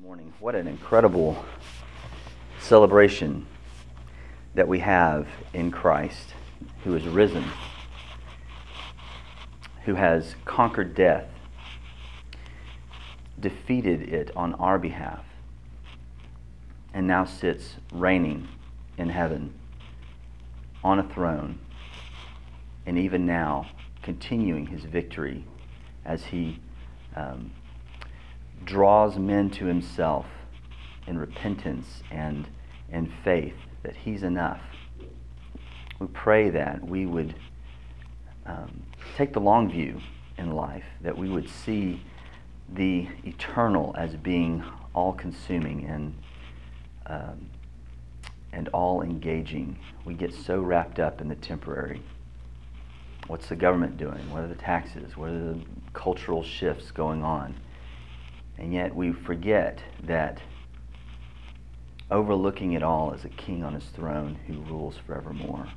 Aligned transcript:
morning. 0.00 0.32
What 0.38 0.54
an 0.54 0.68
incredible 0.68 1.44
celebration 2.60 3.46
that 4.54 4.68
we 4.68 4.78
have 4.78 5.26
in 5.52 5.72
Christ, 5.72 6.34
who 6.84 6.94
is 6.94 7.04
risen, 7.04 7.44
who 9.84 9.96
has 9.96 10.36
conquered 10.44 10.94
death, 10.94 11.26
defeated 13.40 14.12
it 14.12 14.30
on 14.36 14.54
our 14.54 14.78
behalf, 14.78 15.24
and 16.94 17.08
now 17.08 17.24
sits 17.24 17.74
reigning 17.92 18.46
in 18.98 19.08
heaven 19.08 19.52
on 20.84 21.00
a 21.00 21.08
throne, 21.08 21.58
and 22.86 22.96
even 22.96 23.26
now 23.26 23.68
continuing 24.02 24.68
his 24.68 24.84
victory 24.84 25.44
as 26.04 26.26
he 26.26 26.60
um, 27.16 27.50
draws 28.64 29.18
men 29.18 29.50
to 29.50 29.66
himself 29.66 30.26
in 31.06 31.18
repentance 31.18 32.02
and, 32.10 32.48
and 32.90 33.10
faith 33.24 33.54
that 33.82 33.96
he's 33.96 34.22
enough. 34.22 34.60
We 35.98 36.06
pray 36.08 36.50
that 36.50 36.86
we 36.86 37.06
would 37.06 37.34
um, 38.46 38.82
take 39.16 39.32
the 39.32 39.40
long 39.40 39.70
view 39.70 40.00
in 40.36 40.52
life, 40.52 40.84
that 41.00 41.16
we 41.16 41.28
would 41.28 41.48
see 41.48 42.02
the 42.74 43.08
eternal 43.24 43.94
as 43.98 44.14
being 44.16 44.62
all 44.94 45.12
consuming 45.12 45.86
and, 45.86 46.14
um, 47.06 47.50
and 48.52 48.68
all 48.68 49.02
engaging. 49.02 49.78
We 50.04 50.14
get 50.14 50.32
so 50.32 50.60
wrapped 50.60 50.98
up 50.98 51.20
in 51.20 51.28
the 51.28 51.34
temporary. 51.36 52.02
What's 53.26 53.48
the 53.48 53.56
government 53.56 53.96
doing? 53.96 54.30
What 54.30 54.42
are 54.42 54.48
the 54.48 54.54
taxes? 54.54 55.16
What 55.16 55.30
are 55.30 55.54
the 55.54 55.60
cultural 55.92 56.42
shifts 56.42 56.90
going 56.90 57.22
on? 57.22 57.54
And 58.58 58.72
yet 58.72 58.94
we 58.94 59.12
forget 59.12 59.82
that 60.02 60.40
overlooking 62.10 62.72
it 62.72 62.82
all 62.82 63.12
is 63.12 63.24
a 63.24 63.28
king 63.28 63.62
on 63.62 63.74
his 63.74 63.84
throne 63.84 64.38
who 64.46 64.60
rules 64.62 64.96
forevermore 65.06 65.68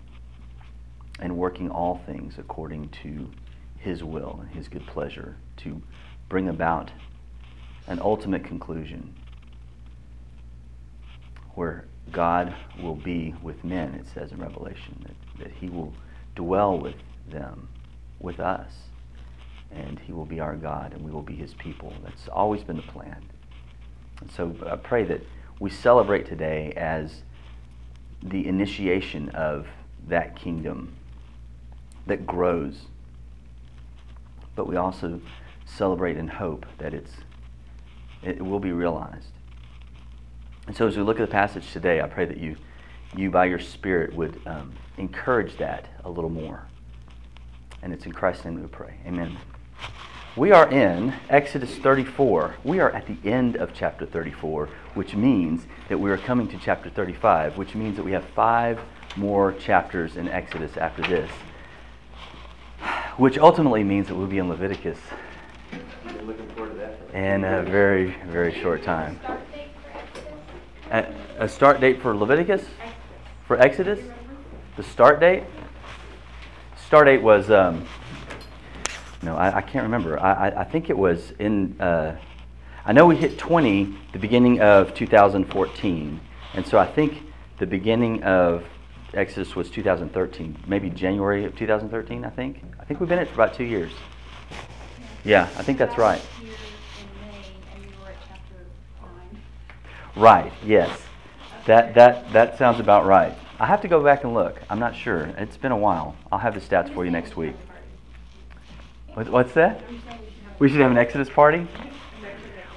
and 1.19 1.37
working 1.37 1.69
all 1.69 2.01
things 2.05 2.35
according 2.39 2.89
to 3.03 3.29
his 3.77 4.03
will 4.03 4.39
and 4.41 4.49
his 4.51 4.67
good 4.67 4.85
pleasure 4.87 5.35
to 5.57 5.81
bring 6.29 6.49
about 6.49 6.91
an 7.87 7.99
ultimate 7.99 8.43
conclusion 8.43 9.13
where 11.55 11.85
God 12.11 12.55
will 12.81 12.95
be 12.95 13.35
with 13.43 13.63
men, 13.63 13.93
it 13.93 14.07
says 14.13 14.31
in 14.31 14.39
Revelation, 14.39 15.05
that, 15.05 15.43
that 15.43 15.51
he 15.51 15.69
will 15.69 15.93
dwell 16.35 16.79
with 16.79 16.95
them, 17.29 17.67
with 18.19 18.39
us 18.39 18.71
and 19.73 19.99
he 19.99 20.11
will 20.11 20.25
be 20.25 20.39
our 20.39 20.55
God 20.55 20.93
and 20.93 21.03
we 21.03 21.11
will 21.11 21.21
be 21.21 21.35
his 21.35 21.53
people. 21.53 21.93
That's 22.03 22.27
always 22.27 22.63
been 22.63 22.77
the 22.77 22.83
plan. 22.83 23.23
And 24.19 24.31
so 24.31 24.55
I 24.69 24.75
pray 24.75 25.03
that 25.05 25.21
we 25.59 25.69
celebrate 25.69 26.25
today 26.25 26.73
as 26.75 27.23
the 28.23 28.47
initiation 28.47 29.29
of 29.29 29.67
that 30.07 30.35
kingdom 30.35 30.95
that 32.07 32.25
grows. 32.25 32.83
But 34.55 34.67
we 34.67 34.75
also 34.75 35.21
celebrate 35.65 36.17
in 36.17 36.27
hope 36.27 36.65
that 36.77 36.93
it's, 36.93 37.13
it 38.23 38.43
will 38.43 38.59
be 38.59 38.71
realized. 38.71 39.29
And 40.67 40.75
so 40.75 40.87
as 40.87 40.95
we 40.97 41.03
look 41.03 41.19
at 41.19 41.27
the 41.27 41.31
passage 41.31 41.71
today, 41.71 42.01
I 42.01 42.07
pray 42.07 42.25
that 42.25 42.37
you, 42.37 42.55
you 43.15 43.31
by 43.31 43.45
your 43.45 43.59
Spirit, 43.59 44.13
would 44.15 44.39
um, 44.45 44.73
encourage 44.97 45.57
that 45.57 45.87
a 46.03 46.09
little 46.09 46.29
more. 46.29 46.67
And 47.81 47.93
it's 47.93 48.05
in 48.05 48.11
Christ's 48.11 48.45
name 48.45 48.61
we 48.61 48.67
pray. 48.67 48.95
Amen. 49.07 49.37
We 50.37 50.53
are 50.53 50.69
in 50.71 51.13
Exodus 51.29 51.75
34. 51.75 52.55
We 52.63 52.79
are 52.79 52.89
at 52.89 53.05
the 53.05 53.17
end 53.29 53.57
of 53.57 53.73
chapter 53.73 54.05
34, 54.05 54.69
which 54.93 55.13
means 55.13 55.65
that 55.89 55.97
we 55.97 56.09
are 56.09 56.17
coming 56.17 56.47
to 56.47 56.57
chapter 56.57 56.89
35, 56.89 57.57
which 57.57 57.75
means 57.75 57.97
that 57.97 58.03
we 58.03 58.13
have 58.13 58.23
five 58.33 58.79
more 59.17 59.51
chapters 59.51 60.15
in 60.15 60.29
Exodus 60.29 60.77
after 60.77 61.01
this, 61.01 61.29
which 63.17 63.37
ultimately 63.37 63.83
means 63.83 64.07
that 64.07 64.15
we'll 64.15 64.25
be 64.25 64.37
in 64.37 64.47
Leviticus 64.47 64.97
in 67.13 67.43
a 67.43 67.61
very, 67.63 68.15
very 68.27 68.57
short 68.61 68.83
time. 68.83 69.19
A, 70.91 71.49
start 71.49 71.81
date 71.81 72.01
for 72.01 72.15
Leviticus? 72.15 72.63
For 73.47 73.59
Exodus? 73.59 73.99
The 74.77 74.83
start 74.83 75.19
date? 75.19 75.43
Start 76.77 77.07
date 77.07 77.21
was. 77.21 77.51
Um, 77.51 77.85
no, 79.23 79.35
I, 79.35 79.57
I 79.57 79.61
can't 79.61 79.83
remember. 79.83 80.19
I, 80.19 80.49
I, 80.49 80.61
I, 80.61 80.63
think 80.63 80.89
it 80.89 80.97
was 80.97 81.31
in, 81.37 81.79
uh, 81.79 82.17
I 82.85 82.93
know 82.93 83.05
we 83.05 83.15
hit 83.15 83.37
20 83.37 83.95
the 84.13 84.19
beginning 84.19 84.59
of 84.61 84.93
2014. 84.95 86.19
And 86.53 86.67
so 86.67 86.77
I 86.77 86.87
think 86.87 87.23
the 87.59 87.67
beginning 87.67 88.23
of 88.23 88.63
Exodus 89.13 89.55
was 89.55 89.69
2013, 89.69 90.63
maybe 90.67 90.89
January 90.89 91.45
of 91.45 91.55
2013, 91.55 92.25
I 92.25 92.29
think. 92.29 92.63
I 92.79 92.85
think 92.85 92.99
we've 92.99 93.09
been 93.09 93.19
in 93.19 93.25
it 93.25 93.27
for 93.27 93.35
about 93.35 93.53
two 93.53 93.63
years. 93.63 93.91
Yeah, 95.23 95.43
I 95.57 95.63
think 95.63 95.77
that's 95.77 95.97
right. 95.97 96.21
Right, 100.15 100.51
yes. 100.65 100.99
That, 101.67 101.93
that, 101.93 102.33
that 102.33 102.57
sounds 102.57 102.79
about 102.79 103.05
right. 103.05 103.37
I 103.59 103.67
have 103.67 103.81
to 103.81 103.87
go 103.87 104.03
back 104.03 104.23
and 104.23 104.33
look. 104.33 104.59
I'm 104.69 104.79
not 104.79 104.95
sure. 104.95 105.25
It's 105.37 105.57
been 105.57 105.71
a 105.71 105.77
while. 105.77 106.15
I'll 106.31 106.39
have 106.39 106.55
the 106.55 106.59
stats 106.59 106.91
for 106.93 107.05
you 107.05 107.11
next 107.11 107.37
week. 107.37 107.55
What's 109.13 109.53
that? 109.53 109.83
We 110.59 110.69
should 110.69 110.79
have 110.79 110.91
an 110.91 110.97
Exodus 110.97 111.29
party. 111.29 111.67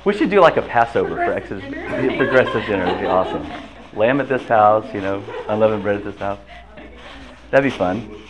We 0.05 0.13
should 0.13 0.31
do 0.31 0.41
like 0.41 0.57
a 0.57 0.63
Passover 0.63 1.15
for 1.15 1.33
Exodus, 1.33 1.65
progressive 1.65 2.67
dinner. 2.67 2.87
It'd 2.87 3.01
be 3.01 3.07
awesome. 3.07 3.47
Lamb 3.95 4.21
at 4.21 4.29
this 4.29 4.43
house, 4.43 4.85
you 4.93 5.01
know, 5.01 5.23
unleavened 5.49 5.83
bread 5.83 5.97
at 5.97 6.05
this 6.05 6.17
house. 6.17 6.41
That'd 7.51 7.71
be 7.71 7.77
fun. 7.77 8.21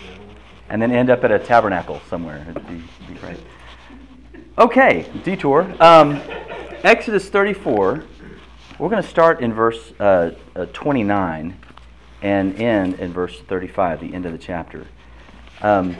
And 0.69 0.82
then 0.82 0.93
end 0.93 1.09
up 1.09 1.25
at 1.25 1.31
a 1.31 1.38
tabernacle 1.38 2.00
somewhere. 2.10 2.47
It'd 2.50 2.66
be, 2.69 2.75
it'd 2.75 3.14
be 3.14 3.14
great. 3.14 3.41
Okay, 4.59 5.10
detour. 5.25 5.66
Um, 5.81 6.20
Exodus 6.82 7.31
34. 7.31 8.04
We're 8.78 8.88
going 8.91 9.03
to 9.03 9.09
start 9.09 9.41
in 9.41 9.54
verse 9.54 9.93
uh, 9.98 10.32
uh, 10.54 10.66
29 10.75 11.56
and 12.22 12.60
end 12.60 13.00
in 13.00 13.12
verse 13.12 13.41
35, 13.48 14.00
the 14.00 14.12
end 14.14 14.26
of 14.26 14.32
the 14.32 14.38
chapter. 14.38 14.87
Um, 15.62 15.97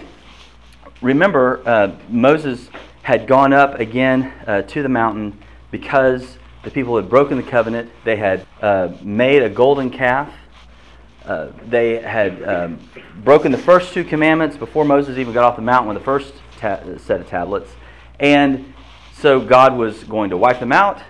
remember, 1.03 1.62
uh, 1.66 1.97
Moses 2.09 2.69
had 3.03 3.27
gone 3.27 3.53
up 3.53 3.81
again 3.81 4.32
uh, 4.47 4.62
to 4.62 4.82
the 4.82 4.88
mountain 4.88 5.38
because 5.71 6.38
the 6.62 6.71
people 6.71 6.97
had 6.97 7.09
broken 7.09 7.37
the 7.37 7.43
covenant. 7.43 7.91
They 8.05 8.16
had 8.16 8.47
uh, 8.62 8.94
made 9.03 9.43
a 9.43 9.50
golden 9.50 9.91
calf. 9.91 10.32
Uh, 11.25 11.49
they 11.69 12.00
had 12.00 12.43
um, 12.43 12.78
broken 13.22 13.53
the 13.53 13.59
first 13.59 13.93
two 13.93 14.05
commandments 14.05 14.56
before 14.56 14.84
Moses 14.84 15.19
even 15.19 15.32
got 15.32 15.44
off 15.44 15.56
the 15.56 15.62
mountain 15.62 15.88
with 15.88 15.99
the 15.99 16.05
first 16.05 16.34
ta- 16.59 16.82
set 16.99 17.21
of 17.21 17.28
tablets. 17.28 17.71
And 18.21 18.72
so 19.19 19.41
God 19.41 19.76
was 19.76 20.05
going 20.05 20.31
to 20.31 20.37
wipe 20.37 20.61
them 20.61 20.72
out. 20.72 21.03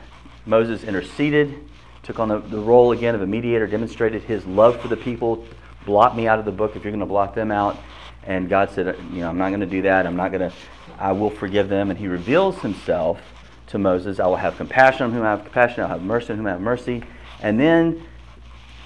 Moses 0.46 0.84
interceded, 0.84 1.68
took 2.02 2.18
on 2.18 2.28
the, 2.28 2.38
the 2.38 2.58
role 2.58 2.92
again 2.92 3.14
of 3.14 3.22
a 3.22 3.26
mediator, 3.26 3.66
demonstrated 3.66 4.22
his 4.22 4.44
love 4.46 4.80
for 4.80 4.88
the 4.88 4.96
people. 4.96 5.44
Blot 5.86 6.16
me 6.16 6.26
out 6.28 6.38
of 6.38 6.44
the 6.44 6.52
book 6.52 6.76
if 6.76 6.84
you're 6.84 6.92
going 6.92 7.00
to 7.00 7.06
blot 7.06 7.34
them 7.34 7.50
out. 7.50 7.78
And 8.26 8.48
God 8.48 8.70
said, 8.70 8.96
you 9.12 9.20
know, 9.20 9.28
I'm 9.28 9.38
not 9.38 9.50
going 9.50 9.60
to 9.60 9.66
do 9.66 9.82
that. 9.82 10.06
I'm 10.06 10.16
not 10.16 10.32
going 10.32 10.50
to, 10.50 10.56
I 10.98 11.12
will 11.12 11.30
forgive 11.30 11.68
them. 11.68 11.90
And 11.90 11.98
he 11.98 12.08
reveals 12.08 12.58
himself 12.60 13.20
to 13.68 13.78
Moses. 13.78 14.18
I 14.18 14.26
will 14.26 14.36
have 14.36 14.56
compassion 14.56 15.06
on 15.06 15.12
whom 15.12 15.22
I 15.22 15.30
have 15.30 15.44
compassion. 15.44 15.82
I'll 15.82 15.88
have 15.88 16.02
mercy 16.02 16.32
on 16.32 16.38
whom 16.38 16.46
I 16.46 16.50
have 16.50 16.60
mercy. 16.60 17.02
And 17.42 17.60
then 17.60 18.02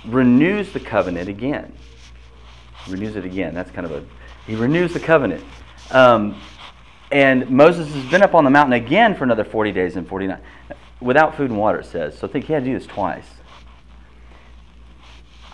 renews 0.05 0.73
the 0.73 0.81
covenant 0.81 1.29
again. 1.29 1.73
Renews 2.89 3.17
it 3.17 3.25
again. 3.25 3.55
That's 3.55 3.71
kind 3.71 3.87
of 3.87 3.93
a, 3.93 4.05
he 4.47 4.57
renews 4.57 4.93
the 4.93 5.01
covenant. 5.01 5.45
Um, 5.91 6.41
and 7.11 7.49
Moses 7.49 7.93
has 7.95 8.05
been 8.11 8.23
up 8.23 8.35
on 8.35 8.45
the 8.45 8.51
mountain 8.51 8.75
again 8.75 9.15
for 9.15 9.25
another 9.25 9.45
40 9.45 9.73
days 9.73 9.97
and 9.97 10.07
49, 10.07 10.39
without 11.01 11.37
food 11.37 11.51
and 11.51 11.59
water, 11.59 11.79
it 11.79 11.87
says. 11.87 12.19
So 12.19 12.27
I 12.27 12.31
think 12.31 12.45
he 12.45 12.53
had 12.53 12.65
to 12.65 12.71
do 12.71 12.79
this 12.79 12.87
twice. 12.87 13.27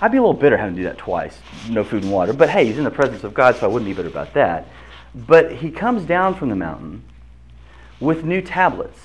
I'd 0.01 0.11
be 0.11 0.19
a 0.19 0.21
little 0.21 0.35
bitter 0.35 0.57
having 0.57 0.75
to 0.75 0.83
do 0.83 0.89
that 0.89 0.99
twice, 0.99 1.39
no 1.69 1.85
food 1.85 2.03
and 2.03 2.13
water. 2.13 2.33
But 2.33 2.51
hey, 2.51 2.67
he's 2.67 2.79
in 2.79 2.85
the 2.85 2.91
presence 2.91 3.25
of 3.25 3.33
God, 3.33 3.57
so 3.57 3.67
I 3.67 3.69
wouldn't 3.69 3.89
be 3.89 3.95
bitter 3.95 4.09
about 4.09 4.35
that. 4.35 4.69
But 5.15 5.53
he 5.53 5.71
comes 5.71 6.05
down 6.05 6.35
from 6.35 6.49
the 6.49 6.57
mountain 6.57 7.05
with 8.01 8.25
new 8.25 8.43
tablets 8.43 8.99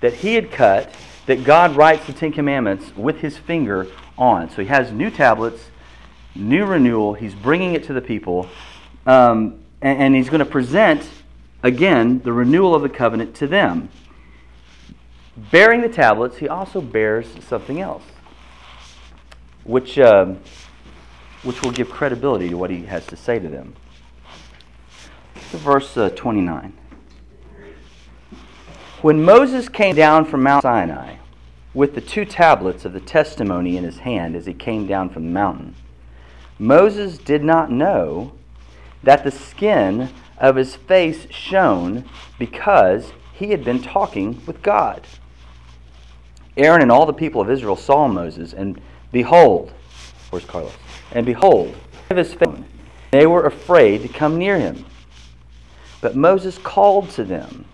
that 0.00 0.14
he 0.14 0.34
had 0.34 0.50
cut, 0.50 0.94
that 1.26 1.44
God 1.44 1.76
writes 1.76 2.06
the 2.06 2.12
Ten 2.12 2.32
Commandments 2.32 2.96
with 2.96 3.20
his 3.20 3.36
finger 3.36 3.88
on. 4.16 4.50
So 4.50 4.62
he 4.62 4.68
has 4.68 4.92
new 4.92 5.10
tablets, 5.10 5.70
new 6.34 6.64
renewal. 6.64 7.14
He's 7.14 7.34
bringing 7.34 7.74
it 7.74 7.84
to 7.84 7.92
the 7.92 8.00
people. 8.00 8.48
Um, 9.06 9.60
and, 9.80 9.98
and 10.02 10.14
he's 10.14 10.28
going 10.28 10.40
to 10.40 10.44
present, 10.44 11.08
again, 11.62 12.20
the 12.20 12.32
renewal 12.32 12.74
of 12.74 12.82
the 12.82 12.88
covenant 12.88 13.34
to 13.36 13.46
them. 13.46 13.88
Bearing 15.36 15.80
the 15.80 15.88
tablets, 15.88 16.38
he 16.38 16.48
also 16.48 16.80
bears 16.80 17.26
something 17.48 17.80
else 17.80 18.02
which, 19.64 19.98
um, 19.98 20.38
which 21.42 21.62
will 21.62 21.70
give 21.70 21.90
credibility 21.90 22.48
to 22.48 22.56
what 22.56 22.70
he 22.70 22.84
has 22.86 23.06
to 23.06 23.16
say 23.16 23.38
to 23.38 23.48
them. 23.48 23.74
Verse 25.34 25.96
uh, 25.96 26.10
29. 26.10 26.72
When 29.02 29.22
Moses 29.22 29.68
came 29.68 29.94
down 29.94 30.24
from 30.24 30.42
Mount 30.42 30.62
Sinai 30.62 31.16
with 31.74 31.94
the 31.94 32.00
two 32.00 32.24
tablets 32.24 32.84
of 32.84 32.92
the 32.92 33.00
testimony 33.00 33.76
in 33.76 33.84
his 33.84 33.98
hand 33.98 34.36
as 34.36 34.46
he 34.46 34.52
came 34.52 34.86
down 34.86 35.08
from 35.08 35.24
the 35.24 35.30
mountain. 35.30 35.74
Moses 36.58 37.18
did 37.18 37.42
not 37.42 37.70
know 37.70 38.32
that 39.02 39.24
the 39.24 39.30
skin 39.30 40.10
of 40.38 40.56
his 40.56 40.76
face 40.76 41.26
shone 41.30 42.04
because 42.38 43.12
he 43.32 43.50
had 43.50 43.64
been 43.64 43.82
talking 43.82 44.40
with 44.46 44.62
God. 44.62 45.06
Aaron 46.56 46.82
and 46.82 46.92
all 46.92 47.06
the 47.06 47.12
people 47.12 47.40
of 47.40 47.50
Israel 47.50 47.76
saw 47.76 48.06
Moses, 48.06 48.52
and 48.52 48.80
behold, 49.12 49.72
where's 50.30 50.44
Carlos? 50.44 50.72
And 51.12 51.24
behold, 51.24 51.76
his 52.08 52.34
face, 52.34 52.64
they 53.10 53.26
were 53.26 53.44
afraid 53.44 54.02
to 54.02 54.08
come 54.08 54.38
near 54.38 54.58
him. 54.58 54.84
But 56.00 56.16
Moses 56.16 56.58
called 56.58 57.10
to 57.10 57.24
them, 57.24 57.64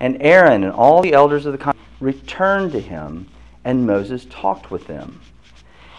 and 0.00 0.20
Aaron 0.20 0.64
and 0.64 0.72
all 0.72 1.00
the 1.00 1.12
elders 1.12 1.46
of 1.46 1.52
the 1.52 1.58
congregation 1.58 1.78
returned 2.00 2.72
to 2.72 2.80
him, 2.80 3.28
and 3.64 3.86
Moses 3.86 4.26
talked 4.30 4.70
with 4.70 4.86
them. 4.86 5.20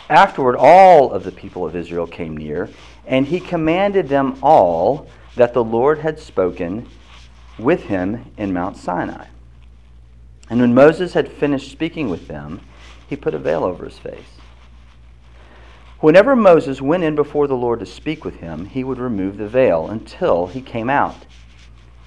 Afterward, 0.09 0.56
all 0.57 1.12
of 1.12 1.24
the 1.24 1.31
people 1.31 1.65
of 1.65 1.75
Israel 1.75 2.07
came 2.07 2.36
near, 2.36 2.69
and 3.06 3.27
he 3.27 3.39
commanded 3.39 4.09
them 4.09 4.38
all 4.41 5.07
that 5.36 5.53
the 5.53 5.63
Lord 5.63 6.00
had 6.00 6.19
spoken 6.19 6.88
with 7.57 7.83
him 7.83 8.25
in 8.38 8.53
Mount 8.53 8.77
Sinai. 8.77 9.27
And 10.50 10.59
when 10.59 10.74
Moses 10.74 11.13
had 11.13 11.31
finished 11.31 11.71
speaking 11.71 12.09
with 12.09 12.27
them, 12.27 12.62
he 13.07 13.15
put 13.15 13.36
a 13.36 13.39
veil 13.39 13.63
over 13.63 13.86
his 13.86 14.00
face. 14.00 14.38
Whenever 16.01 16.34
Moses 16.34 16.81
went 16.81 17.04
in 17.04 17.13
before 17.16 17.46
the 17.46 17.57
Lord 17.57 17.81
to 17.81 17.86
speak 17.86 18.24
with 18.24 18.36
him, 18.38 18.66
he 18.66 18.86
would 18.86 19.00
remove 19.00 19.36
the 19.36 19.50
veil 19.50 19.88
until 19.88 20.48
he 20.48 20.62
came 20.62 20.90
out. 20.90 21.25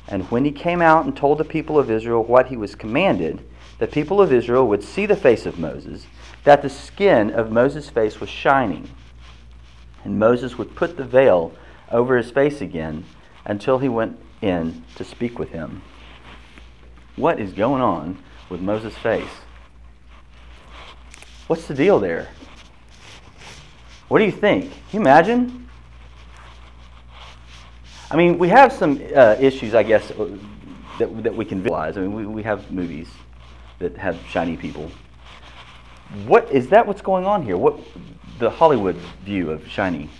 And 0.08 0.24
when 0.30 0.46
he 0.46 0.52
came 0.52 0.80
out 0.80 1.04
and 1.04 1.14
told 1.14 1.36
the 1.36 1.44
people 1.44 1.78
of 1.78 1.90
Israel 1.90 2.24
what 2.24 2.46
he 2.46 2.56
was 2.56 2.74
commanded, 2.74 3.46
the 3.78 3.86
people 3.86 4.20
of 4.22 4.32
Israel 4.32 4.66
would 4.66 4.82
see 4.82 5.04
the 5.04 5.16
face 5.16 5.44
of 5.44 5.58
Moses, 5.58 6.06
that 6.44 6.62
the 6.62 6.70
skin 6.70 7.30
of 7.30 7.52
Moses' 7.52 7.90
face 7.90 8.18
was 8.18 8.30
shining. 8.30 8.88
And 10.04 10.18
Moses 10.18 10.56
would 10.56 10.74
put 10.74 10.96
the 10.96 11.04
veil 11.04 11.52
over 11.90 12.16
his 12.16 12.30
face 12.30 12.62
again 12.62 13.04
until 13.44 13.78
he 13.78 13.88
went 13.90 14.18
in 14.40 14.84
to 14.96 15.04
speak 15.04 15.38
with 15.38 15.50
him. 15.50 15.82
What 17.16 17.38
is 17.38 17.52
going 17.52 17.82
on 17.82 18.22
with 18.48 18.62
Moses' 18.62 18.96
face? 18.96 19.28
What's 21.46 21.66
the 21.66 21.74
deal 21.74 22.00
there? 22.00 22.28
What 24.12 24.18
do 24.18 24.26
you 24.26 24.30
think? 24.30 24.64
Can 24.64 24.80
you 24.90 25.00
imagine? 25.00 25.70
I 28.10 28.16
mean, 28.16 28.36
we 28.36 28.50
have 28.50 28.70
some 28.70 29.00
uh, 29.16 29.36
issues, 29.40 29.74
I 29.74 29.82
guess, 29.84 30.10
uh, 30.10 30.36
that, 30.98 31.22
that 31.22 31.34
we 31.34 31.46
can 31.46 31.62
visualize. 31.62 31.96
I 31.96 32.02
mean, 32.02 32.12
we, 32.12 32.26
we 32.26 32.42
have 32.42 32.70
movies 32.70 33.08
that 33.78 33.96
have 33.96 34.20
shiny 34.28 34.58
people. 34.58 34.90
What 36.26 36.52
is 36.52 36.68
that? 36.68 36.86
What's 36.86 37.00
going 37.00 37.24
on 37.24 37.42
here? 37.42 37.56
What 37.56 37.80
the 38.38 38.50
Hollywood 38.50 38.96
view 39.24 39.50
of 39.50 39.66
shiny? 39.66 40.10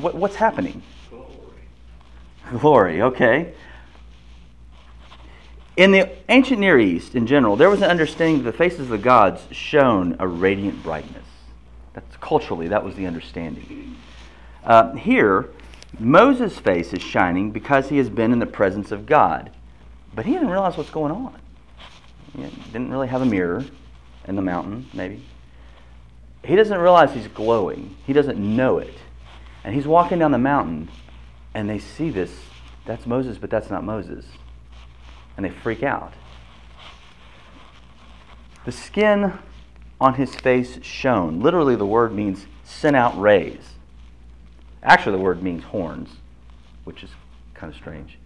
What, 0.00 0.16
what's 0.16 0.34
happening? 0.34 0.82
Glory. 1.10 2.58
Glory. 2.58 3.02
Okay. 3.02 3.54
In 5.76 5.92
the 5.92 6.10
ancient 6.28 6.58
Near 6.58 6.76
East, 6.80 7.14
in 7.14 7.28
general, 7.28 7.54
there 7.54 7.70
was 7.70 7.82
an 7.82 7.88
understanding 7.88 8.42
that 8.42 8.50
the 8.50 8.58
faces 8.58 8.80
of 8.80 8.88
the 8.88 8.98
gods 8.98 9.42
shone 9.52 10.16
a 10.18 10.26
radiant 10.26 10.82
brightness. 10.82 11.29
That's 12.00 12.16
culturally 12.16 12.68
that 12.68 12.84
was 12.84 12.94
the 12.94 13.06
understanding. 13.06 13.96
Uh, 14.64 14.94
here, 14.94 15.50
Moses' 15.98 16.58
face 16.58 16.92
is 16.92 17.02
shining 17.02 17.50
because 17.50 17.88
he 17.88 17.98
has 17.98 18.08
been 18.08 18.32
in 18.32 18.38
the 18.38 18.46
presence 18.46 18.92
of 18.92 19.06
God, 19.06 19.50
but 20.14 20.26
he 20.26 20.32
didn't 20.32 20.50
realize 20.50 20.76
what's 20.76 20.90
going 20.90 21.12
on. 21.12 21.38
He 22.36 22.42
didn't 22.72 22.90
really 22.90 23.08
have 23.08 23.22
a 23.22 23.26
mirror 23.26 23.64
in 24.26 24.36
the 24.36 24.42
mountain, 24.42 24.88
maybe. 24.94 25.24
He 26.44 26.56
doesn't 26.56 26.78
realize 26.78 27.12
he's 27.12 27.28
glowing. 27.28 27.96
He 28.06 28.12
doesn't 28.12 28.38
know 28.38 28.78
it. 28.78 28.94
And 29.64 29.74
he's 29.74 29.86
walking 29.86 30.18
down 30.18 30.30
the 30.30 30.38
mountain, 30.38 30.88
and 31.54 31.68
they 31.68 31.78
see 31.78 32.10
this. 32.10 32.32
That's 32.86 33.06
Moses, 33.06 33.36
but 33.36 33.50
that's 33.50 33.68
not 33.68 33.84
Moses. 33.84 34.24
And 35.36 35.44
they 35.44 35.50
freak 35.50 35.82
out. 35.82 36.14
The 38.64 38.72
skin 38.72 39.38
on 40.00 40.14
his 40.14 40.34
face 40.34 40.78
shone. 40.82 41.40
Literally, 41.40 41.76
the 41.76 41.86
word 41.86 42.14
means 42.14 42.46
sent 42.64 42.96
out 42.96 43.18
rays. 43.20 43.74
Actually, 44.82 45.16
the 45.16 45.22
word 45.22 45.42
means 45.42 45.62
horns, 45.64 46.08
which 46.84 47.02
is 47.02 47.10
kind 47.54 47.70
of 47.72 47.76
strange. 47.76 48.18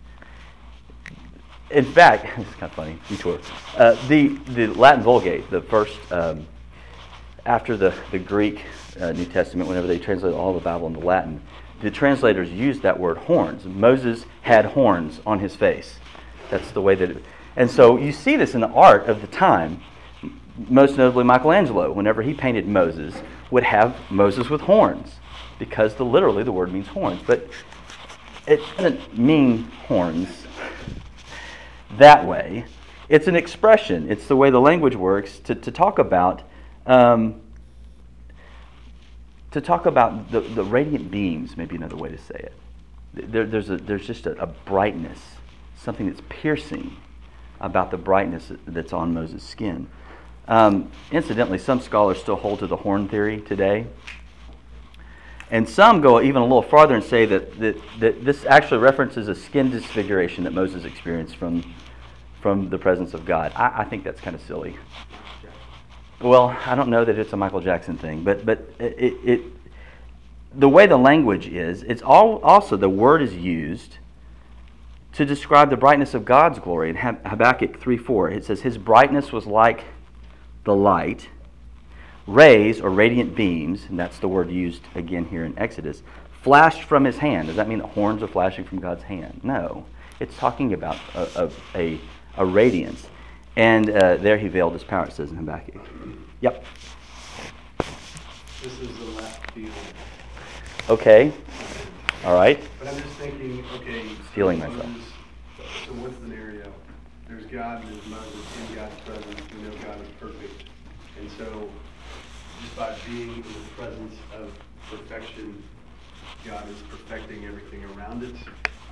In 1.71 1.85
fact, 1.85 2.25
it's 2.39 2.51
kind 2.53 2.71
of 2.71 2.73
funny, 2.73 2.99
detour. 3.09 3.41
Uh, 3.77 3.97
the, 4.07 4.29
the 4.51 4.69
Latin 4.69 5.03
Vulgate, 5.03 5.51
the 5.51 5.63
first, 5.63 5.99
um, 6.13 6.47
after 7.45 7.77
the, 7.77 7.93
the 8.13 8.19
Greek 8.19 8.63
uh, 9.01 9.13
New 9.13 9.25
Testament, 9.25 9.69
whenever 9.69 9.89
they 9.89 9.99
translated 9.99 10.39
all 10.39 10.55
the 10.55 10.61
Bible 10.61 10.87
into 10.87 11.01
Latin, 11.01 11.41
the 11.81 11.91
translators 11.91 12.49
used 12.51 12.83
that 12.83 12.99
word 12.99 13.19
horns. 13.19 13.65
Moses 13.65 14.25
had 14.43 14.65
horns 14.65 15.21
on 15.27 15.41
his 15.41 15.57
face. 15.57 15.99
That's 16.51 16.71
the 16.71 16.81
way 16.81 16.95
that 16.95 17.11
it. 17.11 17.25
And 17.57 17.71
so 17.71 17.97
you 17.99 18.13
see 18.13 18.37
this 18.37 18.55
in 18.55 18.61
the 18.61 18.69
art 18.69 19.07
of 19.07 19.21
the 19.21 19.27
time 19.27 19.81
most 20.57 20.97
notably 20.97 21.25
Michelangelo, 21.25 21.93
whenever 21.93 22.23
he 22.23 22.35
painted 22.35 22.67
Moses, 22.67 23.15
would 23.51 23.65
have 23.65 23.97
Moses 24.11 24.49
with 24.49 24.63
horns, 24.63 25.17
because 25.59 25.95
the, 25.95 26.05
literally 26.05 26.43
the 26.43 26.53
word 26.53 26.73
means 26.73 26.89
horns. 26.89 27.21
But 27.27 27.49
it 28.47 28.61
doesn't 28.77 29.19
mean 29.19 29.65
horns 29.87 30.47
that 31.99 32.25
way. 32.25 32.67
It's 33.09 33.27
an 33.27 33.37
expression. 33.37 34.11
It's 34.11 34.27
the 34.27 34.37
way 34.37 34.51
the 34.51 34.61
language 34.61 34.97
works 34.97 35.39
to, 35.41 35.55
to 35.55 35.71
talk 35.71 35.99
about 35.99 36.43
um, 36.87 37.41
to 39.51 39.61
talk 39.61 39.87
about 39.87 40.33
the, 40.33 40.41
the 40.41 40.65
radiant 40.65 41.11
beams. 41.11 41.57
Maybe 41.57 41.77
another 41.77 41.97
way 41.97 42.11
to 42.11 42.19
say 42.19 42.35
it. 42.35 42.53
There, 43.15 43.47
there's 43.47 43.71
a, 43.71 43.77
there's 43.77 44.07
just 44.07 44.27
a, 44.27 44.33
a 44.43 44.47
brightness, 44.47 45.21
something 45.77 46.09
that's 46.09 46.23
piercing 46.29 46.97
about 47.61 47.91
the 47.93 47.97
brightness 47.97 48.51
that's 48.67 48.93
on 48.93 49.15
Moses' 49.15 49.45
skin. 49.45 49.89
Um, 50.47 50.91
incidentally, 51.11 51.59
some 51.59 51.81
scholars 51.81 52.19
still 52.19 52.37
hold 52.37 52.59
to 52.59 52.67
the 52.67 52.77
horn 52.77 53.09
theory 53.09 53.41
today. 53.41 53.87
And 55.51 55.69
some 55.69 56.01
go 56.01 56.21
even 56.21 56.43
a 56.43 56.45
little 56.45 56.63
farther 56.63 56.95
and 56.95 57.05
say 57.05 57.27
that, 57.27 57.59
that, 57.61 57.77
that 58.01 58.25
this 58.25 58.45
actually 58.45 58.79
references 58.79 59.29
a 59.29 59.35
skin 59.35 59.71
disfiguration 59.71 60.45
that 60.45 60.53
Moses 60.53 60.85
experienced 60.85 61.37
from, 61.37 61.75
from 62.41 62.71
the 62.71 62.79
presence 62.79 63.15
of 63.15 63.25
God. 63.25 63.53
I, 63.55 63.83
I 63.83 63.85
think 63.85 64.05
that's 64.05 64.21
kind 64.21 64.35
of 64.35 64.43
silly. 64.43 64.77
Well, 66.21 66.57
I 66.67 66.75
don't 66.75 66.89
know 66.89 67.05
that 67.05 67.19
it's 67.19 67.33
a 67.33 67.37
Michael 67.37 67.61
Jackson 67.61 67.99
thing, 67.99 68.25
but, 68.25 68.47
but 68.47 68.69
it, 68.79 69.15
it, 69.25 69.43
the 70.55 70.69
way 70.69 70.87
the 70.87 70.97
language 70.97 71.47
is, 71.47 71.83
it's 71.83 72.03
all, 72.03 72.39
also 72.39 72.77
the 72.77 72.89
word 72.89 73.23
is 73.23 73.35
used 73.35 73.99
to 75.13 75.25
describe 75.25 75.71
the 75.71 75.77
brightness 75.77 76.15
of 76.15 76.25
God's 76.25 76.59
glory. 76.59 76.91
In 76.91 76.97
Habakkuk 76.97 77.79
3 77.81 77.97
4, 77.97 78.31
it 78.31 78.45
says, 78.45 78.63
His 78.63 78.79
brightness 78.79 79.33
was 79.33 79.47
like 79.47 79.85
the 80.65 80.75
light, 80.75 81.29
rays 82.27 82.81
or 82.81 82.91
radiant 82.91 83.35
beams, 83.35 83.87
and 83.89 83.99
that's 83.99 84.19
the 84.19 84.29
word 84.29 84.51
used 84.51 84.83
again 84.95 85.27
here 85.27 85.45
in 85.45 85.59
Exodus, 85.59 86.03
flashed 86.43 86.83
from 86.83 87.05
his 87.05 87.19
hand. 87.19 87.49
Does 87.49 87.57
that 87.57 87.69
mean 87.69 87.79
the 87.79 87.87
horns 87.87 88.23
are 88.23 88.29
flashing 88.29 88.65
from 88.65 88.81
God's 88.81 89.03
hand? 89.03 89.41
No. 89.43 89.87
It's 90.21 90.37
talking 90.37 90.73
about 90.73 90.99
a, 91.15 91.51
a, 91.75 92.01
a 92.37 92.45
radiance. 92.45 93.07
And 93.57 93.91
uh, 93.91 94.17
there 94.17 94.37
he 94.37 94.49
veiled 94.49 94.73
his 94.73 94.85
power, 94.85 95.07
it 95.07 95.13
says 95.13 95.31
in 95.31 95.37
Habakkuk. 95.37 95.81
Yep. 96.41 96.65
This 98.63 98.81
is 98.81 98.99
the 98.99 99.05
left 99.05 99.51
field. 99.53 99.71
Okay. 100.89 101.33
All 102.25 102.35
right. 102.35 102.61
But 102.79 102.89
I'm 102.89 102.97
just 102.97 103.17
thinking, 103.17 103.65
okay. 103.77 104.05
Feeling 104.35 104.59
myself. 104.59 104.87
So 105.87 105.93
what's 105.93 106.17
the 106.17 106.23
scenario? 106.23 106.73
There's 107.29 107.47
God 107.47 107.83
and 107.83 107.95
there's 107.95 108.07
Moses 108.07 108.69
in 108.69 108.75
God's 108.75 109.01
presence. 109.01 109.41
We 109.57 109.63
know 109.63 109.75
God 109.83 110.01
is 110.01 110.09
perfect. 110.21 110.65
And 111.19 111.31
so 111.39 111.71
just 112.61 112.77
by 112.77 112.95
being 113.09 113.37
in 113.37 113.43
the 113.43 113.69
presence 113.77 114.15
of 114.35 114.53
perfection, 114.91 115.63
God 116.45 116.69
is 116.69 116.77
perfecting 116.91 117.47
everything 117.47 117.83
around 117.97 118.23
it, 118.23 118.35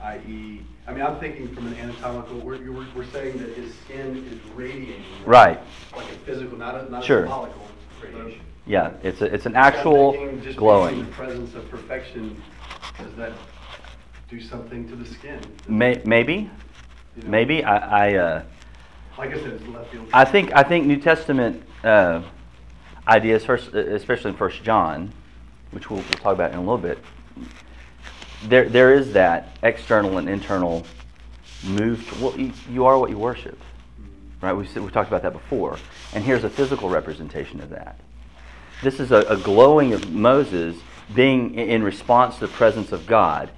i.e., 0.03 0.63
I 0.87 0.93
mean, 0.93 1.03
I'm 1.03 1.21
thinking 1.21 1.55
from 1.55 1.67
an 1.67 1.75
anatomical, 1.75 2.39
we're, 2.39 2.59
we're, 2.71 2.87
we're 2.97 3.11
saying 3.11 3.37
that 3.39 3.51
his 3.51 3.75
skin 3.85 4.27
is 4.31 4.51
radiating. 4.55 5.05
Right. 5.27 5.61
Like 5.95 6.11
a 6.11 6.15
physical, 6.25 6.57
not 6.57 6.75
a, 6.75 6.91
not 6.91 7.05
sure. 7.05 7.19
a 7.19 7.23
symbolical 7.23 7.67
radiation. 8.03 8.41
Yeah, 8.67 8.93
it's, 9.03 9.21
a, 9.21 9.27
it's 9.27 9.47
an 9.47 9.57
actual 9.57 10.13
just 10.43 10.57
glowing. 10.57 10.95
Being 10.95 11.05
in 11.05 11.11
the 11.11 11.17
presence 11.17 11.55
of 11.55 11.69
perfection, 11.69 12.41
does 12.99 13.15
that 13.17 13.33
do 14.31 14.41
something 14.41 14.89
to 14.89 14.97
the 14.97 15.07
skin? 15.07 15.41
May, 15.69 16.01
maybe. 16.07 16.51
You 17.17 17.23
know? 17.25 17.29
Maybe 17.29 17.65
I. 17.65 18.11
I 18.11 18.15
uh, 18.15 18.43
like 19.19 19.31
I 19.31 19.41
said, 19.41 19.53
it's 19.53 19.69
left 19.69 19.91
field. 19.93 20.09
I 20.13 20.25
think 20.25 20.55
I 20.55 20.63
think 20.63 20.87
New 20.87 20.99
Testament 20.99 21.63
uh, 21.85 22.23
ideas, 23.07 23.45
first, 23.45 23.75
especially 23.75 24.31
in 24.31 24.37
First 24.37 24.63
John, 24.63 25.13
which 25.71 25.91
we'll, 25.91 26.01
we'll, 26.01 26.13
talk 26.13 26.35
about 26.35 26.53
in 26.53 26.59
a 26.59 26.61
little 26.61 26.79
bit. 26.79 26.99
There, 28.45 28.69
there 28.69 28.95
is 28.95 29.13
that 29.13 29.57
external 29.63 30.19
and 30.19 30.29
internal 30.29 30.85
move. 31.65 32.09
To, 32.09 32.25
well, 32.25 32.39
you, 32.39 32.53
you, 32.71 32.85
are 32.85 32.99
what 32.99 33.11
you 33.11 33.19
worship. 33.19 33.59
Right? 34.41 34.53
We've, 34.53 34.75
we've 34.77 34.93
talked 34.93 35.09
about 35.09 35.23
that 35.23 35.33
before. 35.33 35.79
And 36.15 36.25
here's 36.25 36.45
a 36.45 36.51
physical 36.51 36.89
representation 36.89 37.61
of 37.61 37.71
that. 37.71 38.01
This 38.83 38.99
is 38.99 39.13
a, 39.13 39.21
a 39.29 39.37
glowing 39.37 39.93
of 39.93 40.11
Moses 40.11 40.77
being 41.15 41.55
in 41.55 41.85
response 41.85 42.35
to 42.37 42.47
the 42.47 42.53
presence 42.53 42.91
of 42.91 43.07
God. 43.07 43.51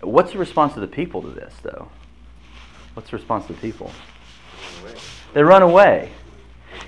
What's 0.00 0.32
the 0.32 0.38
response 0.38 0.74
of 0.74 0.80
the 0.80 0.88
people 0.88 1.22
to 1.22 1.28
this, 1.28 1.54
though? 1.62 1.88
What's 2.94 3.10
the 3.10 3.16
response 3.16 3.46
the 3.46 3.54
people? 3.54 3.90
They 5.32 5.42
run 5.42 5.62
away. 5.62 6.10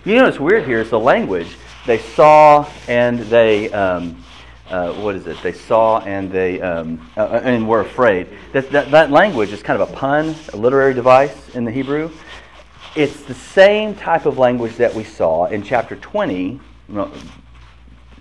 You 0.04 0.16
know 0.16 0.24
what's 0.24 0.38
weird 0.38 0.66
here 0.66 0.80
is 0.80 0.90
the 0.90 1.00
language. 1.00 1.56
They 1.86 1.98
saw 1.98 2.68
and 2.88 3.20
they, 3.20 3.72
um, 3.72 4.22
uh, 4.68 4.92
what 4.94 5.14
is 5.14 5.26
it? 5.26 5.38
They 5.42 5.52
saw 5.52 6.00
and 6.00 6.30
they 6.30 6.60
um, 6.60 7.10
uh, 7.16 7.40
and 7.42 7.66
were 7.66 7.80
afraid. 7.80 8.28
That, 8.52 8.70
that, 8.70 8.90
that 8.90 9.10
language 9.10 9.52
is 9.52 9.62
kind 9.62 9.80
of 9.80 9.88
a 9.88 9.92
pun, 9.92 10.34
a 10.52 10.56
literary 10.56 10.92
device 10.92 11.54
in 11.54 11.64
the 11.64 11.70
Hebrew. 11.70 12.10
It's 12.96 13.22
the 13.22 13.34
same 13.34 13.94
type 13.94 14.26
of 14.26 14.38
language 14.38 14.76
that 14.76 14.94
we 14.94 15.04
saw 15.04 15.46
in 15.46 15.62
chapter 15.62 15.96
20, 15.96 16.60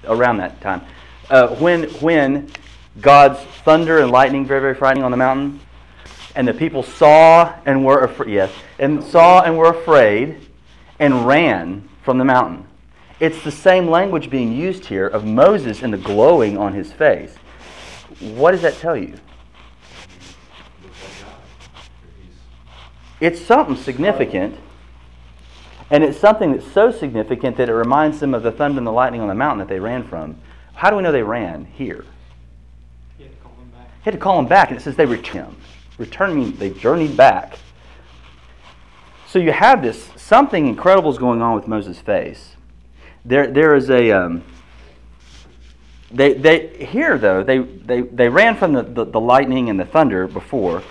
around 0.05 0.37
that 0.37 0.59
time, 0.61 0.81
uh, 1.29 1.55
when, 1.55 1.83
when 1.95 2.49
God's 3.01 3.39
thunder 3.63 3.99
and 3.99 4.11
lightning, 4.11 4.45
very, 4.45 4.61
very 4.61 4.75
frightening 4.75 5.03
on 5.03 5.11
the 5.11 5.17
mountain, 5.17 5.59
and 6.35 6.47
the 6.47 6.53
people 6.53 6.83
saw 6.83 7.53
and 7.65 7.85
were 7.85 8.03
afraid, 8.03 8.33
yes, 8.33 8.51
and 8.79 9.03
saw 9.03 9.41
and 9.41 9.57
were 9.57 9.69
afraid 9.69 10.47
and 10.99 11.27
ran 11.27 11.87
from 12.03 12.17
the 12.17 12.25
mountain. 12.25 12.65
It's 13.19 13.43
the 13.43 13.51
same 13.51 13.87
language 13.87 14.29
being 14.29 14.51
used 14.51 14.85
here 14.85 15.07
of 15.07 15.25
Moses 15.25 15.81
and 15.83 15.93
the 15.93 15.97
glowing 15.97 16.57
on 16.57 16.73
his 16.73 16.91
face. 16.91 17.35
What 18.19 18.51
does 18.51 18.61
that 18.61 18.75
tell 18.75 18.97
you? 18.97 19.15
It's 23.21 23.39
something 23.39 23.77
significant. 23.77 24.57
And 25.89 26.03
it's 26.03 26.17
something 26.17 26.53
that's 26.53 26.69
so 26.71 26.91
significant 26.91 27.55
that 27.57 27.69
it 27.69 27.73
reminds 27.73 28.19
them 28.19 28.33
of 28.33 28.41
the 28.43 28.51
thunder 28.51 28.79
and 28.79 28.87
the 28.87 28.91
lightning 28.91 29.21
on 29.21 29.27
the 29.27 29.35
mountain 29.35 29.59
that 29.59 29.67
they 29.67 29.79
ran 29.79 30.03
from. 30.03 30.37
How 30.73 30.89
do 30.89 30.95
we 30.95 31.03
know 31.03 31.11
they 31.11 31.23
ran 31.23 31.65
here? 31.65 32.03
He 33.17 33.23
had 33.23 33.31
to 33.31 33.37
call 33.37 33.51
him 33.51 33.69
back. 33.69 33.87
He 33.99 34.03
had 34.05 34.13
to 34.13 34.19
call 34.19 34.35
them 34.37 34.47
back, 34.47 34.69
and 34.69 34.79
it 34.79 34.81
says 34.81 34.95
they 34.95 35.05
returned. 35.05 35.55
Returning, 35.97 36.55
they 36.55 36.71
journeyed 36.71 37.15
back. 37.15 37.57
So 39.27 39.39
you 39.39 39.51
have 39.51 39.81
this 39.81 40.09
something 40.15 40.67
incredible 40.67 41.11
is 41.11 41.17
going 41.17 41.41
on 41.41 41.55
with 41.55 41.67
Moses' 41.67 41.99
face. 41.99 42.55
There, 43.25 43.47
there 43.47 43.75
is 43.75 43.89
a. 43.89 44.11
Um, 44.11 44.43
they, 46.11 46.33
they 46.33 46.85
here 46.85 47.17
though 47.17 47.43
they, 47.43 47.57
they, 47.57 48.01
they 48.01 48.29
ran 48.29 48.55
from 48.55 48.73
the, 48.73 48.83
the, 48.83 49.05
the 49.05 49.19
lightning 49.19 49.69
and 49.69 49.79
the 49.79 49.85
thunder 49.85 50.27
before. 50.27 50.83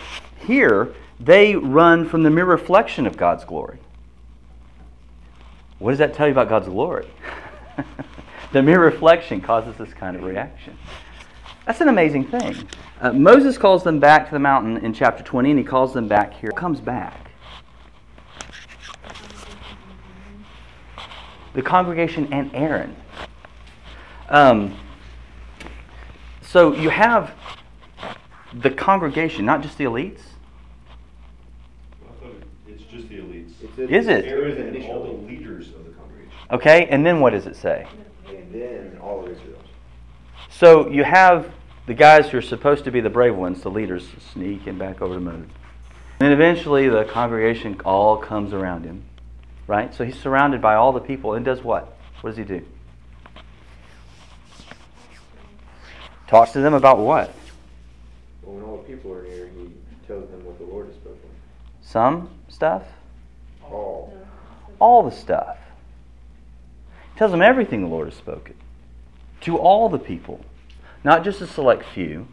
Here 0.47 0.93
they 1.21 1.55
run 1.55 2.09
from 2.09 2.25
the 2.25 2.31
mere 2.31 2.45
reflection 2.45 3.07
of 3.07 3.17
God's 3.17 3.45
glory. 3.45 3.79
What 5.79 5.91
does 5.91 5.99
that 5.99 6.15
tell 6.15 6.27
you 6.27 6.33
about 6.33 6.49
God's 6.49 6.69
glory? 6.69 7.09
the 8.53 8.63
mere 8.63 8.81
reflection 8.81 9.41
causes 9.41 9.77
this 9.77 9.93
kind 9.95 10.17
of 10.17 10.25
reaction. 10.25 10.77
That's 11.67 11.81
an 11.81 11.89
amazing 11.89 12.27
thing. 12.27 12.69
Uh, 13.01 13.13
Moses 13.13 13.57
calls 13.57 13.85
them 13.85 14.01
back 14.01 14.27
to 14.27 14.33
the 14.33 14.39
mountain 14.39 14.79
in 14.85 14.93
chapter 14.93 15.23
20, 15.23 15.51
and 15.51 15.59
he 15.59 15.65
calls 15.65 15.93
them 15.93 16.09
back 16.09 16.35
here. 16.35 16.51
Comes 16.51 16.81
back. 16.81 17.31
The 21.55 21.63
congregation 21.63 22.33
and 22.33 22.51
Aaron. 22.55 22.97
Um, 24.29 24.77
so 26.41 26.75
you 26.75 26.89
have 26.89 27.35
the 28.55 28.71
congregation, 28.71 29.45
not 29.45 29.63
just 29.63 29.79
the 29.79 29.85
elites. 29.85 30.21
It's 32.67 32.83
just 32.85 33.09
the 33.09 33.19
elites. 33.19 33.53
Is 33.79 34.09
it? 34.09 34.25
Aaron 34.25 34.57
and 34.59 34.91
all 34.91 35.05
the 35.05 35.13
leaders 35.27 35.69
of 35.69 35.85
the 35.85 35.93
congregation. 35.93 36.33
Okay, 36.51 36.87
and 36.87 37.05
then 37.07 37.21
what 37.21 37.31
does 37.31 37.47
it 37.47 37.57
say? 37.57 37.87
And 38.29 38.53
then 38.53 38.99
all 39.01 39.25
of 39.25 39.31
Israel. 39.31 39.52
So 40.63 40.89
you 40.89 41.03
have 41.03 41.53
the 41.87 41.95
guys 41.95 42.29
who 42.29 42.39
are 42.39 42.41
supposed 42.41 42.85
to 42.85 42.93
be 42.93 43.01
the 43.01 43.11
brave 43.11 43.35
ones, 43.35 43.63
the 43.63 43.69
leaders, 43.69 44.07
sneaking 44.33 44.79
back 44.79 45.03
over 45.03 45.15
to 45.15 45.21
Moses. 45.21 45.51
And 46.21 46.27
then 46.27 46.31
eventually 46.31 46.89
the 46.89 47.03
congregation 47.03 47.81
all 47.85 48.17
comes 48.17 48.53
around 48.53 48.85
him. 48.85 49.03
Right? 49.67 49.93
So 49.93 50.05
he's 50.05 50.17
surrounded 50.17 50.63
by 50.63 50.77
all 50.77 50.93
the 50.93 51.01
people 51.01 51.35
and 51.35 51.45
does 51.45 51.65
what? 51.65 51.99
What 52.21 52.31
does 52.31 52.37
he 52.37 52.45
do? 52.45 52.65
Talks 56.29 56.53
to 56.53 56.61
them 56.61 56.75
about 56.75 56.99
what? 56.99 57.35
Well, 58.43 58.55
when 58.55 58.65
all 58.65 58.77
the 58.77 58.85
people 58.85 59.13
are 59.13 59.25
near, 59.25 59.49
he 59.49 59.73
tells 60.07 60.31
them 60.31 60.45
what 60.45 60.61
the 60.61 60.65
Lord 60.65 60.87
has 60.87 60.95
spoken. 60.95 61.29
Some 61.81 62.31
stuff? 62.47 62.85
All. 63.65 64.17
All 64.79 65.03
the 65.03 65.11
stuff. 65.11 65.59
He 67.15 67.19
tells 67.19 67.33
them 67.33 67.43
everything 67.43 67.81
the 67.81 67.89
Lord 67.89 68.07
has 68.07 68.17
spoken. 68.17 68.55
To 69.41 69.57
all 69.57 69.89
the 69.89 69.99
people. 69.99 70.41
Not 71.05 71.25
just 71.25 71.41
a 71.41 71.47
select 71.47 71.85
few. 71.95 72.27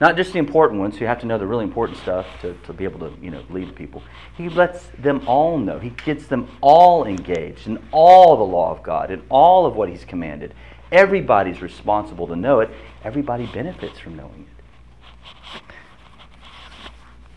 Not 0.00 0.16
just 0.16 0.32
the 0.32 0.38
important 0.38 0.80
ones 0.80 0.96
who 0.96 1.04
have 1.04 1.20
to 1.20 1.26
know 1.26 1.36
the 1.36 1.46
really 1.46 1.64
important 1.64 1.98
stuff 1.98 2.26
to, 2.40 2.54
to 2.64 2.72
be 2.72 2.84
able 2.84 3.00
to, 3.00 3.14
you 3.20 3.30
know, 3.30 3.44
lead 3.50 3.76
people. 3.76 4.02
He 4.34 4.48
lets 4.48 4.86
them 4.98 5.22
all 5.26 5.58
know. 5.58 5.78
He 5.78 5.90
gets 5.90 6.26
them 6.26 6.48
all 6.62 7.04
engaged 7.04 7.66
in 7.66 7.78
all 7.92 8.38
the 8.38 8.44
law 8.44 8.70
of 8.70 8.82
God 8.82 9.10
and 9.10 9.22
all 9.28 9.66
of 9.66 9.76
what 9.76 9.90
He's 9.90 10.06
commanded. 10.06 10.54
Everybody's 10.90 11.60
responsible 11.60 12.26
to 12.28 12.36
know 12.36 12.60
it. 12.60 12.70
Everybody 13.04 13.46
benefits 13.46 13.98
from 13.98 14.16
knowing 14.16 14.46
it. 14.48 15.60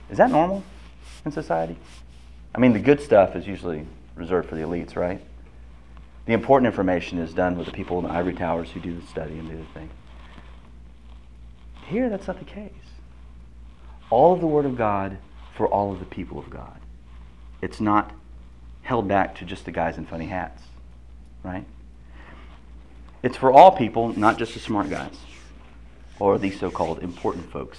Is 0.10 0.18
that 0.18 0.32
normal 0.32 0.64
in 1.26 1.32
society? 1.34 1.78
I 2.56 2.60
mean, 2.60 2.72
the 2.72 2.80
good 2.80 3.02
stuff 3.02 3.36
is 3.36 3.46
usually 3.46 3.86
reserved 4.16 4.48
for 4.48 4.56
the 4.56 4.62
elites, 4.62 4.96
right? 4.96 5.22
The 6.28 6.34
important 6.34 6.68
information 6.68 7.18
is 7.18 7.34
done 7.34 7.58
with 7.58 7.66
the 7.66 7.74
people 7.74 8.00
in 8.00 8.06
the 8.06 8.12
ivory 8.12 8.34
towers 8.34 8.72
who 8.72 8.80
do 8.80 8.98
the 8.98 9.06
study 9.08 9.38
and 9.38 9.50
do 9.50 9.58
the 9.58 9.66
thing. 9.74 9.90
Here, 11.88 12.10
that's 12.10 12.28
not 12.28 12.40
the 12.40 12.46
case. 12.46 12.72
All 14.10 14.34
of 14.34 14.42
the 14.42 14.48
Word 14.48 14.66
of 14.66 14.78
God 14.78 15.18
for 15.56 15.68
all 15.68 15.92
of 15.92 16.00
the 16.00 16.06
people 16.06 16.40
of 16.40 16.50
God. 16.50 16.80
It's 17.62 17.80
not 17.80 18.12
held 18.82 19.08
back 19.08 19.36
to 19.36 19.46
just 19.46 19.66
the 19.66 19.72
guys 19.72 19.98
in 19.98 20.06
funny 20.06 20.28
hats, 20.28 20.62
right? 21.44 21.66
It's 23.22 23.38
for 23.38 23.52
all 23.52 23.72
people, 23.72 24.18
not 24.18 24.38
just 24.38 24.54
the 24.54 24.60
smart 24.60 24.90
guys 24.90 25.16
or 26.20 26.38
the 26.38 26.52
so 26.52 26.70
called 26.70 27.00
important 27.00 27.52
folks. 27.52 27.78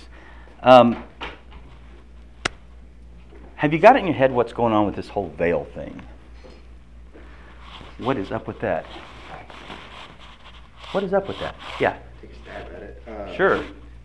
Um, 0.63 1.05
have 3.57 3.73
you 3.73 3.79
got 3.79 3.97
it 3.97 4.01
in 4.01 4.07
your 4.07 4.15
head 4.15 4.33
what's 4.33 4.53
going 4.53 4.73
on 4.73 4.87
with 4.87 4.97
this 4.97 5.09
whole 5.09 5.29
veil 5.31 5.67
thing? 5.75 6.01
What 7.99 8.17
is 8.17 8.33
up 8.33 8.47
with 8.47 8.61
that? 8.61 8.87
What 10.93 11.05
is 11.05 11.13
up 11.13 11.29
with 11.29 11.39
that? 11.41 11.55
Yeah. 11.81 11.99
Take 12.21 12.31
a 12.31 12.35
stab 12.43 12.73
at 12.75 12.83
it. 12.83 13.03
Uh, 13.07 13.37
Sure. 13.37 13.65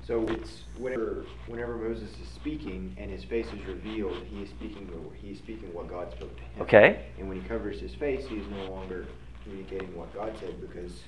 So 0.09 0.25
it's 0.29 0.61
whenever 0.79 1.23
whenever 1.45 1.77
Moses 1.77 2.09
is 2.19 2.27
speaking 2.33 2.95
and 2.99 3.11
his 3.11 3.23
face 3.23 3.45
is 3.53 3.63
revealed, 3.67 4.17
he 4.25 4.41
is 4.41 4.49
speaking 4.49 4.87
the, 4.87 5.17
he 5.19 5.33
is 5.33 5.37
speaking 5.37 5.71
what 5.71 5.87
God 5.87 6.11
spoke 6.11 6.35
to 6.35 6.41
him. 6.41 6.61
Okay. 6.63 7.05
And 7.19 7.29
when 7.29 7.39
he 7.39 7.47
covers 7.47 7.79
his 7.79 7.93
face, 7.93 8.25
he 8.27 8.37
is 8.37 8.47
no 8.49 8.71
longer 8.71 9.05
communicating 9.43 9.95
what 9.95 10.11
God 10.15 10.35
said 10.39 10.59
because 10.59 11.03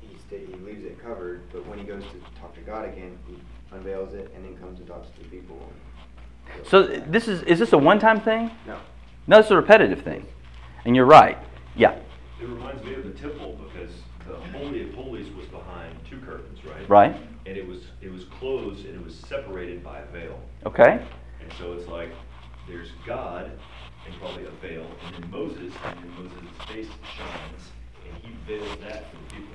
he 0.00 0.16
sta- 0.28 0.46
he 0.46 0.54
leaves 0.64 0.84
it 0.84 1.02
covered. 1.02 1.50
But 1.52 1.66
when 1.66 1.80
he 1.80 1.84
goes 1.84 2.04
to 2.04 2.40
talk 2.40 2.54
to 2.54 2.60
God 2.60 2.84
again, 2.84 3.18
he 3.26 3.36
unveils 3.72 4.14
it 4.14 4.30
and 4.36 4.44
then 4.44 4.56
comes 4.56 4.78
and 4.78 4.86
talks 4.86 5.08
to 5.16 5.18
the 5.24 5.28
people. 5.30 5.58
And 6.54 6.64
So 6.64 6.84
this 6.86 7.26
is 7.26 7.42
is 7.42 7.58
this 7.58 7.72
a 7.72 7.78
one-time 7.78 8.20
thing? 8.20 8.52
no. 8.68 8.78
No, 9.26 9.40
it's 9.40 9.50
a 9.50 9.56
repetitive 9.56 10.02
thing. 10.02 10.24
And 10.84 10.94
you're 10.94 11.06
right. 11.06 11.38
Yeah. 11.74 11.98
It 12.40 12.46
reminds 12.46 12.84
me 12.84 12.94
of 12.94 13.02
the 13.02 13.10
temple 13.10 13.58
because 13.64 13.90
the 14.28 14.58
Holy 14.58 14.82
of 14.82 14.94
Holies 14.94 15.30
was 15.34 15.46
behind 15.46 15.94
two 16.08 16.18
curtains, 16.20 16.58
right? 16.64 16.88
Right. 16.88 17.16
And 17.46 17.56
it 17.56 17.66
was, 17.66 17.84
it 18.00 18.12
was 18.12 18.24
closed 18.24 18.84
and 18.86 18.94
it 18.94 19.04
was 19.04 19.14
separated 19.14 19.82
by 19.82 20.00
a 20.00 20.06
veil. 20.06 20.38
Okay. 20.66 21.00
And 21.40 21.52
so 21.58 21.72
it's 21.72 21.88
like, 21.88 22.10
there's 22.68 22.90
God 23.06 23.50
and 24.06 24.20
probably 24.20 24.44
a 24.44 24.50
veil, 24.62 24.86
and 25.06 25.14
then 25.14 25.30
Moses, 25.30 25.72
and 25.84 25.98
then 25.98 26.10
Moses' 26.14 26.66
face 26.66 26.88
shines, 27.16 27.70
and 28.06 28.22
he 28.22 28.30
veils 28.46 28.76
that 28.80 29.10
for 29.10 29.16
the 29.16 29.34
people. 29.34 29.54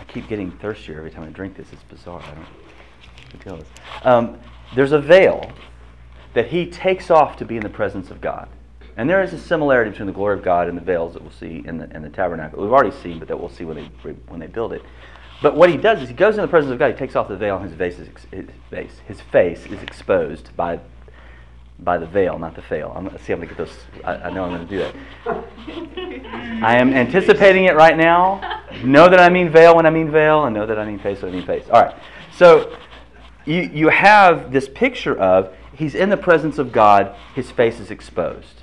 I 0.00 0.04
keep 0.04 0.28
getting 0.28 0.50
thirstier 0.50 0.98
every 0.98 1.10
time 1.10 1.24
I 1.24 1.28
drink 1.28 1.56
this. 1.56 1.68
It's 1.72 1.82
bizarre. 1.84 2.22
I 2.22 2.34
don't 2.34 3.40
tell 3.40 3.56
this. 3.56 3.68
Um, 4.02 4.38
there's 4.74 4.92
a 4.92 5.00
veil 5.00 5.50
that 6.34 6.48
he 6.48 6.66
takes 6.66 7.10
off 7.10 7.36
to 7.36 7.44
be 7.44 7.56
in 7.56 7.62
the 7.62 7.68
presence 7.68 8.10
of 8.10 8.20
God. 8.20 8.48
And 8.96 9.08
there 9.08 9.22
is 9.22 9.32
a 9.32 9.38
similarity 9.38 9.90
between 9.90 10.06
the 10.06 10.12
glory 10.12 10.36
of 10.36 10.44
God 10.44 10.68
and 10.68 10.76
the 10.76 10.82
veils 10.82 11.14
that 11.14 11.22
we'll 11.22 11.32
see 11.32 11.62
in 11.64 11.78
the, 11.78 11.90
in 11.94 12.02
the 12.02 12.10
tabernacle. 12.10 12.62
We've 12.62 12.72
already 12.72 12.94
seen, 13.02 13.18
but 13.18 13.28
that 13.28 13.40
we'll 13.40 13.48
see 13.48 13.64
when 13.64 13.76
they, 13.76 14.10
when 14.28 14.40
they 14.40 14.46
build 14.46 14.72
it. 14.72 14.82
But 15.40 15.56
what 15.56 15.70
he 15.70 15.76
does 15.76 16.00
is 16.02 16.08
he 16.08 16.14
goes 16.14 16.36
in 16.36 16.42
the 16.42 16.48
presence 16.48 16.72
of 16.72 16.78
God, 16.78 16.92
he 16.92 16.96
takes 16.96 17.16
off 17.16 17.28
the 17.28 17.36
veil, 17.36 17.56
and 17.56 17.68
his 17.68 17.76
face 17.76 17.98
is, 17.98 18.08
his 18.30 18.46
face, 18.70 19.00
his 19.06 19.20
face 19.20 19.66
is 19.66 19.82
exposed 19.82 20.54
by, 20.56 20.78
by 21.80 21.98
the 21.98 22.06
veil, 22.06 22.38
not 22.38 22.54
the 22.54 22.60
veil. 22.62 22.92
I'm, 22.94 23.04
going 23.04 23.16
to 23.16 23.24
see, 23.24 23.32
I'm 23.32 23.40
going 23.40 23.48
to 23.48 23.54
get 23.54 23.66
those. 23.66 23.76
I, 24.04 24.28
I 24.28 24.30
know 24.30 24.44
I'm 24.44 24.54
going 24.54 24.68
to 24.68 24.70
do 24.70 24.78
that. 24.78 26.62
I 26.62 26.76
am 26.76 26.92
anticipating 26.92 27.64
it 27.64 27.74
right 27.74 27.96
now. 27.96 28.62
Know 28.84 29.08
that 29.08 29.18
I 29.18 29.30
mean 29.30 29.50
veil 29.50 29.74
when 29.74 29.84
I 29.84 29.90
mean 29.90 30.12
veil, 30.12 30.44
and 30.44 30.54
know 30.54 30.66
that 30.66 30.78
I 30.78 30.84
mean 30.84 31.00
face 31.00 31.22
when 31.22 31.32
I 31.32 31.36
mean 31.36 31.46
face. 31.46 31.64
All 31.70 31.82
right. 31.82 31.94
So 32.36 32.76
you, 33.44 33.62
you 33.62 33.88
have 33.88 34.52
this 34.52 34.68
picture 34.68 35.18
of 35.18 35.52
he's 35.74 35.96
in 35.96 36.08
the 36.08 36.16
presence 36.16 36.58
of 36.58 36.70
God, 36.70 37.16
his 37.34 37.50
face 37.50 37.80
is 37.80 37.90
exposed. 37.90 38.61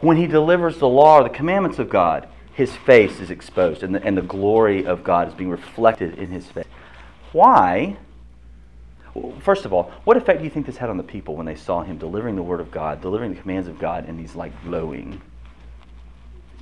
When 0.00 0.16
he 0.16 0.26
delivers 0.26 0.78
the 0.78 0.88
law 0.88 1.18
or 1.18 1.24
the 1.24 1.30
commandments 1.30 1.78
of 1.78 1.88
God, 1.88 2.28
his 2.52 2.74
face 2.74 3.20
is 3.20 3.30
exposed 3.30 3.82
and 3.82 3.94
the, 3.94 4.02
and 4.02 4.16
the 4.16 4.22
glory 4.22 4.86
of 4.86 5.04
God 5.04 5.28
is 5.28 5.34
being 5.34 5.50
reflected 5.50 6.18
in 6.18 6.28
his 6.28 6.46
face. 6.46 6.66
Why? 7.32 7.96
Well, 9.14 9.34
First 9.40 9.64
of 9.64 9.72
all, 9.72 9.92
what 10.04 10.16
effect 10.16 10.38
do 10.38 10.44
you 10.44 10.50
think 10.50 10.66
this 10.66 10.76
had 10.76 10.90
on 10.90 10.96
the 10.96 11.02
people 11.02 11.36
when 11.36 11.46
they 11.46 11.54
saw 11.54 11.82
him 11.82 11.98
delivering 11.98 12.36
the 12.36 12.42
word 12.42 12.60
of 12.60 12.70
God, 12.70 13.00
delivering 13.00 13.34
the 13.34 13.40
commands 13.40 13.68
of 13.68 13.78
God, 13.78 14.08
and 14.08 14.18
he's 14.18 14.34
like 14.34 14.52
glowing? 14.64 15.20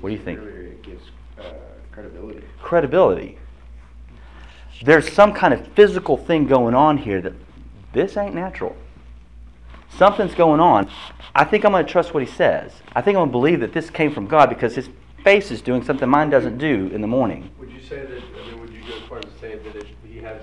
What 0.01 0.11
do 0.11 0.15
you 0.15 0.23
think? 0.23 0.39
It 0.41 0.83
gives 0.83 1.03
uh, 1.39 1.53
credibility. 1.93 2.43
Credibility. 2.63 3.39
There's 4.83 5.11
some 5.13 5.33
kind 5.33 5.55
of 5.55 5.67
physical 5.69 6.17
thing 6.17 6.47
going 6.47 6.75
on 6.75 6.99
here 6.99 7.21
that 7.23 7.33
this 7.93 8.17
ain't 8.17 8.35
natural. 8.35 8.77
Something's 9.97 10.35
going 10.35 10.61
on. 10.61 10.91
I 11.35 11.45
think 11.45 11.65
I'm 11.65 11.73
going 11.73 11.85
to 11.85 11.91
trust 11.91 12.13
what 12.15 12.23
he 12.23 12.29
says. 12.31 12.73
I 12.95 13.01
think 13.03 13.17
I'm 13.17 13.21
going 13.21 13.29
to 13.29 13.33
believe 13.33 13.61
that 13.61 13.73
this 13.73 13.89
came 13.91 14.13
from 14.13 14.27
God 14.27 14.49
because 14.49 14.75
his 14.75 14.89
face 15.25 15.51
is 15.51 15.63
doing 15.63 15.83
something 15.83 16.09
mine 16.09 16.31
doesn't 16.31 16.59
do 16.59 16.89
in 16.95 17.01
the 17.01 17.07
morning. 17.07 17.51
Would 17.59 17.71
you 17.71 17.81
say 17.81 18.05
that, 18.05 18.23
I 18.23 18.51
mean, 18.51 18.61
would 18.61 18.71
you 18.71 18.81
go 18.83 18.97
as 18.97 19.03
far 19.09 19.19
as 19.19 19.25
to 19.25 19.39
say 19.41 19.57
that 19.57 19.77
it, 19.77 19.87
he 20.07 20.19
has 20.19 20.43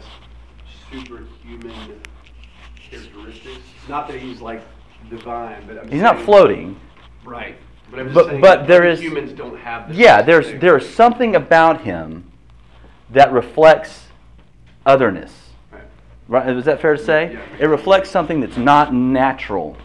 superhuman 0.92 2.02
characteristics? 2.90 3.60
Not 3.88 4.08
that 4.08 4.20
he's 4.20 4.42
like 4.42 4.62
divine, 5.10 5.66
but 5.68 5.78
I'm 5.80 5.92
He's 5.92 6.02
not 6.02 6.20
floating. 6.22 6.80
Right. 7.24 7.56
But 7.92 8.00
I'm 8.00 8.06
just 8.08 8.16
But- 8.16 8.28
saying 8.28 8.42
but 8.42 8.60
that 8.62 8.68
there 8.68 8.96
humans 8.96 9.34
don't 9.34 9.58
have 9.58 9.90
this. 9.90 9.98
Yeah, 9.98 10.22
there's 10.22 10.48
thing. 10.48 10.60
there's 10.60 10.88
something 10.90 11.36
about 11.36 11.82
him 11.82 12.32
that 13.12 13.32
reflects 13.32 14.08
otherness. 14.86 15.43
Right. 16.28 16.56
Is 16.56 16.66
that 16.66 16.82
fair 16.82 16.96
to 16.96 17.04
say? 17.04 17.34
Yeah. 17.34 17.66
It 17.66 17.66
reflects 17.68 18.10
something 18.10 18.40
that's 18.40 18.58
not 18.58 18.94
natural 18.94 19.78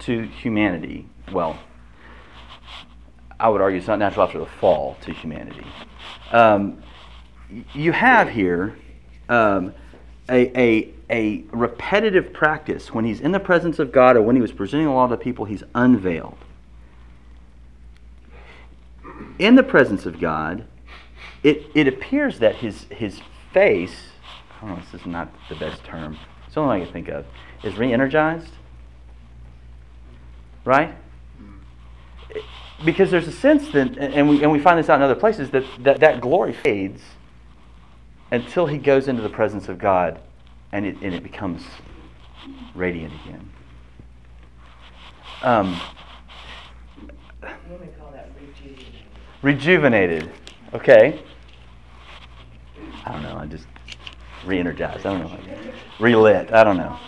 to 0.00 0.22
humanity. 0.22 1.06
Well, 1.30 1.58
I 3.38 3.48
would 3.48 3.60
argue 3.60 3.78
it's 3.78 3.88
not 3.88 3.98
natural 3.98 4.26
after 4.26 4.38
the 4.38 4.46
fall 4.46 4.96
to 5.02 5.12
humanity. 5.12 5.66
Um, 6.30 6.82
you 7.74 7.92
have 7.92 8.28
here 8.28 8.76
um, 9.28 9.74
a, 10.28 10.58
a, 10.58 10.94
a 11.10 11.44
repetitive 11.50 12.32
practice. 12.32 12.92
When 12.94 13.04
he's 13.04 13.20
in 13.20 13.32
the 13.32 13.40
presence 13.40 13.78
of 13.78 13.92
God 13.92 14.16
or 14.16 14.22
when 14.22 14.36
he 14.36 14.42
was 14.42 14.52
presenting 14.52 14.86
the 14.86 14.92
law 14.92 15.06
to 15.06 15.16
the 15.16 15.22
people, 15.22 15.44
he's 15.44 15.62
unveiled. 15.74 16.38
In 19.38 19.56
the 19.56 19.62
presence 19.62 20.06
of 20.06 20.20
God, 20.20 20.64
it, 21.42 21.66
it 21.74 21.88
appears 21.88 22.38
that 22.38 22.56
his, 22.56 22.84
his 22.84 23.20
face, 23.52 24.11
I 24.62 24.66
don't 24.66 24.76
know, 24.76 24.82
this 24.92 25.00
is 25.00 25.06
not 25.06 25.28
the 25.48 25.56
best 25.56 25.82
term, 25.82 26.16
it's 26.46 26.54
the 26.54 26.60
only 26.60 26.68
one 26.68 26.80
I 26.80 26.84
can 26.84 26.92
think 26.92 27.08
of, 27.08 27.26
is 27.64 27.76
re 27.76 27.92
energized. 27.92 28.52
Right? 30.64 30.94
Because 32.84 33.10
there's 33.10 33.26
a 33.26 33.32
sense 33.32 33.70
that, 33.72 33.98
and 33.98 34.28
we, 34.28 34.42
and 34.42 34.52
we 34.52 34.60
find 34.60 34.78
this 34.78 34.88
out 34.88 34.96
in 34.96 35.02
other 35.02 35.16
places, 35.16 35.50
that, 35.50 35.64
that 35.80 36.00
that 36.00 36.20
glory 36.20 36.52
fades 36.52 37.00
until 38.30 38.66
he 38.66 38.78
goes 38.78 39.08
into 39.08 39.22
the 39.22 39.28
presence 39.28 39.68
of 39.68 39.78
God 39.78 40.20
and 40.70 40.86
it, 40.86 40.96
and 41.02 41.14
it 41.14 41.22
becomes 41.22 41.62
radiant 42.74 43.12
again. 43.24 43.50
Um, 45.42 45.80
What 47.40 47.50
do 47.68 47.74
we 47.80 47.86
call 47.98 48.12
that 48.12 48.30
rejuvenated? 48.40 48.94
rejuvenated. 49.42 50.30
Okay. 50.72 51.20
I 53.04 53.12
don't 53.12 53.22
know. 53.22 53.36
I 53.36 53.46
just 53.46 53.66
re-energized. 54.44 55.06
I 55.06 55.10
don't 55.10 55.20
know. 55.20 55.38
Relit. 55.98 56.52
I 56.52 56.64
don't 56.64 56.76
know. 56.76 56.98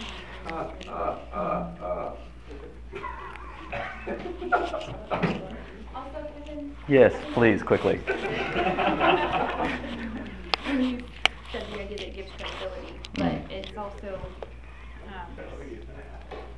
Yes, 6.88 7.12
please, 7.32 7.62
quickly. 7.62 7.98
you 10.66 11.02
said 11.50 11.66
the 11.72 11.80
idea 11.80 11.98
that 11.98 12.14
gives 12.14 12.30
credibility, 12.36 13.00
but 13.14 13.24
Mm. 13.24 13.50
it's 13.50 13.78
also 13.78 14.20
um, 15.06 15.36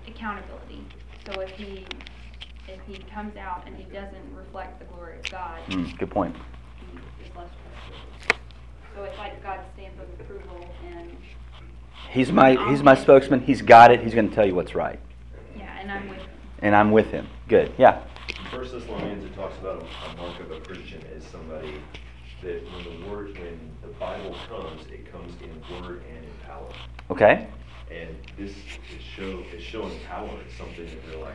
accountability. 0.09 0.85
So 1.24 1.40
if 1.40 1.51
he 1.57 1.87
if 2.68 2.81
he 2.88 2.96
comes 3.14 3.37
out 3.37 3.62
and 3.66 3.77
he 3.77 3.85
doesn't 3.85 4.35
reflect 4.35 4.81
the 4.81 4.85
glory 4.87 5.18
of 5.20 5.31
God, 5.31 5.61
Mm, 5.68 5.96
good 5.98 6.11
point. 6.11 6.35
he 6.81 6.98
is 7.24 7.31
less 7.37 7.51
credible. 7.62 8.03
So 8.96 9.04
it's 9.04 9.18
like 9.18 9.42
God's 9.42 9.62
stamp 9.74 9.92
of 10.00 10.09
approval, 10.18 10.66
and 10.88 11.14
He's 12.11 12.32
my 12.32 12.56
he's 12.70 12.82
my 12.82 12.94
spokesman. 12.94 13.40
He's 13.40 13.61
got 13.61 13.90
it. 13.90 14.00
He's 14.00 14.14
going 14.14 14.30
to 14.30 14.35
tell 14.35 14.46
you 14.46 14.54
what's 14.54 14.74
right, 14.74 14.98
yeah, 15.54 15.78
and 15.78 15.92
I'm 15.92 16.09
with 16.09 16.18
him. 16.18 16.30
and 16.62 16.74
I'm 16.74 16.90
with 16.90 17.11
him. 17.11 17.28
Good. 17.46 17.74
Yeah. 17.76 18.02
First 18.50 18.72
Thessalonians, 18.72 19.22
it 19.22 19.35
talks 19.35 19.59
about 19.59 19.82
a 19.82 20.11
a 20.11 20.16
mark 20.16 20.40
of 20.40 20.50
a 20.50 20.61
Christian 20.61 21.02
is 21.14 21.22
somebody 21.24 21.74
that 22.42 22.62
when 22.72 22.85
the 22.85 23.11
word, 23.11 23.38
when 23.38 23.70
the 23.82 23.88
Bible 23.88 24.35
comes, 24.48 24.87
it 24.87 25.12
comes 25.12 25.35
in 25.42 25.82
word 25.82 26.02
and 26.09 26.24
in 26.24 26.32
power. 26.46 26.72
Okay. 27.11 27.48
And 27.90 28.16
this 28.38 28.50
is 28.50 29.02
show, 29.14 29.42
is 29.54 29.62
showing 29.62 30.00
power. 30.09 30.30
It's 30.46 30.56
something 30.56 30.87
that 30.87 31.06
they're 31.06 31.20
like, 31.20 31.35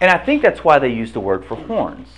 And 0.00 0.12
I 0.12 0.24
think 0.24 0.42
that's 0.42 0.62
why 0.62 0.78
they 0.78 0.88
use 0.88 1.12
the 1.12 1.20
word 1.20 1.44
for 1.44 1.56
horns. 1.56 2.08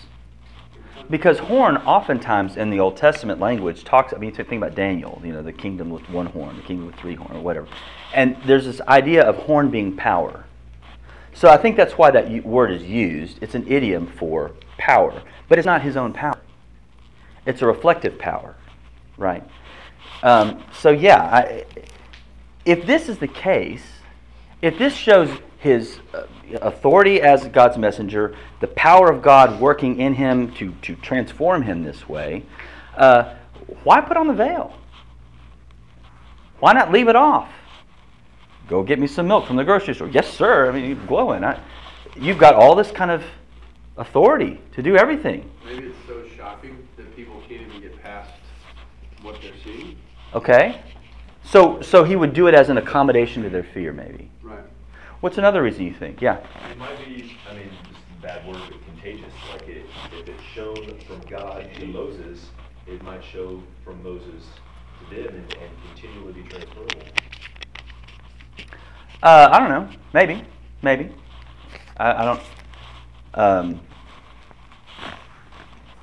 Because 1.10 1.38
horn, 1.38 1.76
oftentimes 1.78 2.56
in 2.56 2.70
the 2.70 2.80
Old 2.80 2.96
Testament 2.96 3.40
language, 3.40 3.84
talks. 3.84 4.12
I 4.14 4.18
mean, 4.18 4.30
you 4.30 4.44
think 4.44 4.62
about 4.62 4.74
Daniel, 4.74 5.20
you 5.24 5.32
know, 5.32 5.42
the 5.42 5.52
kingdom 5.52 5.90
with 5.90 6.08
one 6.08 6.26
horn, 6.26 6.56
the 6.56 6.62
kingdom 6.62 6.86
with 6.86 6.96
three 6.96 7.14
horn, 7.14 7.36
or 7.36 7.40
whatever. 7.40 7.68
And 8.14 8.36
there's 8.46 8.64
this 8.64 8.80
idea 8.82 9.22
of 9.22 9.36
horn 9.36 9.70
being 9.70 9.96
power. 9.96 10.44
So 11.34 11.48
I 11.48 11.56
think 11.56 11.76
that's 11.76 11.94
why 11.94 12.10
that 12.10 12.44
word 12.44 12.70
is 12.70 12.82
used. 12.82 13.38
It's 13.42 13.54
an 13.54 13.66
idiom 13.66 14.06
for 14.06 14.52
power, 14.78 15.22
but 15.48 15.58
it's 15.58 15.66
not 15.66 15.82
his 15.82 15.96
own 15.96 16.12
power. 16.12 16.38
It's 17.46 17.62
a 17.62 17.66
reflective 17.66 18.18
power, 18.18 18.54
right? 19.16 19.42
Um, 20.22 20.62
so 20.72 20.90
yeah, 20.90 21.22
I, 21.22 21.64
if 22.64 22.86
this 22.86 23.08
is 23.08 23.18
the 23.18 23.28
case, 23.28 23.82
if 24.62 24.78
this 24.78 24.94
shows 24.94 25.28
his 25.58 25.98
uh, 26.14 26.26
authority 26.60 27.20
as 27.20 27.46
God's 27.48 27.76
messenger, 27.76 28.36
the 28.60 28.68
power 28.68 29.10
of 29.10 29.22
God 29.22 29.60
working 29.60 30.00
in 30.00 30.14
him 30.14 30.52
to, 30.54 30.72
to 30.82 30.94
transform 30.96 31.62
him 31.62 31.82
this 31.82 32.08
way, 32.08 32.44
uh, 32.96 33.34
why 33.84 34.00
put 34.00 34.16
on 34.16 34.28
the 34.28 34.34
veil? 34.34 34.74
Why 36.60 36.72
not 36.72 36.92
leave 36.92 37.08
it 37.08 37.16
off? 37.16 37.50
Go 38.68 38.82
get 38.82 38.98
me 38.98 39.08
some 39.08 39.26
milk 39.26 39.46
from 39.46 39.56
the 39.56 39.64
grocery 39.64 39.94
store. 39.94 40.08
Yes, 40.08 40.32
sir. 40.32 40.70
I 40.70 40.72
mean, 40.72 40.84
you're 40.84 41.06
glowing. 41.06 41.42
I, 41.42 41.58
you've 42.16 42.38
got 42.38 42.54
all 42.54 42.76
this 42.76 42.92
kind 42.92 43.10
of 43.10 43.24
authority 43.96 44.60
to 44.72 44.82
do 44.82 44.96
everything. 44.96 45.50
Maybe 45.64 45.86
it's 45.86 45.98
so 46.06 46.24
shocking 46.36 46.86
that 46.96 47.14
people 47.16 47.42
can't 47.48 47.62
even 47.62 47.80
get 47.80 48.00
past 48.02 48.30
what 49.22 49.40
they're 49.42 49.52
seeing. 49.64 49.96
Okay? 50.34 50.80
So, 51.44 51.82
so 51.82 52.04
he 52.04 52.16
would 52.16 52.32
do 52.32 52.46
it 52.46 52.54
as 52.54 52.68
an 52.68 52.78
accommodation 52.78 53.42
to 53.42 53.50
their 53.50 53.64
fear, 53.64 53.92
maybe. 53.92 54.30
What's 55.22 55.38
another 55.38 55.62
reason 55.62 55.84
you 55.84 55.94
think? 55.94 56.20
Yeah. 56.20 56.38
it 56.68 56.76
might 56.76 56.98
be, 56.98 57.38
I 57.48 57.54
mean, 57.54 57.70
just 57.88 58.00
a 58.18 58.22
bad 58.22 58.44
word, 58.44 58.60
but 58.68 58.84
contagious. 58.86 59.32
Like 59.52 59.68
it, 59.68 59.86
if 60.18 60.28
it's 60.28 60.42
shown 60.52 60.98
from 61.06 61.20
God 61.30 61.72
to 61.74 61.86
Moses, 61.86 62.50
it 62.88 63.00
might 63.04 63.22
show 63.22 63.62
from 63.84 64.02
Moses 64.02 64.44
to 64.98 65.14
them 65.14 65.28
and, 65.28 65.54
and 65.54 65.70
continually 65.86 66.32
be 66.32 66.42
transferable. 66.42 67.02
Uh, 69.22 69.48
I 69.52 69.60
don't 69.60 69.68
know. 69.68 69.88
Maybe. 70.12 70.44
Maybe. 70.82 71.12
I, 71.98 72.12
I 72.14 72.24
don't. 72.24 72.42
Um, 73.34 73.80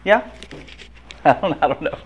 yeah. 0.05 0.31
I 1.25 1.33
don't. 1.41 1.61
I 1.61 1.67
don't 1.67 1.81
know. 1.81 1.97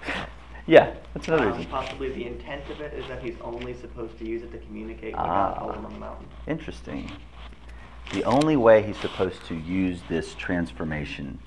Yeah. 0.65 0.93
That's 1.13 1.27
another 1.27 1.49
Um, 1.49 1.57
reason. 1.57 1.71
Possibly 1.71 2.09
the 2.11 2.25
intent 2.25 2.69
of 2.69 2.79
it 2.81 2.93
is 2.93 3.05
that 3.07 3.21
he's 3.21 3.35
only 3.41 3.73
supposed 3.73 4.17
to 4.19 4.25
use 4.27 4.43
it 4.43 4.51
to 4.51 4.57
communicate 4.59 5.13
what 5.15 5.25
Ah. 5.25 5.53
God 5.53 5.59
told 5.59 5.75
him 5.75 5.85
on 5.85 5.93
the 5.93 5.99
mountain. 5.99 6.27
Interesting. 6.47 7.11
The 8.13 8.23
only 8.23 8.55
way 8.55 8.81
he's 8.83 8.97
supposed 8.97 9.43
to 9.45 9.55
use 9.55 10.01
this 10.09 10.35
transformation, 10.35 11.39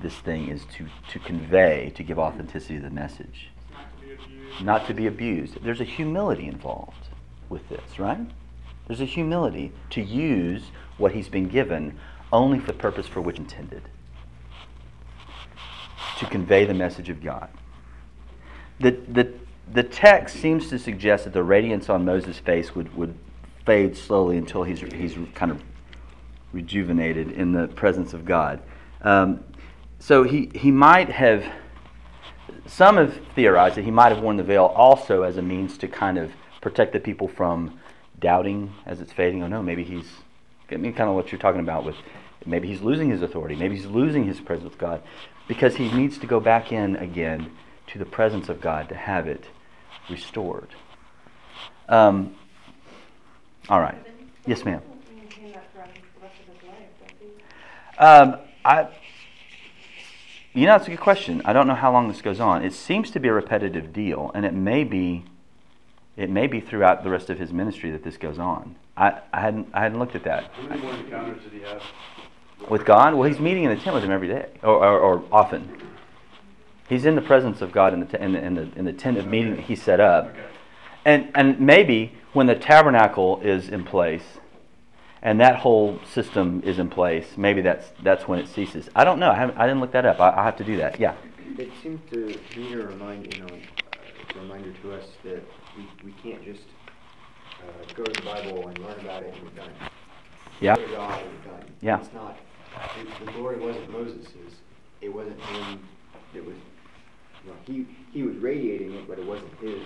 this 0.00 0.14
thing, 0.18 0.48
is 0.48 0.64
to 0.76 0.86
to 1.08 1.18
convey, 1.18 1.90
to 1.96 2.02
give 2.02 2.18
authenticity 2.18 2.76
to 2.76 2.82
the 2.82 2.90
message, 2.90 3.50
Not 3.72 3.86
to 3.98 4.04
be 4.06 4.12
abused. 4.14 4.64
not 4.64 4.86
to 4.86 4.94
be 4.94 5.06
abused. 5.06 5.62
There's 5.64 5.80
a 5.80 5.84
humility 5.84 6.46
involved 6.46 7.08
with 7.48 7.68
this, 7.68 7.98
right? 7.98 8.20
There's 8.86 9.00
a 9.00 9.04
humility 9.06 9.72
to 9.90 10.00
use 10.02 10.70
what 10.96 11.12
he's 11.12 11.28
been 11.28 11.48
given 11.48 11.98
only 12.32 12.58
for 12.58 12.66
the 12.68 12.72
purpose 12.78 13.06
for 13.06 13.20
which 13.20 13.38
intended. 13.38 13.82
To 16.18 16.26
convey 16.26 16.64
the 16.64 16.74
message 16.74 17.08
of 17.08 17.22
God. 17.22 17.48
The, 18.80 18.92
the, 19.08 19.32
the 19.72 19.82
text 19.82 20.36
seems 20.36 20.68
to 20.70 20.78
suggest 20.78 21.24
that 21.24 21.32
the 21.32 21.42
radiance 21.42 21.88
on 21.88 22.04
Moses' 22.04 22.38
face 22.38 22.74
would, 22.74 22.94
would 22.96 23.14
fade 23.66 23.96
slowly 23.96 24.36
until 24.36 24.62
he's, 24.62 24.80
he's 24.80 25.16
kind 25.34 25.50
of 25.50 25.62
rejuvenated 26.52 27.32
in 27.32 27.52
the 27.52 27.68
presence 27.68 28.14
of 28.14 28.24
God. 28.24 28.60
Um, 29.02 29.44
so 29.98 30.22
he, 30.22 30.50
he 30.54 30.70
might 30.70 31.08
have, 31.08 31.44
some 32.66 32.96
have 32.96 33.18
theorized 33.34 33.76
that 33.76 33.84
he 33.84 33.90
might 33.90 34.10
have 34.10 34.22
worn 34.22 34.36
the 34.36 34.44
veil 34.44 34.66
also 34.66 35.22
as 35.22 35.36
a 35.36 35.42
means 35.42 35.76
to 35.78 35.88
kind 35.88 36.18
of 36.18 36.30
protect 36.60 36.92
the 36.92 37.00
people 37.00 37.28
from 37.28 37.78
doubting 38.20 38.72
as 38.86 39.00
it's 39.00 39.12
fading. 39.12 39.42
Oh 39.42 39.48
no, 39.48 39.62
maybe 39.62 39.84
he's, 39.84 40.06
I 40.70 40.76
mean, 40.76 40.94
kind 40.94 41.08
of 41.08 41.16
what 41.16 41.32
you're 41.32 41.40
talking 41.40 41.60
about 41.60 41.84
with 41.84 41.96
Maybe 42.46 42.68
he's 42.68 42.80
losing 42.80 43.10
his 43.10 43.22
authority. 43.22 43.56
Maybe 43.56 43.76
he's 43.76 43.86
losing 43.86 44.24
his 44.24 44.40
presence 44.40 44.70
with 44.70 44.78
God 44.78 45.02
because 45.46 45.76
he 45.76 45.92
needs 45.92 46.18
to 46.18 46.26
go 46.26 46.40
back 46.40 46.72
in 46.72 46.96
again 46.96 47.50
to 47.88 47.98
the 47.98 48.04
presence 48.04 48.48
of 48.48 48.60
God 48.60 48.88
to 48.88 48.94
have 48.94 49.26
it 49.26 49.44
restored. 50.08 50.68
Um, 51.88 52.34
all 53.68 53.80
right. 53.80 53.98
Yes, 54.46 54.64
ma'am. 54.64 54.82
Um, 57.98 58.36
I, 58.64 58.88
you 60.54 60.66
know, 60.66 60.76
it's 60.76 60.86
a 60.86 60.90
good 60.90 61.00
question. 61.00 61.42
I 61.44 61.52
don't 61.52 61.66
know 61.66 61.74
how 61.74 61.92
long 61.92 62.08
this 62.08 62.22
goes 62.22 62.38
on. 62.38 62.64
It 62.64 62.72
seems 62.72 63.10
to 63.10 63.20
be 63.20 63.28
a 63.28 63.32
repetitive 63.32 63.92
deal, 63.92 64.30
and 64.34 64.46
it 64.46 64.54
may 64.54 64.84
be, 64.84 65.24
it 66.16 66.30
may 66.30 66.46
be 66.46 66.60
throughout 66.60 67.02
the 67.02 67.10
rest 67.10 67.28
of 67.28 67.38
his 67.38 67.52
ministry 67.52 67.90
that 67.90 68.04
this 68.04 68.16
goes 68.16 68.38
on. 68.38 68.76
I, 68.96 69.20
I 69.32 69.40
hadn't, 69.40 69.68
I 69.74 69.80
hadn't 69.80 69.98
looked 69.98 70.14
at 70.14 70.24
that. 70.24 70.50
How 70.52 70.62
many 70.62 70.80
more 70.80 70.94
encounters 70.94 71.42
did 71.42 71.52
he 71.52 71.60
have? 71.60 71.82
With 72.68 72.84
God? 72.84 73.14
Well, 73.14 73.28
he's 73.28 73.40
meeting 73.40 73.64
in 73.64 73.70
the 73.70 73.76
tent 73.76 73.94
with 73.94 74.04
him 74.04 74.10
every 74.10 74.28
day, 74.28 74.48
or, 74.62 74.84
or, 74.84 74.98
or 74.98 75.24
often. 75.32 75.87
He's 76.88 77.04
in 77.04 77.14
the 77.16 77.22
presence 77.22 77.60
of 77.60 77.70
God 77.72 77.92
in 77.92 78.00
the, 78.00 78.06
t- 78.06 78.18
in 78.18 78.32
the, 78.32 78.42
in 78.42 78.54
the, 78.54 78.68
in 78.76 78.84
the 78.84 78.92
tent 78.92 79.18
of 79.18 79.26
meeting 79.26 79.56
that 79.56 79.64
he 79.64 79.76
set 79.76 80.00
up. 80.00 80.28
Okay. 80.28 80.40
And, 81.04 81.30
and 81.34 81.60
maybe 81.60 82.12
when 82.32 82.46
the 82.46 82.54
tabernacle 82.54 83.40
is 83.40 83.68
in 83.68 83.84
place 83.84 84.22
and 85.22 85.40
that 85.40 85.56
whole 85.56 86.00
system 86.12 86.62
is 86.64 86.78
in 86.78 86.88
place, 86.88 87.26
maybe 87.36 87.60
that's, 87.60 87.86
that's 88.02 88.26
when 88.26 88.38
it 88.38 88.48
ceases. 88.48 88.88
I 88.94 89.04
don't 89.04 89.18
know. 89.18 89.30
I, 89.30 89.34
haven't, 89.34 89.58
I 89.58 89.66
didn't 89.66 89.80
look 89.80 89.92
that 89.92 90.06
up. 90.06 90.20
I, 90.20 90.30
I'll 90.30 90.44
have 90.44 90.56
to 90.56 90.64
do 90.64 90.76
that. 90.78 90.98
Yeah. 90.98 91.14
It 91.58 91.70
seems 91.82 92.00
to 92.10 92.26
be 92.54 92.70
to 92.70 92.86
remind, 92.86 93.34
you 93.34 93.40
know, 93.42 93.48
a 93.48 94.38
reminder 94.38 94.72
to 94.82 94.92
us 94.92 95.04
that 95.24 95.42
we, 95.76 95.88
we 96.04 96.12
can't 96.22 96.44
just 96.44 96.62
uh, 97.60 97.94
go 97.94 98.04
to 98.04 98.12
the 98.12 98.22
Bible 98.24 98.68
and 98.68 98.78
learn 98.78 99.00
about 99.00 99.22
it 99.24 99.34
and 99.34 99.42
we're 99.42 99.50
done. 99.50 99.72
Yeah. 100.60 100.76
Go 100.76 100.86
God 100.88 101.22
and 101.22 101.30
we're 101.32 101.52
done. 101.52 101.70
Yeah. 101.80 102.00
It's 102.00 102.12
not, 102.12 102.38
it, 102.98 103.26
the 103.26 103.32
glory 103.32 103.58
wasn't 103.58 103.90
Moses's. 103.90 104.54
It 105.00 105.12
wasn't 105.12 105.40
him 105.40 105.80
It 106.34 106.44
was, 106.44 106.56
know, 107.48 107.56
he, 107.66 107.86
he 108.12 108.22
was 108.22 108.36
radiating 108.36 108.94
it, 108.94 109.08
but 109.08 109.18
it 109.18 109.26
wasn't 109.26 109.52
his 109.60 109.80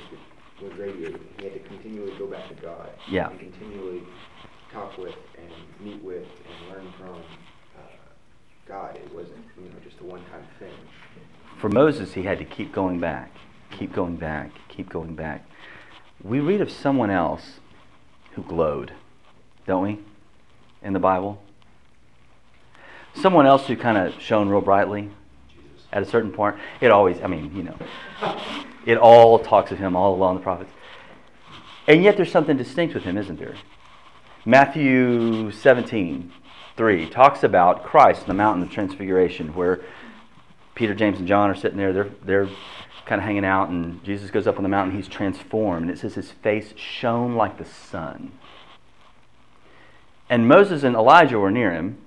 that 0.60 0.70
was 0.70 0.78
radiating 0.78 1.16
it. 1.16 1.22
He 1.38 1.44
had 1.44 1.54
to 1.54 1.68
continually 1.68 2.16
go 2.18 2.26
back 2.26 2.48
to 2.48 2.54
God. 2.54 2.90
Yeah. 3.10 3.30
And 3.30 3.38
continually 3.38 4.02
talk 4.72 4.96
with 4.96 5.14
and 5.38 5.50
meet 5.84 6.02
with 6.02 6.24
and 6.24 6.70
learn 6.70 6.92
from 6.98 7.16
uh, 7.16 7.82
God. 8.66 8.96
It 8.96 9.14
wasn't, 9.14 9.44
you 9.56 9.64
know, 9.64 9.76
just 9.84 10.00
a 10.00 10.04
one-time 10.04 10.46
thing. 10.58 10.72
For 11.60 11.68
Moses, 11.68 12.14
he 12.14 12.22
had 12.22 12.38
to 12.38 12.44
keep 12.44 12.72
going 12.72 13.00
back, 13.00 13.32
keep 13.70 13.92
going 13.92 14.16
back, 14.16 14.50
keep 14.68 14.88
going 14.88 15.14
back. 15.14 15.44
We 16.22 16.40
read 16.40 16.60
of 16.60 16.70
someone 16.70 17.10
else 17.10 17.60
who 18.32 18.42
glowed, 18.42 18.92
don't 19.66 19.82
we, 19.82 19.98
in 20.82 20.92
the 20.92 20.98
Bible? 20.98 21.42
Someone 23.14 23.46
else 23.46 23.66
who 23.66 23.76
kind 23.76 23.98
of 23.98 24.20
shone 24.20 24.48
real 24.48 24.62
brightly. 24.62 25.10
At 25.92 26.02
a 26.02 26.06
certain 26.06 26.32
point. 26.32 26.56
It 26.80 26.90
always, 26.90 27.20
I 27.22 27.26
mean, 27.26 27.54
you 27.54 27.62
know, 27.62 27.76
it 28.86 28.98
all 28.98 29.38
talks 29.38 29.70
of 29.70 29.78
him 29.78 29.96
all 29.96 30.14
along 30.14 30.36
the 30.36 30.42
prophets. 30.42 30.70
And 31.86 32.02
yet 32.02 32.16
there's 32.16 32.30
something 32.30 32.56
distinct 32.56 32.94
with 32.94 33.04
him, 33.04 33.18
isn't 33.18 33.38
there? 33.38 33.56
Matthew 34.44 35.50
17, 35.50 36.32
3 36.76 37.10
talks 37.10 37.42
about 37.44 37.84
Christ 37.84 38.22
on 38.22 38.28
the 38.28 38.34
mountain 38.34 38.62
of 38.62 38.70
transfiguration 38.70 39.54
where 39.54 39.80
Peter, 40.74 40.94
James, 40.94 41.18
and 41.18 41.28
John 41.28 41.50
are 41.50 41.54
sitting 41.54 41.76
there. 41.76 41.92
They're, 41.92 42.10
they're 42.24 42.48
kind 43.04 43.20
of 43.20 43.24
hanging 43.24 43.44
out, 43.44 43.68
and 43.68 44.02
Jesus 44.04 44.30
goes 44.30 44.46
up 44.46 44.56
on 44.56 44.62
the 44.62 44.68
mountain. 44.68 44.96
He's 44.96 45.08
transformed, 45.08 45.82
and 45.82 45.90
it 45.90 45.98
says 45.98 46.14
his 46.14 46.30
face 46.30 46.72
shone 46.76 47.34
like 47.34 47.58
the 47.58 47.64
sun. 47.64 48.32
And 50.30 50.48
Moses 50.48 50.82
and 50.82 50.96
Elijah 50.96 51.38
were 51.38 51.50
near 51.50 51.72
him. 51.72 51.98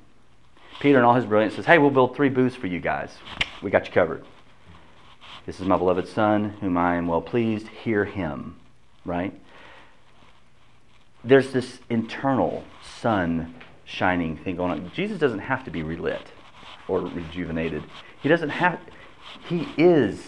Peter, 0.80 1.00
in 1.00 1.06
all 1.06 1.16
his 1.16 1.26
brilliance, 1.26 1.56
says, 1.56 1.66
Hey, 1.66 1.78
we'll 1.78 1.90
build 1.90 2.16
three 2.16 2.30
booths 2.30 2.56
for 2.56 2.68
you 2.68 2.80
guys. 2.80 3.12
We 3.62 3.72
got 3.72 3.88
you 3.88 3.94
covered. 3.94 4.26
This 5.46 5.60
is 5.60 5.68
my 5.68 5.78
beloved 5.78 6.08
Son, 6.08 6.52
whom 6.62 6.78
I 6.78 6.96
am 6.96 7.08
well 7.08 7.22
pleased. 7.22 7.68
Hear 7.68 8.06
him. 8.06 8.58
Right? 9.06 9.34
There's 11.24 11.52
this 11.52 11.80
internal 11.90 12.64
sun 13.02 13.56
shining 13.86 14.38
thing 14.38 14.56
going 14.56 14.72
on. 14.72 14.92
Jesus 14.94 15.20
doesn't 15.20 15.40
have 15.40 15.64
to 15.66 15.72
be 15.72 15.84
relit 15.84 16.32
or 16.88 17.02
rejuvenated. 17.02 17.84
He 18.22 18.30
doesn't 18.30 18.50
have. 18.50 18.80
He 19.48 19.68
is. 19.78 20.22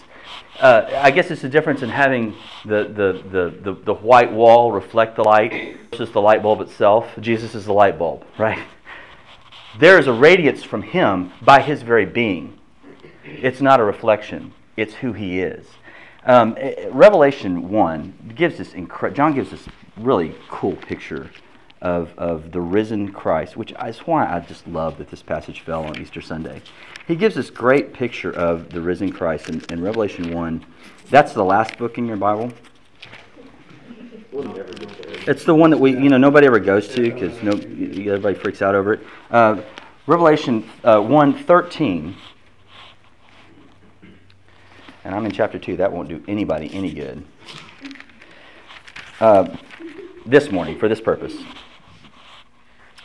Uh, 0.60 0.90
I 0.96 1.12
guess 1.12 1.32
it's 1.32 1.42
the 1.42 1.50
difference 1.50 1.82
in 1.82 1.90
having 1.90 2.36
the, 2.66 2.84
the, 2.84 3.24
the, 3.30 3.74
the, 3.74 3.82
the 3.86 3.94
white 3.94 4.32
wall 4.32 4.72
reflect 4.72 5.16
the 5.16 5.24
light 5.24 5.78
versus 5.92 6.12
the 6.12 6.22
light 6.22 6.44
bulb 6.44 6.62
itself. 6.62 7.08
Jesus 7.20 7.56
is 7.56 7.66
the 7.66 7.74
light 7.74 7.98
bulb, 7.98 8.26
right? 8.38 8.60
There 9.80 10.00
is 10.00 10.08
a 10.08 10.14
radiance 10.14 10.64
from 10.64 10.82
him 10.82 11.32
by 11.44 11.62
his 11.62 11.84
very 11.84 12.08
being. 12.08 12.58
It's 13.24 13.62
not 13.62 13.80
a 13.80 13.84
reflection, 13.84 14.54
it's 14.76 14.96
who 14.96 15.14
he 15.14 15.40
is. 15.40 15.68
Um, 16.26 16.56
eh, 16.58 16.88
Revelation 16.90 17.70
1 17.70 18.34
gives 18.36 18.58
this 18.58 18.70
incre- 18.70 19.14
John 19.14 19.36
gives 19.36 19.52
this 19.52 19.68
really 19.96 20.34
cool 20.50 20.76
picture 20.76 21.30
of, 21.80 22.12
of 22.18 22.52
the 22.52 22.60
risen 22.60 23.12
Christ, 23.12 23.56
which 23.56 23.72
is 23.86 24.00
why 24.00 24.26
I 24.26 24.40
just 24.40 24.68
love 24.68 24.98
that 24.98 25.12
this 25.12 25.22
passage 25.22 25.62
fell 25.62 25.84
on 25.84 26.02
Easter 26.02 26.22
Sunday. 26.22 26.64
He 27.08 27.16
gives 27.16 27.36
this 27.36 27.52
great 27.52 27.94
picture 27.94 28.32
of 28.32 28.72
the 28.72 28.82
risen 28.82 29.12
Christ 29.12 29.48
in, 29.48 29.62
in 29.70 29.84
Revelation 29.84 30.34
1. 30.34 30.66
That's 31.12 31.34
the 31.34 31.46
last 31.46 31.78
book 31.78 32.00
in 32.00 32.08
your 32.08 32.18
Bible. 32.18 32.52
It's 34.38 35.46
the 35.46 35.56
one 35.56 35.72
that 35.72 35.78
we, 35.78 35.92
you 35.92 36.10
know, 36.10 36.18
nobody 36.18 36.46
ever 36.46 36.60
goes 36.60 36.88
to 36.90 37.02
because 37.02 37.42
no, 37.42 37.54
everybody 37.54 38.36
freaks 38.36 38.62
out 38.62 38.76
over 38.76 38.94
it. 38.94 39.00
Uh, 39.32 39.62
Revelation 40.06 40.70
uh, 40.84 41.02
1 41.02 41.44
13. 41.44 42.16
And 45.04 45.16
I'm 45.16 45.26
in 45.26 45.32
chapter 45.32 45.58
2. 45.58 45.78
That 45.78 45.92
won't 45.92 46.08
do 46.08 46.24
anybody 46.28 46.70
any 46.72 46.94
good. 46.94 47.26
Uh, 49.20 49.56
this 50.26 50.52
morning, 50.52 50.78
for 50.78 50.88
this 50.88 51.02
purpose. 51.02 51.36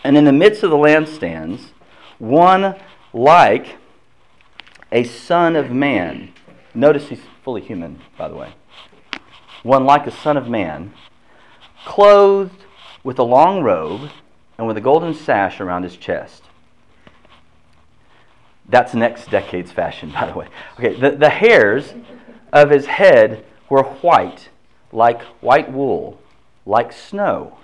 And 0.05 0.19
in 0.19 0.25
the 0.25 0.33
midst 0.33 0.63
of 0.63 0.71
the 0.71 0.77
lampstands, 0.77 1.71
one 2.19 2.77
like 3.15 3.77
a 4.91 5.05
son 5.05 5.57
of 5.57 5.71
man. 5.71 6.35
Notice 6.75 7.09
he's 7.09 7.23
fully 7.43 7.63
human, 7.63 8.01
by 8.19 8.29
the 8.29 8.35
way. 8.35 8.53
One 9.63 9.87
like 9.87 10.07
a 10.07 10.11
son 10.11 10.37
of 10.37 10.49
man 10.49 10.93
clothed 11.85 12.65
with 13.05 13.19
a 13.19 13.25
long 13.25 13.63
robe 13.63 14.11
and 14.59 14.67
with 14.67 14.77
a 14.77 14.81
golden 14.81 15.15
sash 15.15 15.61
around 15.61 15.83
his 15.83 15.97
chest. 15.97 16.45
That's 18.69 18.95
next 18.95 19.31
decade's 19.31 19.73
fashion, 19.73 20.11
by 20.15 20.27
the 20.27 20.35
way. 20.35 20.49
Okay, 20.79 20.99
the, 20.99 21.11
the 21.11 21.31
hairs 21.31 21.95
of 22.53 22.71
his 22.71 22.87
head 22.87 23.45
were 23.69 23.83
white, 23.83 24.49
like 24.93 25.23
white 25.41 25.73
wool, 25.73 26.21
like 26.67 26.93
snow. 26.93 27.59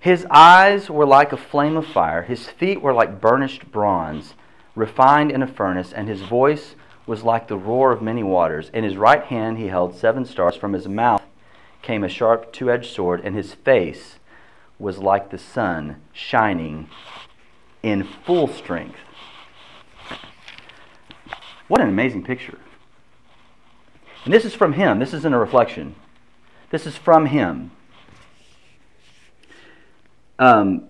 His 0.00 0.26
eyes 0.30 0.90
were 0.90 1.06
like 1.06 1.32
a 1.32 1.36
flame 1.36 1.76
of 1.76 1.86
fire, 1.86 2.22
his 2.22 2.48
feet 2.48 2.82
were 2.82 2.92
like 2.92 3.20
burnished 3.20 3.70
bronze, 3.70 4.34
refined 4.74 5.30
in 5.30 5.42
a 5.42 5.46
furnace, 5.46 5.92
and 5.92 6.08
his 6.08 6.20
voice 6.22 6.74
was 7.06 7.22
like 7.22 7.48
the 7.48 7.56
roar 7.56 7.92
of 7.92 8.02
many 8.02 8.22
waters. 8.22 8.70
In 8.74 8.84
his 8.84 8.96
right 8.96 9.22
hand 9.22 9.58
he 9.58 9.68
held 9.68 9.94
seven 9.94 10.24
stars. 10.24 10.56
From 10.56 10.72
his 10.72 10.88
mouth 10.88 11.22
came 11.84 12.02
a 12.02 12.08
sharp 12.08 12.52
two 12.52 12.70
edged 12.70 12.92
sword, 12.92 13.20
and 13.22 13.36
his 13.36 13.54
face 13.54 14.18
was 14.78 14.98
like 14.98 15.30
the 15.30 15.38
sun 15.38 16.00
shining 16.12 16.88
in 17.82 18.02
full 18.02 18.48
strength. 18.48 18.98
What 21.68 21.80
an 21.80 21.88
amazing 21.88 22.24
picture. 22.24 22.58
And 24.24 24.32
this 24.32 24.44
is 24.44 24.54
from 24.54 24.72
him. 24.72 24.98
This 24.98 25.12
isn't 25.12 25.34
a 25.34 25.38
reflection. 25.38 25.94
This 26.70 26.86
is 26.86 26.96
from 26.96 27.26
him. 27.26 27.70
Um, 30.38 30.88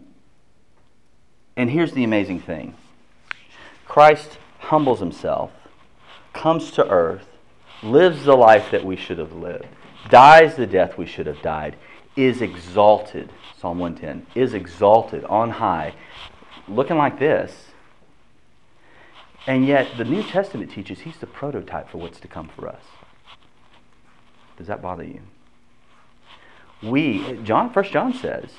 and 1.57 1.71
here's 1.71 1.93
the 1.93 2.05
amazing 2.05 2.41
thing 2.41 2.75
Christ 3.87 4.39
humbles 4.61 5.01
himself, 5.01 5.51
comes 6.33 6.71
to 6.73 6.89
earth, 6.89 7.27
lives 7.83 8.25
the 8.25 8.37
life 8.37 8.71
that 8.71 8.85
we 8.85 8.97
should 8.97 9.19
have 9.19 9.33
lived, 9.33 9.67
dies 10.09 10.57
the 10.57 10.67
death 10.67 10.99
we 10.99 11.07
should 11.07 11.27
have 11.27 11.43
died, 11.43 11.77
is 12.17 12.41
exalted. 12.41 13.31
Psalm 13.59 13.79
110 13.79 14.27
is 14.41 14.55
exalted 14.55 15.25
on 15.25 15.51
high, 15.51 15.95
looking 16.69 16.97
like 16.97 17.19
this. 17.19 17.67
And 19.47 19.67
yet, 19.67 19.99
the 19.99 20.05
New 20.05 20.23
Testament 20.23 20.71
teaches 20.71 21.01
he's 21.01 21.19
the 21.19 21.27
prototype 21.27 21.91
for 21.91 21.99
what's 21.99 22.21
to 22.21 22.29
come 22.29 22.49
for 22.49 22.67
us. 22.67 22.83
Does 24.57 24.69
that 24.69 24.81
bother 24.81 25.05
you? 25.05 25.21
We, 26.83 27.39
John, 27.45 27.73
First 27.73 27.93
John 27.93 28.15
says, 28.15 28.51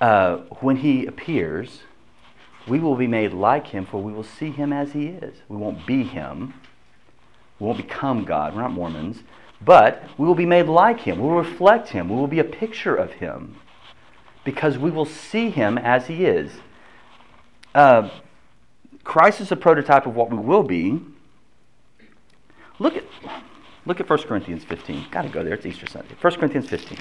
uh, 0.00 0.38
when 0.60 0.76
he 0.76 1.06
appears, 1.06 1.80
we 2.66 2.78
will 2.78 2.96
be 2.96 3.06
made 3.06 3.32
like 3.32 3.68
him, 3.68 3.86
for 3.86 4.02
we 4.02 4.12
will 4.12 4.24
see 4.24 4.50
him 4.50 4.72
as 4.72 4.92
he 4.92 5.06
is. 5.06 5.36
We 5.48 5.56
won't 5.56 5.86
be 5.86 6.04
him. 6.04 6.54
We 7.58 7.66
won't 7.66 7.78
become 7.78 8.24
God. 8.24 8.54
We're 8.54 8.62
not 8.62 8.72
Mormons. 8.72 9.22
But 9.62 10.02
we 10.16 10.26
will 10.26 10.34
be 10.34 10.46
made 10.46 10.66
like 10.66 11.00
him. 11.00 11.18
We 11.18 11.28
will 11.28 11.36
reflect 11.36 11.90
him. 11.90 12.08
We 12.08 12.16
will 12.16 12.26
be 12.26 12.38
a 12.38 12.44
picture 12.44 12.94
of 12.94 13.12
him. 13.14 13.56
Because 14.44 14.78
we 14.78 14.90
will 14.90 15.04
see 15.04 15.50
him 15.50 15.76
as 15.76 16.06
he 16.06 16.24
is. 16.24 16.52
uh, 17.74 18.08
Christ 19.04 19.40
is 19.40 19.50
a 19.50 19.56
prototype 19.56 20.06
of 20.06 20.14
what 20.14 20.30
we 20.30 20.36
will 20.36 20.62
be. 20.62 21.00
Look 22.78 22.96
at 22.96 23.04
look 23.84 24.00
at 24.00 24.08
1 24.08 24.22
Corinthians 24.22 24.64
15. 24.64 25.06
Got 25.10 25.22
to 25.22 25.28
go 25.28 25.42
there. 25.42 25.54
It's 25.54 25.66
Easter 25.66 25.86
Sunday. 25.86 26.14
1 26.20 26.34
Corinthians 26.34 26.68
15. 26.68 26.98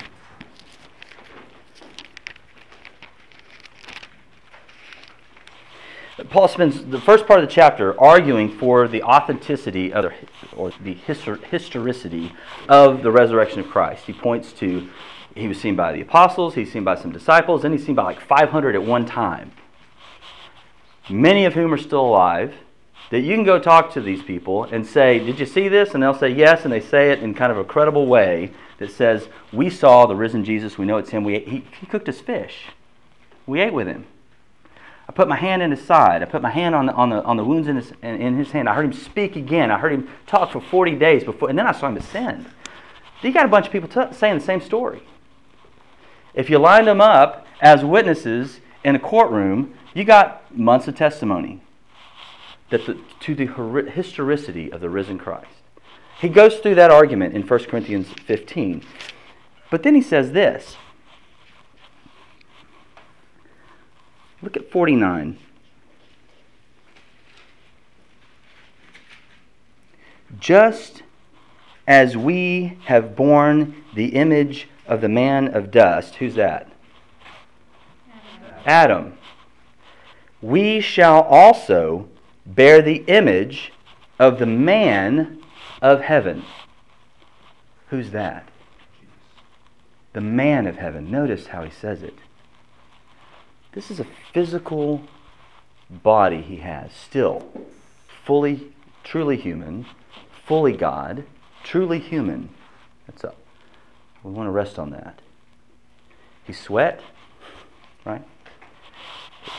Paul 6.30 6.48
spends 6.48 6.84
the 6.86 7.00
first 7.00 7.26
part 7.26 7.42
of 7.42 7.48
the 7.48 7.54
chapter 7.54 8.00
arguing 8.00 8.50
for 8.50 8.88
the 8.88 9.02
authenticity 9.04 9.94
of 9.94 10.06
the, 10.06 10.14
or 10.56 10.72
the 10.84 10.96
histor- 10.96 11.44
historicity 11.46 12.34
of 12.68 13.04
the 13.04 13.12
resurrection 13.12 13.60
of 13.60 13.68
Christ. 13.68 14.06
He 14.06 14.14
points 14.14 14.52
to 14.54 14.90
he 15.36 15.48
was 15.48 15.60
seen 15.60 15.76
by 15.76 15.92
the 15.92 16.02
apostles, 16.02 16.56
he's 16.56 16.72
seen 16.72 16.84
by 16.84 16.96
some 16.96 17.12
disciples, 17.12 17.64
and 17.64 17.74
he's 17.74 17.86
seen 17.86 17.96
by 17.96 18.04
like 18.04 18.20
500 18.20 18.76
at 18.76 18.84
one 18.84 19.06
time. 19.06 19.52
Many 21.10 21.46
of 21.46 21.54
whom 21.54 21.74
are 21.74 21.78
still 21.78 22.06
alive. 22.06 22.54
That 23.12 23.22
you 23.22 23.34
can 23.34 23.44
go 23.44 23.58
talk 23.58 23.92
to 23.94 24.02
these 24.02 24.22
people 24.22 24.66
and 24.66 24.86
say, 24.86 25.18
Did 25.18 25.40
you 25.40 25.48
see 25.48 25.68
this? 25.68 25.96
And 25.96 26.04
they'll 26.04 26.14
say 26.14 26.30
yes, 26.30 26.64
and 26.64 26.72
they 26.72 26.80
say 26.80 27.12
it 27.12 27.24
in 27.24 27.34
kind 27.34 27.52
of 27.52 27.58
a 27.58 27.64
credible 27.64 28.06
way 28.06 28.52
that 28.78 28.92
says, 28.92 29.28
We 29.52 29.72
saw 29.72 30.06
the 30.06 30.16
risen 30.16 30.46
Jesus, 30.46 30.78
we 30.78 30.86
know 30.86 30.98
it's 30.98 31.10
him. 31.10 31.24
We 31.24 31.40
he, 31.40 31.66
he 31.80 31.88
cooked 31.88 32.08
us 32.08 32.20
fish. 32.20 32.66
We 33.48 33.62
ate 33.62 33.74
with 33.74 33.88
him. 33.88 34.06
I 35.10 35.12
put 35.12 35.28
my 35.28 35.36
hand 35.36 35.64
in 35.64 35.72
his 35.72 35.84
side. 35.84 36.22
I 36.22 36.26
put 36.26 36.44
my 36.44 36.52
hand 36.52 36.76
on 36.76 36.86
the, 36.86 36.94
on 36.94 37.10
the, 37.10 37.24
on 37.24 37.36
the 37.36 37.44
wounds 37.44 37.68
in 37.68 37.78
his, 37.78 37.92
in, 38.04 38.38
his 38.38 38.52
hand. 38.52 38.70
I 38.70 38.76
heard 38.76 38.86
him 38.86 38.94
speak 38.94 39.36
again. 39.36 39.72
I 39.72 39.80
heard 39.80 39.92
him 39.92 40.08
talk 40.28 40.52
for 40.52 40.62
40 40.62 40.98
days 40.98 41.24
before, 41.24 41.50
and 41.50 41.58
then 41.58 41.66
I 41.66 41.72
saw 41.72 41.88
him 41.88 41.98
ascend. 41.98 42.46
You 43.24 43.34
got 43.34 43.44
a 43.44 43.50
bunch 43.50 43.66
of 43.66 43.72
people 43.72 43.90
t- 43.90 44.14
saying 44.14 44.38
the 44.38 44.44
same 44.44 44.62
story. 44.62 45.02
If 46.36 46.52
you 46.52 46.60
lined 46.60 46.86
them 46.86 47.02
up 47.02 47.48
as 47.60 47.84
witnesses 47.84 48.60
in 48.84 48.96
a 48.96 49.00
courtroom, 49.00 49.74
you 49.96 50.04
got 50.04 50.56
months 50.56 50.88
of 50.88 50.96
testimony 50.96 51.60
that 52.70 52.86
the, 52.86 53.00
to 53.22 53.34
the 53.34 53.48
historicity 53.92 54.72
of 54.72 54.80
the 54.80 54.92
risen 54.92 55.18
Christ. 55.18 55.48
He 56.22 56.30
goes 56.30 56.60
through 56.60 56.76
that 56.76 56.92
argument 56.92 57.34
in 57.34 57.42
1 57.42 57.60
Corinthians 57.64 58.10
15. 58.28 58.84
But 59.72 59.82
then 59.82 59.96
he 59.96 60.04
says 60.04 60.34
this 60.34 60.78
Look 64.42 64.56
at 64.56 64.72
49. 64.72 65.38
Just 70.40 71.04
as 71.88 72.16
we 72.16 72.78
have 72.86 73.16
borne 73.16 73.84
the 73.96 74.16
image 74.16 74.68
of 74.88 75.02
the 75.02 75.10
man 75.10 75.54
of 75.54 75.72
dust, 75.72 76.16
who's 76.16 76.36
that? 76.36 76.72
Adam. 78.66 79.18
We 80.42 80.80
shall 80.80 81.22
also 81.24 82.08
bear 82.46 82.82
the 82.82 83.04
image 83.08 83.74
of 84.18 84.40
the 84.40 84.46
man 84.46 85.42
of 85.82 86.02
heaven. 86.02 86.44
Who's 87.90 88.12
that? 88.12 88.48
The 90.14 90.22
man 90.22 90.68
of 90.68 90.78
heaven. 90.78 91.12
Notice 91.12 91.48
how 91.48 91.64
he 91.64 91.72
says 91.72 92.04
it. 92.04 92.16
This 93.74 93.92
is 93.92 94.00
a 94.00 94.08
physical 94.34 95.04
body 95.90 96.42
he 96.42 96.58
has, 96.58 96.92
still 96.92 97.48
fully, 98.26 98.72
truly 99.04 99.38
human, 99.38 99.86
fully 100.46 100.74
God, 100.74 101.24
truly 101.64 102.00
human. 102.00 102.50
That's 103.08 103.24
up. 103.24 103.38
We 104.24 104.32
want 104.32 104.48
to 104.48 104.52
rest 104.52 104.78
on 104.78 104.90
that. 104.92 105.22
He 106.44 106.54
sweat, 106.54 107.02
right? 108.06 108.24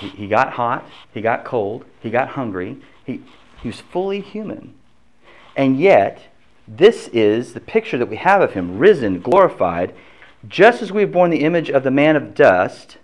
He, 0.01 0.09
he 0.09 0.29
got 0.29 0.53
hot, 0.53 0.85
he 1.13 1.21
got 1.21 1.45
cold, 1.45 1.85
he 2.01 2.11
got 2.11 2.31
hungry. 2.31 2.81
He, 3.05 3.23
he 3.63 3.69
was 3.69 3.81
fully 3.81 4.21
human. 4.21 4.75
And 5.57 5.79
yet, 5.79 6.23
this 6.67 7.09
is 7.09 7.53
the 7.55 7.61
picture 7.61 7.99
that 7.99 8.09
we 8.09 8.17
have 8.17 8.41
of 8.41 8.53
him 8.53 8.79
risen, 8.79 9.21
glorified. 9.21 9.95
Just 10.47 10.83
as 10.83 10.93
we 10.93 11.03
have 11.03 11.13
borne 11.13 11.31
the 11.31 11.45
image 11.45 11.71
of 11.71 11.83
the 11.83 11.91
man 11.91 12.17
of 12.17 12.35
dust, 12.35 12.99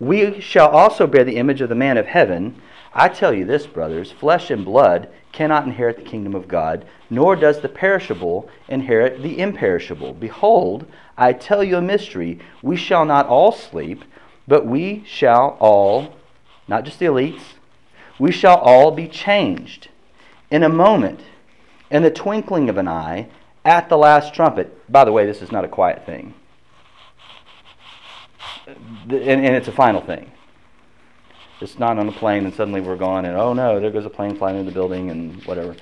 we 0.00 0.40
shall 0.40 0.68
also 0.68 1.06
bear 1.06 1.24
the 1.24 1.36
image 1.36 1.60
of 1.60 1.68
the 1.68 1.74
man 1.74 1.96
of 1.96 2.06
heaven. 2.06 2.60
I 2.92 3.08
tell 3.08 3.32
you 3.32 3.44
this, 3.44 3.66
brothers 3.66 4.12
flesh 4.12 4.50
and 4.50 4.64
blood 4.64 5.08
cannot 5.32 5.64
inherit 5.64 5.96
the 5.96 6.02
kingdom 6.02 6.34
of 6.34 6.48
God, 6.48 6.84
nor 7.10 7.36
does 7.36 7.60
the 7.60 7.68
perishable 7.68 8.48
inherit 8.68 9.22
the 9.22 9.40
imperishable. 9.40 10.14
Behold, 10.14 10.86
I 11.16 11.32
tell 11.32 11.62
you 11.64 11.76
a 11.76 11.82
mystery. 11.82 12.38
We 12.62 12.76
shall 12.76 13.04
not 13.04 13.26
all 13.26 13.52
sleep, 13.52 14.04
but 14.46 14.66
we 14.66 15.02
shall 15.06 15.56
all, 15.60 16.14
not 16.68 16.84
just 16.84 16.98
the 16.98 17.06
elites, 17.06 17.54
we 18.18 18.30
shall 18.30 18.58
all 18.58 18.92
be 18.92 19.08
changed 19.08 19.88
in 20.50 20.62
a 20.62 20.68
moment, 20.68 21.20
in 21.90 22.02
the 22.02 22.10
twinkling 22.10 22.68
of 22.68 22.76
an 22.76 22.86
eye, 22.86 23.28
at 23.64 23.88
the 23.88 23.98
last 23.98 24.34
trumpet. 24.34 24.90
By 24.90 25.04
the 25.04 25.12
way, 25.12 25.26
this 25.26 25.42
is 25.42 25.50
not 25.50 25.64
a 25.64 25.68
quiet 25.68 26.04
thing 26.06 26.34
and, 28.66 29.12
and 29.12 29.56
it's 29.56 29.68
a 29.68 29.72
final 29.72 30.00
thing. 30.00 30.30
It's 31.60 31.78
not 31.78 31.98
on 31.98 32.08
a 32.08 32.12
plane 32.12 32.44
and 32.44 32.54
suddenly 32.54 32.80
we're 32.80 32.96
gone 32.96 33.24
and 33.24 33.36
oh 33.36 33.52
no, 33.52 33.80
there 33.80 33.90
goes 33.90 34.06
a 34.06 34.10
plane 34.10 34.36
flying 34.36 34.56
into 34.56 34.70
the 34.70 34.74
building 34.74 35.10
and 35.10 35.42
whatever. 35.44 35.76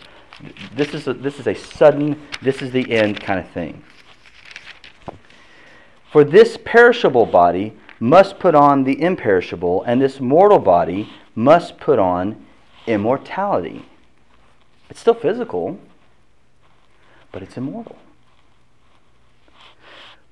This 0.75 0.95
is 0.95 1.09
a, 1.09 1.15
this 1.15 1.39
is 1.39 1.47
a 1.47 1.55
sudden, 1.55 2.21
this 2.41 2.63
is 2.63 2.71
the 2.71 2.91
end 2.91 3.21
kind 3.21 3.39
of 3.39 3.49
thing. 3.51 3.83
For 6.11 6.25
this 6.25 6.59
perishable 6.65 7.27
body 7.27 7.75
must 7.99 8.39
put 8.39 8.55
on 8.55 8.85
the 8.85 9.01
imperishable, 9.01 9.83
and 9.85 10.03
this 10.03 10.21
mortal 10.21 10.59
body 10.59 11.09
must 11.35 11.79
put 11.79 11.99
on 11.99 12.45
immortality. 12.87 13.87
It's 14.91 15.01
still 15.01 15.15
physical, 15.15 15.79
but 17.31 17.43
it's 17.43 17.57
immortal. 17.57 17.97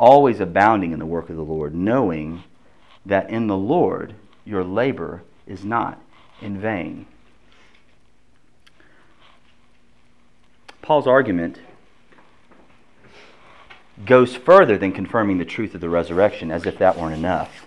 always 0.00 0.40
abounding 0.40 0.92
in 0.92 0.98
the 0.98 1.06
work 1.06 1.28
of 1.28 1.36
the 1.36 1.42
Lord, 1.42 1.74
knowing 1.74 2.42
that 3.04 3.28
in 3.28 3.46
the 3.46 3.56
Lord 3.56 4.14
your 4.46 4.64
labor 4.64 5.22
is 5.46 5.62
not 5.62 6.00
in 6.40 6.58
vain. 6.58 7.06
Paul's 10.80 11.06
argument 11.06 11.58
goes 14.06 14.34
further 14.34 14.78
than 14.78 14.92
confirming 14.92 15.36
the 15.36 15.44
truth 15.44 15.74
of 15.74 15.82
the 15.82 15.90
resurrection, 15.90 16.50
as 16.50 16.64
if 16.64 16.78
that 16.78 16.96
weren't 16.96 17.14
enough. 17.14 17.66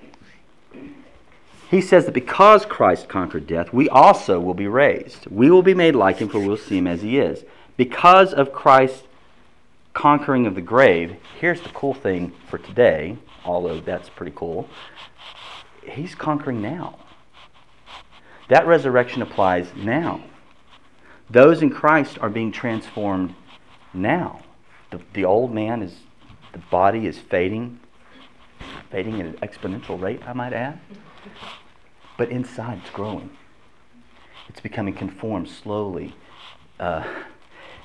He 1.69 1.81
says 1.81 2.05
that 2.05 2.13
because 2.13 2.65
Christ 2.65 3.07
conquered 3.07 3.45
death, 3.45 3.71
we 3.71 3.87
also 3.87 4.39
will 4.39 4.55
be 4.55 4.67
raised. 4.67 5.27
We 5.27 5.51
will 5.51 5.61
be 5.61 5.75
made 5.75 5.95
like 5.95 6.17
him, 6.17 6.29
for 6.29 6.39
we'll 6.39 6.57
see 6.57 6.79
him 6.79 6.87
as 6.87 7.03
he 7.03 7.19
is. 7.19 7.45
Because 7.77 8.33
of 8.33 8.51
Christ's 8.51 9.03
conquering 9.93 10.45
of 10.45 10.55
the 10.55 10.61
grave, 10.61 11.15
here's 11.39 11.61
the 11.61 11.69
cool 11.69 11.93
thing 11.93 12.33
for 12.49 12.57
today, 12.57 13.17
although 13.45 13.79
that's 13.79 14.09
pretty 14.09 14.33
cool. 14.35 14.67
He's 15.83 16.15
conquering 16.15 16.61
now. 16.61 16.99
That 18.49 18.67
resurrection 18.67 19.21
applies 19.21 19.67
now. 19.75 20.23
Those 21.29 21.61
in 21.61 21.69
Christ 21.69 22.17
are 22.19 22.29
being 22.29 22.51
transformed 22.51 23.35
now. 23.93 24.41
The, 24.91 25.01
the 25.13 25.25
old 25.25 25.53
man 25.53 25.81
is, 25.81 25.95
the 26.51 26.59
body 26.59 27.07
is 27.07 27.17
fading, 27.17 27.79
fading 28.91 29.19
at 29.19 29.25
an 29.25 29.33
exponential 29.35 29.99
rate, 29.99 30.21
I 30.27 30.33
might 30.33 30.53
add. 30.53 30.79
But 32.17 32.29
inside 32.29 32.79
it's 32.83 32.91
growing. 32.91 33.29
It's 34.49 34.59
becoming 34.59 34.93
conformed 34.93 35.49
slowly. 35.49 36.15
Uh, 36.79 37.03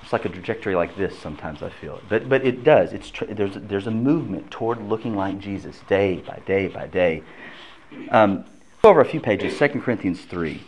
it's 0.09 0.13
like 0.15 0.25
a 0.25 0.31
trajectory 0.31 0.75
like 0.75 0.97
this 0.97 1.19
sometimes 1.19 1.63
I 1.63 1.69
feel 1.69 1.97
it. 1.97 2.05
But, 2.09 2.31
but 2.31 2.43
it 2.43 2.65
does. 2.65 2.95
It's 2.95 3.11
tr- 3.11 3.27
there's, 3.27 3.57
there's 3.57 3.87
a 3.87 3.91
movement 3.91 4.51
toward 4.51 4.81
looking 4.81 5.15
like 5.15 5.39
Jesus 5.39 5.81
day 5.87 6.25
by 6.27 6.41
day 6.47 6.69
by 6.69 6.87
day. 6.87 7.23
Um, 8.09 8.47
go 8.81 8.89
over 8.89 9.03
a 9.03 9.05
few 9.05 9.21
pages, 9.21 9.59
2 9.59 9.69
Corinthians 9.69 10.23
3. 10.23 10.63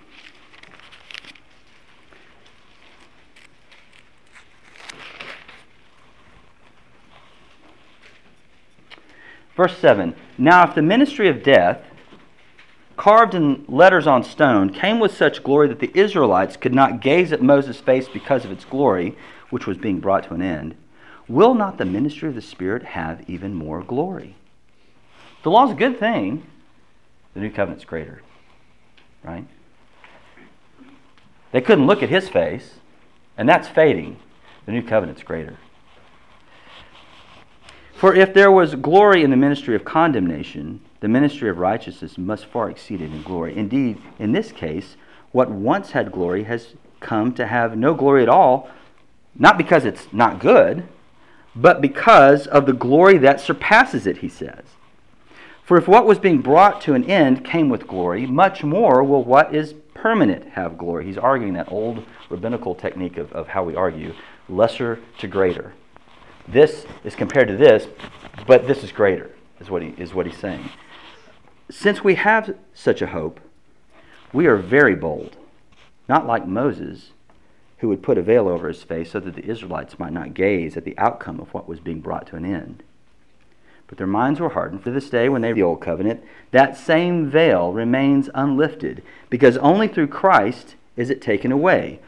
Verse 9.56 9.78
7 9.78 10.14
Now, 10.36 10.68
if 10.68 10.74
the 10.74 10.82
ministry 10.82 11.30
of 11.30 11.42
death, 11.42 11.82
carved 13.00 13.34
in 13.34 13.64
letters 13.66 14.06
on 14.06 14.22
stone, 14.22 14.68
came 14.68 15.00
with 15.00 15.16
such 15.16 15.42
glory 15.42 15.66
that 15.66 15.78
the 15.78 15.90
Israelites 15.94 16.58
could 16.58 16.74
not 16.74 17.00
gaze 17.00 17.32
at 17.32 17.40
Moses' 17.40 17.80
face 17.80 18.06
because 18.10 18.44
of 18.44 18.50
its 18.50 18.66
glory, 18.66 19.16
which 19.48 19.66
was 19.66 19.78
being 19.78 20.00
brought 20.00 20.24
to 20.24 20.34
an 20.34 20.42
end, 20.42 20.74
will 21.26 21.54
not 21.54 21.78
the 21.78 21.86
ministry 21.86 22.28
of 22.28 22.34
the 22.34 22.42
Spirit 22.42 22.82
have 22.82 23.24
even 23.26 23.54
more 23.54 23.82
glory? 23.82 24.36
The 25.44 25.50
law 25.50 25.64
is 25.64 25.72
a 25.72 25.76
good 25.76 25.98
thing. 25.98 26.46
The 27.32 27.40
new 27.40 27.50
covenant's 27.50 27.86
greater. 27.86 28.20
Right? 29.24 29.46
They 31.52 31.62
couldn't 31.62 31.86
look 31.86 32.02
at 32.02 32.10
his 32.10 32.28
face, 32.28 32.74
and 33.38 33.48
that's 33.48 33.66
fading. 33.66 34.18
The 34.66 34.72
new 34.72 34.82
covenant's 34.82 35.22
greater. 35.22 35.56
For 37.94 38.14
if 38.14 38.34
there 38.34 38.52
was 38.52 38.74
glory 38.74 39.24
in 39.24 39.30
the 39.30 39.38
ministry 39.38 39.74
of 39.74 39.86
condemnation, 39.86 40.82
the 41.00 41.08
ministry 41.08 41.48
of 41.48 41.58
righteousness 41.58 42.18
must 42.18 42.44
far 42.44 42.70
exceed 42.70 43.00
it 43.00 43.10
in 43.10 43.22
glory. 43.22 43.56
Indeed, 43.56 43.98
in 44.18 44.32
this 44.32 44.52
case, 44.52 44.96
what 45.32 45.50
once 45.50 45.92
had 45.92 46.12
glory 46.12 46.44
has 46.44 46.74
come 47.00 47.32
to 47.34 47.46
have 47.46 47.76
no 47.76 47.94
glory 47.94 48.22
at 48.22 48.28
all, 48.28 48.68
not 49.34 49.56
because 49.56 49.84
it's 49.84 50.12
not 50.12 50.38
good, 50.38 50.86
but 51.56 51.80
because 51.80 52.46
of 52.46 52.66
the 52.66 52.72
glory 52.72 53.18
that 53.18 53.40
surpasses 53.40 54.06
it, 54.06 54.18
he 54.18 54.28
says. 54.28 54.64
For 55.64 55.76
if 55.76 55.88
what 55.88 56.06
was 56.06 56.18
being 56.18 56.42
brought 56.42 56.80
to 56.82 56.94
an 56.94 57.04
end 57.04 57.44
came 57.44 57.68
with 57.68 57.86
glory, 57.86 58.26
much 58.26 58.64
more 58.64 59.02
will 59.02 59.24
what 59.24 59.54
is 59.54 59.74
permanent 59.94 60.50
have 60.50 60.76
glory. 60.76 61.06
He's 61.06 61.18
arguing 61.18 61.54
that 61.54 61.70
old 61.70 62.04
rabbinical 62.28 62.74
technique 62.74 63.18
of, 63.18 63.32
of 63.32 63.48
how 63.48 63.62
we 63.62 63.76
argue 63.76 64.14
lesser 64.48 64.98
to 65.18 65.28
greater. 65.28 65.72
This 66.48 66.86
is 67.04 67.14
compared 67.14 67.48
to 67.48 67.56
this, 67.56 67.86
but 68.46 68.66
this 68.66 68.82
is 68.82 68.90
greater, 68.90 69.30
is 69.60 69.70
what, 69.70 69.82
he, 69.82 69.94
is 69.96 70.12
what 70.12 70.26
he's 70.26 70.38
saying. 70.38 70.68
Since 71.70 72.02
we 72.02 72.16
have 72.16 72.56
such 72.74 73.00
a 73.00 73.06
hope, 73.06 73.38
we 74.32 74.46
are 74.46 74.56
very 74.56 74.96
bold, 74.96 75.36
not 76.08 76.26
like 76.26 76.46
Moses, 76.46 77.10
who 77.78 77.88
would 77.88 78.02
put 78.02 78.18
a 78.18 78.22
veil 78.22 78.48
over 78.48 78.66
his 78.66 78.82
face 78.82 79.12
so 79.12 79.20
that 79.20 79.36
the 79.36 79.44
Israelites 79.44 79.98
might 79.98 80.12
not 80.12 80.34
gaze 80.34 80.76
at 80.76 80.84
the 80.84 80.98
outcome 80.98 81.38
of 81.38 81.54
what 81.54 81.68
was 81.68 81.78
being 81.78 82.00
brought 82.00 82.26
to 82.26 82.36
an 82.36 82.44
end. 82.44 82.82
But 83.86 83.98
their 83.98 84.06
minds 84.08 84.40
were 84.40 84.50
hardened. 84.50 84.82
For 84.82 84.90
this 84.90 85.10
day, 85.10 85.28
when 85.28 85.42
they 85.42 85.48
read 85.48 85.58
the 85.58 85.62
old 85.62 85.80
covenant, 85.80 86.24
that 86.50 86.76
same 86.76 87.30
veil 87.30 87.72
remains 87.72 88.28
unlifted, 88.34 89.02
because 89.28 89.56
only 89.58 89.86
through 89.86 90.08
Christ 90.08 90.74
is 90.96 91.08
it 91.08 91.22
taken 91.22 91.52
away. 91.52 92.00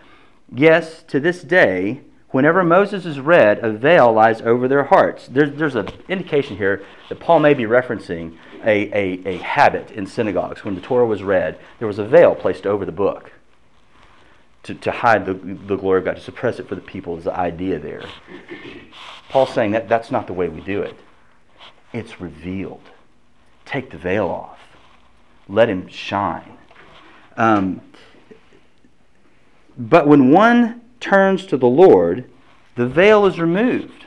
Yes, 0.52 1.04
to 1.04 1.20
this 1.20 1.42
day, 1.42 2.00
whenever 2.30 2.64
Moses 2.64 3.06
is 3.06 3.20
read, 3.20 3.58
a 3.60 3.70
veil 3.70 4.12
lies 4.12 4.42
over 4.42 4.66
their 4.66 4.84
hearts. 4.84 5.28
There's, 5.28 5.56
there's 5.56 5.76
an 5.76 5.88
indication 6.08 6.56
here 6.56 6.84
that 7.08 7.20
Paul 7.20 7.38
may 7.38 7.54
be 7.54 7.64
referencing 7.64 8.36
a, 8.64 8.90
a, 8.92 9.34
a 9.34 9.36
habit 9.38 9.90
in 9.90 10.06
synagogues. 10.06 10.64
When 10.64 10.74
the 10.74 10.80
Torah 10.80 11.06
was 11.06 11.22
read, 11.22 11.58
there 11.78 11.88
was 11.88 11.98
a 11.98 12.04
veil 12.04 12.34
placed 12.34 12.66
over 12.66 12.84
the 12.84 12.92
book 12.92 13.32
to, 14.64 14.74
to 14.74 14.90
hide 14.90 15.26
the, 15.26 15.34
the 15.34 15.76
glory 15.76 15.98
of 15.98 16.04
God, 16.04 16.16
to 16.16 16.22
suppress 16.22 16.58
it 16.58 16.68
for 16.68 16.74
the 16.74 16.80
people, 16.80 17.18
is 17.18 17.24
the 17.24 17.36
idea 17.36 17.78
there. 17.78 18.04
Paul's 19.28 19.52
saying 19.52 19.72
that 19.72 19.88
that's 19.88 20.10
not 20.10 20.26
the 20.26 20.32
way 20.32 20.48
we 20.48 20.60
do 20.60 20.82
it. 20.82 20.96
It's 21.92 22.20
revealed. 22.20 22.82
Take 23.64 23.90
the 23.90 23.98
veil 23.98 24.26
off, 24.26 24.58
let 25.48 25.68
him 25.68 25.88
shine. 25.88 26.58
Um, 27.36 27.80
but 29.78 30.06
when 30.06 30.30
one 30.30 30.82
turns 31.00 31.46
to 31.46 31.56
the 31.56 31.66
Lord, 31.66 32.30
the 32.76 32.86
veil 32.86 33.26
is 33.26 33.40
removed. 33.40 34.06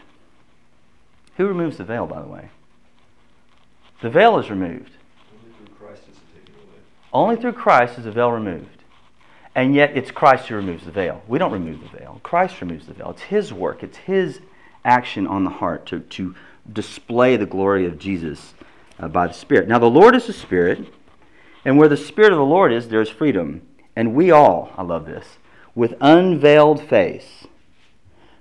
Who 1.37 1.47
removes 1.47 1.77
the 1.77 1.83
veil, 1.83 2.05
by 2.05 2.21
the 2.21 2.27
way? 2.27 2.49
The 4.01 4.09
veil 4.09 4.37
is 4.39 4.49
removed. 4.49 4.91
Only 5.31 5.53
through 5.57 5.75
Christ 5.75 6.03
is 6.03 6.17
it 6.17 6.39
taken 6.39 6.55
away. 6.55 6.79
Only 7.13 7.35
through 7.35 7.53
Christ 7.53 7.97
is 7.97 8.05
the 8.05 8.11
veil 8.11 8.31
removed. 8.31 8.83
And 9.55 9.73
yet 9.73 9.95
it's 9.95 10.11
Christ 10.11 10.47
who 10.47 10.55
removes 10.55 10.85
the 10.85 10.91
veil. 10.91 11.23
We 11.27 11.39
don't 11.39 11.51
remove 11.51 11.79
the 11.81 11.97
veil. 11.97 12.19
Christ 12.23 12.59
removes 12.59 12.87
the 12.87 12.93
veil. 12.93 13.11
It's 13.11 13.23
His 13.23 13.53
work, 13.53 13.83
it's 13.83 13.97
His 13.97 14.41
action 14.83 15.25
on 15.25 15.43
the 15.43 15.49
heart 15.49 15.85
to, 15.87 16.01
to 16.01 16.35
display 16.71 17.37
the 17.37 17.45
glory 17.45 17.85
of 17.85 17.97
Jesus 17.97 18.53
uh, 18.99 19.07
by 19.07 19.27
the 19.27 19.33
Spirit. 19.33 19.67
Now, 19.67 19.79
the 19.79 19.85
Lord 19.85 20.15
is 20.15 20.27
the 20.27 20.33
Spirit, 20.33 20.85
and 21.63 21.77
where 21.77 21.87
the 21.87 21.97
Spirit 21.97 22.31
of 22.31 22.37
the 22.37 22.45
Lord 22.45 22.71
is, 22.71 22.89
there 22.89 23.01
is 23.01 23.09
freedom. 23.09 23.61
And 23.95 24.13
we 24.13 24.29
all, 24.29 24.71
I 24.77 24.83
love 24.83 25.05
this, 25.05 25.25
with 25.73 25.95
unveiled 26.01 26.81
face, 26.81 27.47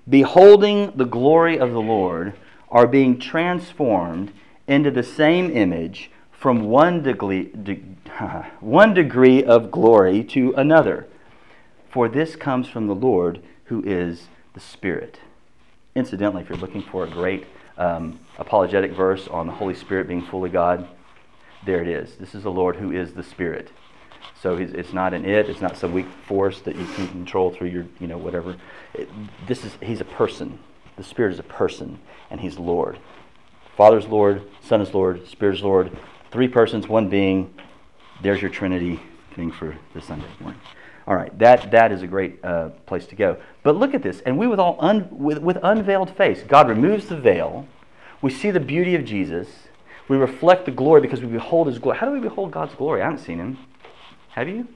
beholding 0.09 0.93
the 0.97 1.07
glory 1.07 1.59
of 1.59 1.73
the 1.73 1.81
Lord, 1.81 2.35
are 2.71 2.87
being 2.87 3.19
transformed 3.19 4.33
into 4.67 4.91
the 4.91 5.03
same 5.03 5.51
image 5.51 6.11
from 6.33 6.65
one 6.65 7.03
degree, 7.03 7.45
de, 7.45 7.75
one 8.61 8.95
degree 8.95 9.43
of 9.43 9.71
glory 9.71 10.23
to 10.25 10.53
another. 10.55 11.07
For 11.91 12.09
this 12.09 12.37
comes 12.37 12.69
from 12.69 12.87
the 12.87 12.95
Lord 12.95 13.41
who 13.67 13.83
is 13.85 14.29
the 14.55 14.61
Spirit. 14.61 15.21
Incidentally, 15.95 16.43
if 16.43 16.49
you're 16.49 16.59
looking 16.59 16.83
for 16.83 17.05
a 17.05 17.11
great 17.11 17.47
um, 17.79 18.19
apologetic 18.39 18.93
verse 18.93 19.29
on 19.29 19.47
the 19.47 19.53
Holy 19.53 19.75
Spirit 19.75 20.09
being 20.09 20.23
fully 20.23 20.51
God, 20.51 20.89
there 21.65 21.81
it 21.81 21.89
is. 21.89 22.17
This 22.17 22.35
is 22.35 22.43
the 22.43 22.51
Lord 22.51 22.77
who 22.77 22.93
is 22.93 23.13
the 23.13 23.23
Spirit. 23.23 23.71
So 24.41 24.57
it's 24.57 24.93
not 24.93 25.15
an 25.15 25.25
it. 25.25 25.49
It's 25.49 25.61
not 25.61 25.77
some 25.77 25.93
weak 25.93 26.07
force 26.27 26.61
that 26.63 26.77
you 26.77 26.85
can 26.95 27.09
control 27.09 27.51
through 27.51 27.69
your, 27.69 27.87
you 27.99 28.07
know, 28.07 28.19
whatever. 28.19 28.57
It, 28.93 29.09
this 29.47 29.65
is 29.65 29.79
he's 29.81 30.01
a 30.01 30.05
person. 30.05 30.59
The 30.97 31.05
Spirit 31.05 31.33
is 31.33 31.39
a 31.39 31.45
person, 31.45 31.99
and 32.31 32.41
he's 32.41 32.59
Lord. 32.59 32.99
Father's 33.77 34.07
Lord, 34.07 34.43
Son 34.63 34.81
is 34.81 34.95
Lord, 34.95 35.27
Spirit 35.27 35.57
is 35.57 35.63
Lord. 35.63 35.97
Three 36.31 36.49
persons, 36.49 36.89
one 36.89 37.09
being. 37.09 37.53
There's 38.23 38.41
your 38.41 38.51
Trinity 38.51 39.01
thing 39.35 39.51
for 39.51 39.77
this 39.95 40.05
Sunday 40.05 40.27
morning. 40.41 40.61
All 41.07 41.17
right, 41.17 41.37
that, 41.39 41.71
that 41.71 41.93
is 41.93 42.03
a 42.03 42.07
great 42.07 42.43
uh, 42.45 42.71
place 42.87 43.07
to 43.07 43.15
go. 43.15 43.37
But 43.63 43.77
look 43.77 43.93
at 43.93 44.03
this. 44.03 44.21
And 44.21 44.39
we, 44.39 44.47
with, 44.47 44.59
all 44.59 44.77
un, 44.81 45.09
with, 45.11 45.39
with 45.39 45.59
unveiled 45.63 46.11
face, 46.17 46.43
God 46.43 46.69
removes 46.69 47.07
the 47.09 47.17
veil. 47.17 47.67
We 48.23 48.31
see 48.31 48.51
the 48.51 48.61
beauty 48.61 48.95
of 48.95 49.05
Jesus. 49.05 49.49
We 50.09 50.17
reflect 50.17 50.65
the 50.65 50.71
glory 50.71 51.01
because 51.01 51.21
we 51.21 51.27
behold 51.27 51.67
his 51.67 51.79
glory. 51.79 51.99
How 51.99 52.07
do 52.07 52.13
we 52.13 52.21
behold 52.21 52.53
God's 52.53 52.75
glory? 52.75 53.03
I 53.03 53.05
haven't 53.05 53.21
seen 53.21 53.39
him. 53.39 53.59
Have 54.31 54.49
you? 54.49 54.67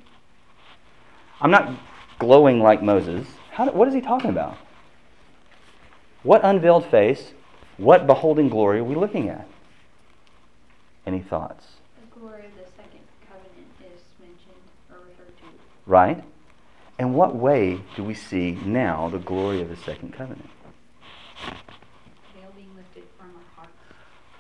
I'm 1.41 1.51
not 1.51 1.73
glowing 2.19 2.61
like 2.61 2.83
Moses. 2.83 3.27
How, 3.53 3.71
what 3.71 3.89
is 3.89 3.95
he 3.95 4.01
talking 4.01 4.31
about? 4.31 4.57
What 6.23 6.45
unveiled 6.45 6.85
face, 6.87 7.33
what 7.79 8.07
beholding 8.07 8.49
glory 8.49 8.81
are 8.81 8.85
we 8.85 8.95
looking 8.95 9.29
at? 9.29 9.47
Any 11.07 11.21
thoughts? 11.21 11.65
The 12.01 12.21
glory 12.21 12.45
of 12.45 12.55
the 12.55 12.71
second 12.77 13.01
covenant 13.27 13.69
is 13.81 14.03
mentioned 14.21 14.63
or 14.91 14.99
referred 14.99 15.37
to. 15.39 15.45
Right? 15.87 16.23
In 16.99 17.15
what 17.15 17.37
way 17.37 17.81
do 17.97 18.03
we 18.03 18.15
see 18.15 18.59
now 18.65 19.09
the 19.09 19.21
glory 19.21 19.63
of 19.63 19.69
the 19.69 19.77
second 19.77 20.13
covenant? 20.13 20.51
Veil 22.35 22.51
being 22.57 22.75
lifted 22.77 23.05
from 23.17 23.29
our 23.29 23.43
hearts. 23.55 23.73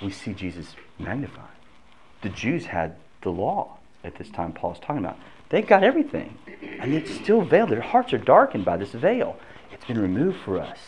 We 0.02 0.10
see 0.10 0.34
Jesus 0.34 0.74
magnified. 0.98 1.44
The 2.22 2.30
Jews 2.30 2.66
had 2.66 2.96
the 3.22 3.30
law 3.30 3.78
at 4.02 4.16
this 4.16 4.28
time 4.30 4.52
Paul's 4.52 4.80
talking 4.80 4.98
about. 4.98 5.16
They 5.50 5.62
got 5.62 5.84
everything. 5.84 6.36
And 6.80 6.92
it's 6.92 7.14
still 7.14 7.42
veiled. 7.42 7.70
Their 7.70 7.80
hearts 7.80 8.12
are 8.12 8.18
darkened 8.18 8.64
by 8.64 8.76
this 8.76 8.90
veil. 8.90 9.38
It's 9.72 9.84
been 9.84 10.00
removed 10.00 10.38
for 10.44 10.58
us. 10.58 10.78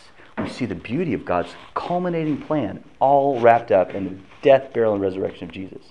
We 0.43 0.49
see 0.49 0.65
the 0.65 0.75
beauty 0.75 1.13
of 1.13 1.25
God's 1.25 1.53
culminating 1.73 2.41
plan 2.41 2.83
all 2.99 3.39
wrapped 3.39 3.71
up 3.71 3.93
in 3.93 4.05
the 4.05 4.17
death, 4.41 4.73
burial, 4.73 4.93
and 4.93 5.01
resurrection 5.01 5.45
of 5.45 5.53
Jesus. 5.53 5.81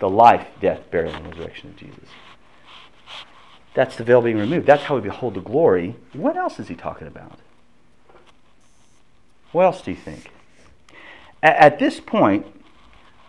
The 0.00 0.08
life, 0.08 0.46
death, 0.60 0.90
burial, 0.90 1.14
and 1.14 1.26
resurrection 1.26 1.70
of 1.70 1.76
Jesus. 1.76 2.08
That's 3.74 3.96
the 3.96 4.04
veil 4.04 4.22
being 4.22 4.38
removed. 4.38 4.66
That's 4.66 4.84
how 4.84 4.96
we 4.96 5.02
behold 5.02 5.34
the 5.34 5.40
glory. 5.40 5.96
What 6.12 6.36
else 6.36 6.58
is 6.58 6.68
he 6.68 6.74
talking 6.74 7.06
about? 7.06 7.38
What 9.52 9.64
else 9.64 9.82
do 9.82 9.90
you 9.90 9.96
think? 9.96 10.30
At, 11.42 11.56
at 11.56 11.78
this 11.78 12.00
point, 12.00 12.46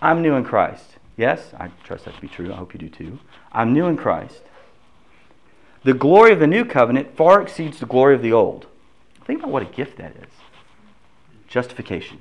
I'm 0.02 0.22
new 0.22 0.34
in 0.34 0.44
Christ. 0.44 0.98
Yes, 1.18 1.54
I 1.60 1.70
trust 1.84 2.06
that 2.06 2.16
to 2.16 2.22
be 2.22 2.28
true. 2.28 2.52
I 2.54 2.56
hope 2.56 2.74
you 2.74 2.80
do 2.80 2.90
too. 2.90 3.20
I'm 3.52 3.74
new 3.74 3.88
in 3.88 3.98
Christ. 3.98 4.42
The 5.84 5.94
glory 5.94 6.32
of 6.32 6.40
the 6.40 6.48
new 6.48 6.66
covenant 6.66 7.16
far 7.16 7.42
exceeds 7.42 7.80
the 7.80 7.86
glory 7.86 8.16
of 8.16 8.22
the 8.22 8.34
old. 8.34 8.68
Think 9.30 9.42
about 9.42 9.52
what 9.52 9.62
a 9.62 9.66
gift 9.66 9.98
that 10.00 10.16
is 10.16 10.34
justification. 11.48 12.20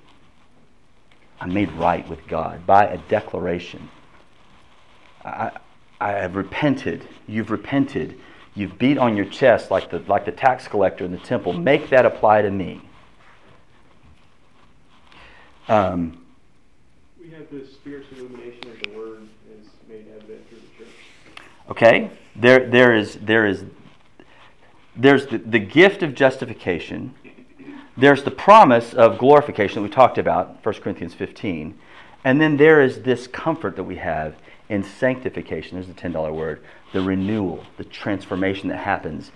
I'm 1.40 1.54
made 1.54 1.72
right 1.72 2.06
with 2.06 2.26
God 2.28 2.66
by 2.66 2.84
a 2.84 2.98
declaration. 2.98 3.88
I, 5.24 5.52
I 6.02 6.10
have 6.10 6.36
repented. 6.36 7.08
You've 7.26 7.50
repented. 7.50 8.20
You've 8.54 8.76
beat 8.76 8.98
on 8.98 9.16
your 9.16 9.24
chest 9.24 9.70
like 9.70 9.88
the, 9.88 10.00
like 10.00 10.26
the 10.26 10.32
tax 10.32 10.68
collector 10.68 11.06
in 11.06 11.10
the 11.10 11.16
temple. 11.16 11.54
Make 11.54 11.88
that 11.88 12.04
apply 12.04 12.42
to 12.42 12.50
me. 12.50 12.82
Um, 15.66 16.26
We 17.18 17.30
have 17.30 17.50
the 17.50 17.66
Spirit's 17.66 18.12
illumination 18.12 18.68
of 18.68 18.82
the 18.82 18.98
Word 18.98 19.26
is 19.58 19.66
made 19.88 20.04
evident 20.14 20.46
through 20.50 20.58
the 20.58 20.84
church. 20.84 20.94
Okay? 21.70 22.10
There, 22.36 22.68
there 22.68 22.94
is, 22.94 23.14
there 23.22 23.46
is, 23.46 23.64
there's 24.98 25.26
the, 25.26 25.38
the 25.38 25.58
gift 25.58 26.02
of 26.02 26.14
justification. 26.14 27.14
There's 27.96 28.22
the 28.22 28.30
promise 28.30 28.94
of 28.94 29.18
glorification 29.18 29.76
that 29.76 29.82
we 29.82 29.94
talked 29.94 30.18
about, 30.18 30.64
1 30.64 30.74
Corinthians 30.76 31.14
15. 31.14 31.78
And 32.24 32.40
then 32.40 32.56
there 32.56 32.82
is 32.82 33.02
this 33.02 33.26
comfort 33.26 33.76
that 33.76 33.84
we 33.84 33.96
have 33.96 34.36
in 34.68 34.82
sanctification, 34.82 35.76
there's 35.76 35.86
the 35.86 35.94
$10 35.94 36.34
word, 36.34 36.62
the 36.92 37.00
renewal, 37.00 37.64
the 37.78 37.84
transformation 37.84 38.68
that 38.68 38.76
happens. 38.76 39.30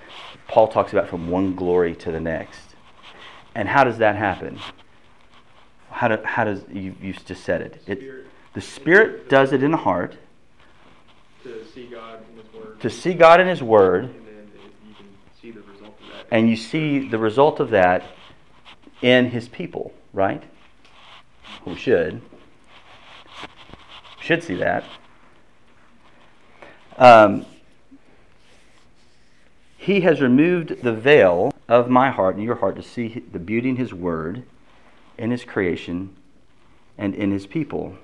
Paul 0.46 0.68
talks 0.68 0.92
about 0.92 1.08
from 1.08 1.30
one 1.30 1.54
glory 1.56 1.94
to 1.96 2.12
the 2.12 2.20
next. 2.20 2.60
And 3.54 3.66
how 3.68 3.84
does 3.84 3.98
that 3.98 4.16
happen? 4.16 4.58
How, 5.90 6.08
do, 6.08 6.18
how 6.22 6.44
does, 6.44 6.64
you, 6.70 6.94
you 7.00 7.12
just 7.14 7.44
said 7.44 7.62
it. 7.62 7.82
it. 7.86 8.26
The 8.54 8.60
Spirit 8.60 9.28
does 9.30 9.52
it 9.52 9.62
in 9.62 9.70
the 9.70 9.76
heart, 9.78 10.16
To 11.44 11.64
see 11.72 11.86
God 11.86 12.20
in 12.30 12.36
His 12.36 12.52
Word. 12.52 12.80
to 12.80 12.90
see 12.90 13.14
God 13.14 13.40
in 13.40 13.46
His 13.48 13.62
Word, 13.62 14.04
And 14.04 14.14
then 14.14 14.50
it- 14.54 14.88
you 14.88 14.94
can 14.94 15.06
see 15.40 15.50
the 15.50 15.62
result 15.62 15.98
of 16.00 16.08
that. 16.12 16.21
And 16.32 16.48
you 16.48 16.56
see 16.56 16.98
the 16.98 17.18
result 17.18 17.60
of 17.60 17.68
that 17.70 18.02
in 19.02 19.30
His 19.30 19.48
people, 19.48 19.92
right? 20.14 20.42
We 21.66 21.76
should. 21.76 22.22
Should 24.18 24.42
see 24.42 24.54
that. 24.54 24.82
Um, 26.96 27.44
he 29.76 30.00
has 30.00 30.22
removed 30.22 30.82
the 30.82 30.94
veil 30.94 31.52
of 31.68 31.90
my 31.90 32.10
heart 32.10 32.36
and 32.36 32.44
your 32.44 32.54
heart 32.54 32.76
to 32.76 32.82
see 32.82 33.22
the 33.30 33.38
beauty 33.38 33.68
in 33.68 33.76
His 33.76 33.92
Word, 33.92 34.44
in 35.18 35.30
His 35.30 35.44
creation, 35.44 36.16
and 36.96 37.14
in 37.14 37.30
His 37.30 37.46
people. 37.46 37.98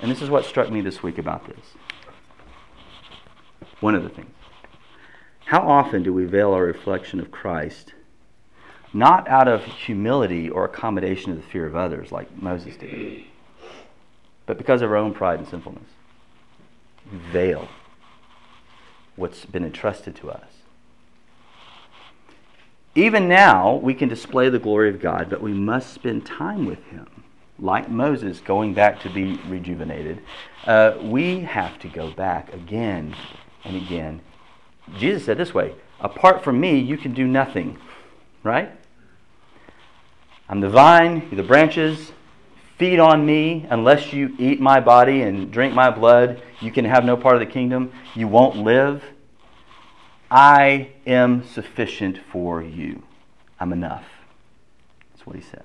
And 0.00 0.10
this 0.10 0.20
is 0.20 0.28
what 0.28 0.44
struck 0.44 0.68
me 0.68 0.80
this 0.80 1.00
week 1.00 1.18
about 1.18 1.46
this. 1.46 1.74
One 3.78 3.94
of 3.94 4.02
the 4.02 4.08
things. 4.08 4.39
How 5.50 5.68
often 5.68 6.04
do 6.04 6.12
we 6.12 6.26
veil 6.26 6.52
our 6.52 6.62
reflection 6.62 7.18
of 7.18 7.32
Christ 7.32 7.94
not 8.92 9.26
out 9.26 9.48
of 9.48 9.64
humility 9.64 10.48
or 10.48 10.64
accommodation 10.64 11.32
of 11.32 11.38
the 11.38 11.42
fear 11.42 11.66
of 11.66 11.74
others 11.74 12.12
like 12.12 12.40
Moses 12.40 12.76
did, 12.76 13.24
but 14.46 14.58
because 14.58 14.80
of 14.80 14.92
our 14.92 14.96
own 14.96 15.12
pride 15.12 15.40
and 15.40 15.48
sinfulness? 15.48 15.88
Veil 17.32 17.66
what's 19.16 19.44
been 19.44 19.64
entrusted 19.64 20.14
to 20.14 20.30
us. 20.30 20.52
Even 22.94 23.26
now, 23.26 23.74
we 23.74 23.92
can 23.92 24.08
display 24.08 24.50
the 24.50 24.60
glory 24.60 24.88
of 24.88 25.00
God, 25.00 25.28
but 25.28 25.42
we 25.42 25.52
must 25.52 25.92
spend 25.92 26.24
time 26.24 26.64
with 26.64 26.84
Him. 26.84 27.24
Like 27.58 27.90
Moses 27.90 28.38
going 28.38 28.72
back 28.72 29.00
to 29.00 29.10
be 29.10 29.34
rejuvenated, 29.48 30.22
uh, 30.68 30.96
we 31.02 31.40
have 31.40 31.76
to 31.80 31.88
go 31.88 32.12
back 32.12 32.54
again 32.54 33.16
and 33.64 33.74
again. 33.74 34.20
Jesus 34.96 35.24
said 35.24 35.38
this 35.38 35.54
way 35.54 35.74
Apart 36.00 36.42
from 36.42 36.60
me, 36.60 36.78
you 36.78 36.96
can 36.96 37.12
do 37.12 37.26
nothing. 37.26 37.78
Right? 38.42 38.70
I'm 40.48 40.60
the 40.60 40.70
vine, 40.70 41.28
you're 41.30 41.42
the 41.42 41.46
branches. 41.46 42.12
Feed 42.78 42.98
on 42.98 43.26
me. 43.26 43.66
Unless 43.68 44.12
you 44.12 44.34
eat 44.38 44.60
my 44.60 44.80
body 44.80 45.20
and 45.22 45.50
drink 45.52 45.74
my 45.74 45.90
blood, 45.90 46.42
you 46.60 46.72
can 46.72 46.86
have 46.86 47.04
no 47.04 47.16
part 47.16 47.34
of 47.34 47.40
the 47.40 47.46
kingdom. 47.46 47.92
You 48.14 48.26
won't 48.26 48.56
live. 48.56 49.04
I 50.30 50.92
am 51.06 51.46
sufficient 51.46 52.18
for 52.32 52.62
you. 52.62 53.02
I'm 53.58 53.72
enough. 53.72 54.06
That's 55.10 55.26
what 55.26 55.36
he 55.36 55.42
says. 55.42 55.62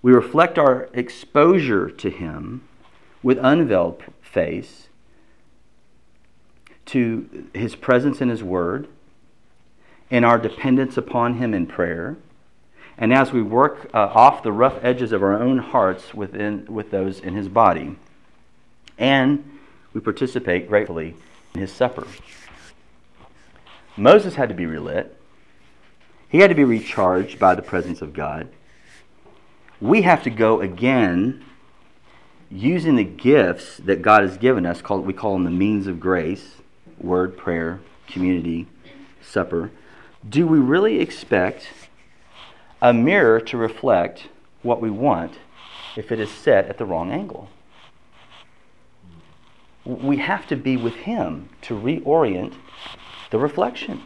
We 0.00 0.12
reflect 0.12 0.58
our 0.58 0.88
exposure 0.94 1.90
to 1.90 2.08
him 2.08 2.66
with 3.22 3.38
unveiled 3.42 4.02
face 4.22 4.87
to 6.88 7.48
his 7.54 7.74
presence 7.74 8.20
in 8.20 8.28
his 8.28 8.42
word, 8.42 8.88
and 10.10 10.24
our 10.24 10.38
dependence 10.38 10.96
upon 10.96 11.34
him 11.34 11.52
in 11.52 11.66
prayer, 11.66 12.16
and 12.96 13.12
as 13.12 13.32
we 13.32 13.42
work 13.42 13.90
uh, 13.94 13.98
off 13.98 14.42
the 14.42 14.52
rough 14.52 14.82
edges 14.82 15.12
of 15.12 15.22
our 15.22 15.40
own 15.40 15.58
hearts 15.58 16.14
within, 16.14 16.66
with 16.68 16.90
those 16.90 17.20
in 17.20 17.34
his 17.34 17.48
body. 17.48 17.96
And 18.96 19.58
we 19.92 20.00
participate 20.00 20.68
gratefully 20.68 21.14
in 21.54 21.60
his 21.60 21.70
supper. 21.70 22.06
Moses 23.96 24.34
had 24.34 24.48
to 24.48 24.54
be 24.54 24.66
relit. 24.66 25.14
He 26.28 26.38
had 26.38 26.48
to 26.48 26.54
be 26.54 26.64
recharged 26.64 27.38
by 27.38 27.54
the 27.54 27.62
presence 27.62 28.02
of 28.02 28.12
God. 28.12 28.48
We 29.80 30.02
have 30.02 30.22
to 30.24 30.30
go 30.30 30.60
again 30.60 31.44
using 32.50 32.96
the 32.96 33.04
gifts 33.04 33.76
that 33.78 34.02
God 34.02 34.22
has 34.22 34.38
given 34.38 34.66
us, 34.66 34.80
called, 34.80 35.06
we 35.06 35.12
call 35.12 35.34
them 35.34 35.44
the 35.44 35.50
means 35.50 35.86
of 35.86 36.00
grace 36.00 36.56
word, 37.00 37.36
prayer, 37.36 37.80
community, 38.06 38.66
supper. 39.20 39.70
Do 40.28 40.46
we 40.46 40.58
really 40.58 41.00
expect 41.00 41.68
a 42.80 42.92
mirror 42.92 43.40
to 43.40 43.56
reflect 43.56 44.28
what 44.62 44.80
we 44.80 44.90
want 44.90 45.34
if 45.96 46.12
it 46.12 46.20
is 46.20 46.30
set 46.30 46.66
at 46.66 46.78
the 46.78 46.84
wrong 46.84 47.10
angle? 47.10 47.48
We 49.84 50.18
have 50.18 50.46
to 50.48 50.56
be 50.56 50.76
with 50.76 50.94
Him 50.94 51.48
to 51.62 51.74
reorient 51.74 52.54
the 53.30 53.38
reflection. 53.38 54.02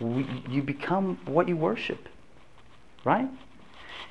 We, 0.00 0.26
you 0.48 0.62
become 0.62 1.18
what 1.26 1.48
you 1.48 1.56
worship, 1.56 2.08
right? 3.04 3.28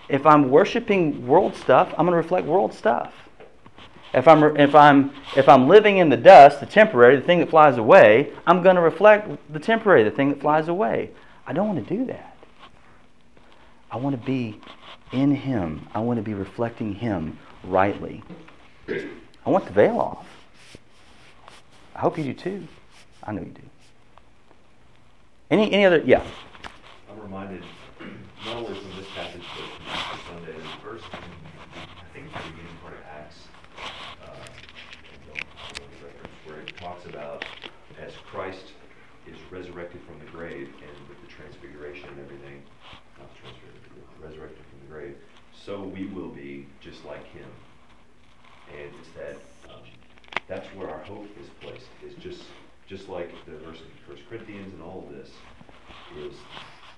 If 0.07 0.25
I'm 0.25 0.49
worshiping 0.49 1.25
world 1.27 1.55
stuff, 1.55 1.89
I'm 1.91 2.05
going 2.05 2.11
to 2.11 2.17
reflect 2.17 2.45
world 2.45 2.73
stuff. 2.73 3.13
If 4.13 4.27
I'm, 4.27 4.57
if, 4.57 4.75
I'm, 4.75 5.13
if 5.35 5.47
I'm 5.47 5.67
living 5.67 5.97
in 5.97 6.09
the 6.09 6.17
dust, 6.17 6.59
the 6.59 6.65
temporary, 6.65 7.15
the 7.15 7.21
thing 7.21 7.39
that 7.39 7.49
flies 7.49 7.77
away, 7.77 8.33
I'm 8.45 8.61
going 8.61 8.75
to 8.75 8.81
reflect 8.81 9.29
the 9.51 9.59
temporary, 9.59 10.03
the 10.03 10.11
thing 10.11 10.29
that 10.29 10.41
flies 10.41 10.67
away. 10.67 11.11
I 11.47 11.53
don't 11.53 11.67
want 11.67 11.87
to 11.87 11.97
do 11.97 12.05
that. 12.05 12.35
I 13.89 13.97
want 13.97 14.19
to 14.19 14.25
be 14.25 14.59
in 15.11 15.35
Him. 15.35 15.87
I 15.93 15.99
want 15.99 16.17
to 16.17 16.23
be 16.23 16.33
reflecting 16.33 16.93
Him 16.93 17.37
rightly. 17.63 18.23
I 18.89 19.49
want 19.49 19.65
the 19.65 19.71
veil 19.71 19.99
off. 19.99 20.27
I 21.95 21.99
hope 21.99 22.17
you 22.17 22.23
do 22.23 22.33
too. 22.33 22.67
I 23.23 23.31
know 23.31 23.41
you 23.41 23.49
do. 23.49 23.61
Any, 25.49 25.71
any 25.73 25.85
other? 25.85 26.01
Yeah. 26.05 26.23
I'm 27.09 27.19
reminded, 27.19 27.63
not 28.45 28.55
only 28.55 28.79
from 28.79 28.95
this 28.97 29.07
passage, 29.13 29.43
but 29.57 29.65
from 29.99 30.19
Sunday, 30.35 30.55
a 30.55 30.83
verse 30.83 31.03
in, 31.11 31.19
I 31.75 32.13
think 32.13 32.27
it's 32.27 32.45
the 32.45 32.51
beginning 32.51 32.77
part 32.81 32.93
of 32.93 32.99
Acts, 33.11 33.35
uh, 34.23 34.31
I 34.31 35.27
don't 35.27 35.37
know 35.37 35.87
the 35.99 36.05
reference, 36.05 36.37
where 36.45 36.61
it 36.61 36.77
talks 36.77 37.05
about 37.05 37.45
as 38.01 38.13
Christ 38.31 38.71
is 39.27 39.37
resurrected 39.51 40.01
from 40.07 40.19
the 40.19 40.31
grave 40.31 40.69
and 40.81 41.09
with 41.09 41.19
the 41.21 41.27
transfiguration 41.27 42.07
and 42.09 42.19
everything, 42.19 42.61
not 43.19 43.29
the 43.33 43.41
transfiguration, 43.41 43.81
resurrected 44.21 44.63
from 44.69 44.79
the 44.87 44.93
grave, 44.93 45.15
so 45.71 45.83
we 45.83 46.05
will 46.07 46.27
be 46.27 46.67
just 46.81 47.05
like 47.05 47.25
him. 47.31 47.47
And 48.77 48.91
it's 48.99 49.09
that, 49.15 49.73
um, 49.73 49.81
that's 50.47 50.67
where 50.75 50.89
our 50.89 50.99
hope 51.03 51.27
is 51.41 51.47
placed, 51.61 51.85
is 52.05 52.13
just, 52.21 52.43
just 52.87 53.07
like 53.07 53.29
the 53.45 53.53
verse 53.53 53.77
in 53.79 53.85
First 54.05 54.27
Corinthians 54.27 54.73
and 54.73 54.83
all 54.83 55.05
of 55.07 55.15
this, 55.15 55.29
is, 56.19 56.33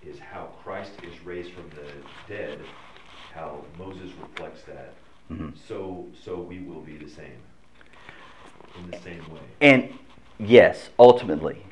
is 0.03 0.19
how 0.19 0.49
Christ 0.63 0.91
is 1.03 1.23
raised 1.23 1.51
from 1.51 1.69
the 1.69 2.33
dead, 2.33 2.59
how 3.33 3.63
Moses 3.77 4.09
reflects 4.19 4.63
that. 4.63 4.93
Mhm. 5.31 5.53
So, 5.67 6.07
so 6.23 6.39
we 6.39 6.59
will 6.59 6.81
be 6.81 6.97
the 6.97 7.09
same, 7.09 7.41
in 8.79 8.89
the 8.89 8.97
same 9.01 9.23
way. 9.31 9.41
And 9.61 9.93
yes, 10.39 10.89
ultimately. 10.97 11.63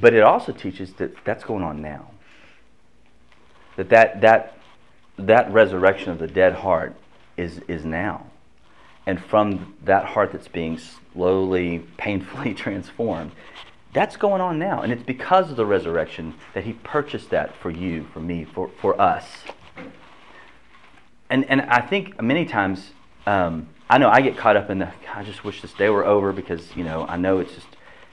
But 0.00 0.14
it 0.14 0.22
also 0.22 0.52
teaches 0.52 0.92
that 0.94 1.16
that's 1.24 1.42
going 1.42 1.64
on 1.64 1.82
now. 1.82 2.10
That 3.76 3.88
that, 3.90 4.20
that, 4.20 4.57
that 5.18 5.52
resurrection 5.52 6.10
of 6.10 6.18
the 6.18 6.26
dead 6.26 6.54
heart 6.54 6.94
is, 7.36 7.60
is 7.68 7.84
now. 7.84 8.26
And 9.06 9.22
from 9.22 9.74
that 9.84 10.04
heart 10.04 10.32
that's 10.32 10.48
being 10.48 10.78
slowly, 10.78 11.80
painfully 11.96 12.54
transformed, 12.64 13.32
that's 13.92 14.16
going 14.16 14.40
on 14.40 14.58
now. 14.58 14.82
And 14.82 14.92
it's 14.92 15.02
because 15.02 15.50
of 15.50 15.56
the 15.56 15.66
resurrection 15.66 16.34
that 16.54 16.64
he 16.64 16.74
purchased 16.74 17.30
that 17.30 17.56
for 17.56 17.70
you, 17.70 18.06
for 18.12 18.20
me, 18.20 18.44
for, 18.44 18.70
for 18.80 19.00
us. 19.00 19.24
And, 21.30 21.44
and 21.46 21.62
I 21.62 21.80
think 21.80 22.20
many 22.22 22.44
times, 22.44 22.90
um, 23.26 23.68
I 23.88 23.98
know 23.98 24.10
I 24.10 24.20
get 24.20 24.36
caught 24.36 24.56
up 24.56 24.70
in 24.70 24.78
the, 24.78 24.92
I 25.14 25.24
just 25.24 25.44
wish 25.44 25.62
this 25.62 25.72
day 25.72 25.88
were 25.88 26.04
over 26.04 26.32
because, 26.32 26.76
you 26.76 26.84
know, 26.84 27.06
I 27.06 27.16
know 27.16 27.38
it's 27.38 27.54
just, 27.54 27.66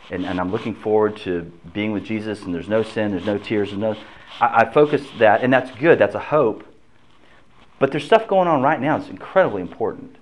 and, 0.10 0.26
and 0.26 0.40
I'm 0.40 0.52
looking 0.52 0.76
forward 0.76 1.18
to 1.18 1.52
being 1.74 1.92
with 1.92 2.06
Jesus 2.06 2.44
and 2.44 2.54
there's 2.54 2.70
no 2.70 2.84
sin, 2.84 3.12
there's 3.12 3.26
no 3.26 3.38
tears, 3.38 3.70
there's 3.70 3.80
no, 3.80 3.96
I, 4.40 4.64
I 4.64 4.72
focus 4.72 5.02
that, 5.20 5.44
and 5.44 5.52
that's 5.52 5.72
good, 5.78 6.00
that's 6.00 6.16
a 6.16 6.20
hope. 6.20 6.66
But 7.80 7.92
there's 7.92 8.06
stuff 8.06 8.28
going 8.28 8.48
on 8.48 8.62
right 8.62 8.80
now 8.80 8.98
that's 8.98 9.10
incredibly 9.10 9.62
important 9.62 10.16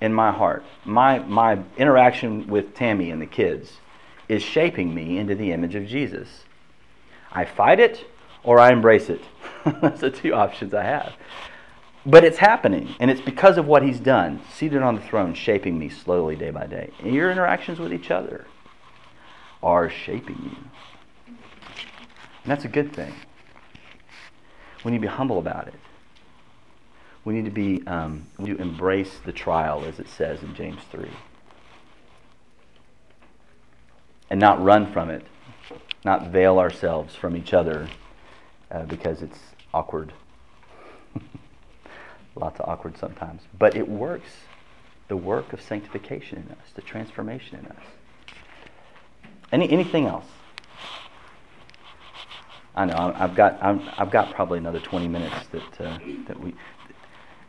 in 0.00 0.12
my 0.12 0.32
heart. 0.32 0.64
My, 0.84 1.18
my 1.20 1.58
interaction 1.76 2.48
with 2.48 2.74
Tammy 2.74 3.10
and 3.10 3.20
the 3.20 3.26
kids 3.26 3.78
is 4.28 4.42
shaping 4.42 4.94
me 4.94 5.18
into 5.18 5.34
the 5.34 5.52
image 5.52 5.74
of 5.74 5.86
Jesus. 5.86 6.44
I 7.30 7.44
fight 7.44 7.80
it 7.80 8.06
or 8.44 8.58
I 8.58 8.72
embrace 8.72 9.08
it. 9.08 9.22
That's 9.64 10.00
the 10.00 10.10
two 10.10 10.34
options 10.34 10.74
I 10.74 10.82
have. 10.84 11.14
But 12.04 12.24
it's 12.24 12.38
happening, 12.38 12.96
and 12.98 13.12
it's 13.12 13.20
because 13.20 13.58
of 13.58 13.66
what 13.66 13.84
he's 13.84 14.00
done, 14.00 14.40
seated 14.52 14.82
on 14.82 14.96
the 14.96 15.00
throne, 15.00 15.34
shaping 15.34 15.78
me 15.78 15.88
slowly 15.88 16.34
day 16.34 16.50
by 16.50 16.66
day. 16.66 16.90
And 16.98 17.14
your 17.14 17.30
interactions 17.30 17.78
with 17.78 17.92
each 17.92 18.10
other 18.10 18.46
are 19.62 19.88
shaping 19.88 20.36
you. 20.42 21.34
And 22.42 22.50
that's 22.50 22.64
a 22.64 22.68
good 22.68 22.92
thing. 22.92 23.14
We 24.84 24.90
need 24.90 24.98
to 24.98 25.02
be 25.02 25.06
humble 25.06 25.38
about 25.38 25.68
it. 25.68 25.74
We 27.24 27.34
need 27.34 27.44
to 27.44 27.50
be 27.50 27.86
um, 27.86 28.26
to 28.44 28.56
embrace 28.56 29.20
the 29.24 29.32
trial, 29.32 29.84
as 29.84 30.00
it 30.00 30.08
says 30.08 30.42
in 30.42 30.54
James 30.54 30.82
three, 30.90 31.10
and 34.28 34.40
not 34.40 34.62
run 34.62 34.92
from 34.92 35.08
it, 35.08 35.24
not 36.04 36.28
veil 36.30 36.58
ourselves 36.58 37.14
from 37.14 37.36
each 37.36 37.54
other 37.54 37.88
uh, 38.70 38.82
because 38.84 39.22
it's 39.22 39.38
awkward. 39.72 40.12
Lots 42.34 42.58
of 42.58 42.68
awkward 42.68 42.98
sometimes, 42.98 43.42
but 43.56 43.76
it 43.76 43.88
works. 43.88 44.30
The 45.08 45.16
work 45.16 45.52
of 45.52 45.60
sanctification 45.60 46.38
in 46.38 46.52
us, 46.52 46.72
the 46.74 46.82
transformation 46.82 47.58
in 47.58 47.66
us. 47.66 47.84
Any 49.52 49.70
anything 49.70 50.06
else? 50.06 50.24
I 52.74 52.86
know 52.86 52.94
I- 52.94 53.24
I've 53.24 53.34
got 53.34 53.62
I'm, 53.62 53.88
I've 53.98 54.10
got 54.10 54.32
probably 54.34 54.58
another 54.58 54.80
20 54.80 55.06
minutes 55.08 55.46
that 55.52 55.80
uh, 55.80 55.98
that 56.26 56.40
we 56.40 56.54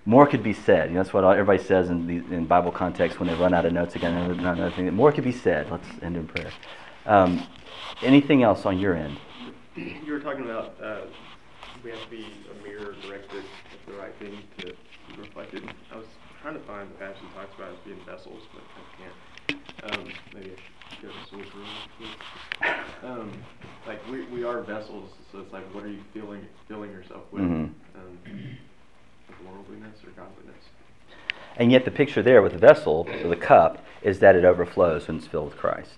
more 0.06 0.28
could 0.28 0.44
be 0.44 0.54
said. 0.54 0.90
You 0.90 0.96
know, 0.96 1.04
that's 1.04 1.14
what 1.14 1.24
everybody 1.24 1.64
says 1.64 1.90
in 1.90 2.08
the 2.08 2.36
in 2.36 2.46
Bible 2.46 2.72
context 2.72 3.20
when 3.20 3.28
they 3.30 3.36
run 3.36 3.54
out 3.54 3.66
of 3.66 3.74
notes 3.74 3.96
again. 3.96 4.14
Another, 4.14 4.34
another 4.34 4.72
thing. 4.72 4.94
More 4.94 5.12
could 5.12 5.24
be 5.24 5.32
said. 5.32 5.70
Let's 5.72 5.88
end 6.02 6.18
in 6.18 6.28
prayer. 6.28 6.52
Um, 7.06 7.46
anything 8.02 8.44
else 8.44 8.66
on 8.66 8.80
your 8.80 8.96
end? 8.96 9.18
You 9.76 10.14
were 10.14 10.20
talking 10.20 10.44
about, 10.44 10.76
uh, 10.82 11.02
we 11.84 11.90
have 11.92 12.02
to 12.04 12.10
be 12.10 12.26
a 12.52 12.64
mirror 12.68 12.96
directed 13.02 13.44
at 13.44 13.86
the 13.88 13.94
right 13.94 14.14
thing 14.20 14.38
to 14.60 14.68
be 14.68 15.22
reflected. 15.22 15.64
I 15.92 15.98
was 15.98 16.06
trying 16.42 16.56
to 16.56 16.62
find 16.62 16.90
the 16.90 16.96
passage 16.96 17.22
that 17.22 17.42
talks 17.42 17.56
about 17.56 17.72
us 17.72 17.80
being 17.86 18.00
vessels, 18.06 18.44
but 18.54 18.64
I 18.78 19.02
can't. 19.02 20.00
Um, 20.00 20.12
maybe 20.34 20.52
I 20.52 20.94
should 20.96 21.02
go 21.02 21.08
to 21.10 21.30
source 21.30 21.56
room. 21.56 22.10
Um, 23.04 23.32
like 23.88 24.00
we, 24.10 24.24
we 24.28 24.44
are 24.44 24.62
vessels, 24.62 25.12
so 25.32 25.40
it's 25.40 25.52
like, 25.52 25.64
what 25.74 25.84
are 25.84 25.90
you 25.90 26.04
filling, 26.14 26.46
filling 26.68 26.92
yourself 26.92 27.24
with? 27.32 27.44
Mhm. 27.44 27.72
Worldliness 29.46 30.04
or 30.04 30.12
godliness? 30.12 30.64
And 31.56 31.72
yet 31.72 31.86
the 31.86 31.92
picture 31.92 32.22
there 32.22 32.42
with 32.42 32.54
the 32.54 32.58
vessel, 32.58 33.08
or 33.24 33.30
the 33.30 33.36
cup, 33.36 33.84
is 34.02 34.20
that 34.20 34.36
it 34.36 34.46
overflows 34.46 35.08
when 35.08 35.18
it's 35.18 35.28
filled 35.28 35.50
with 35.50 35.58
Christ. 35.58 35.92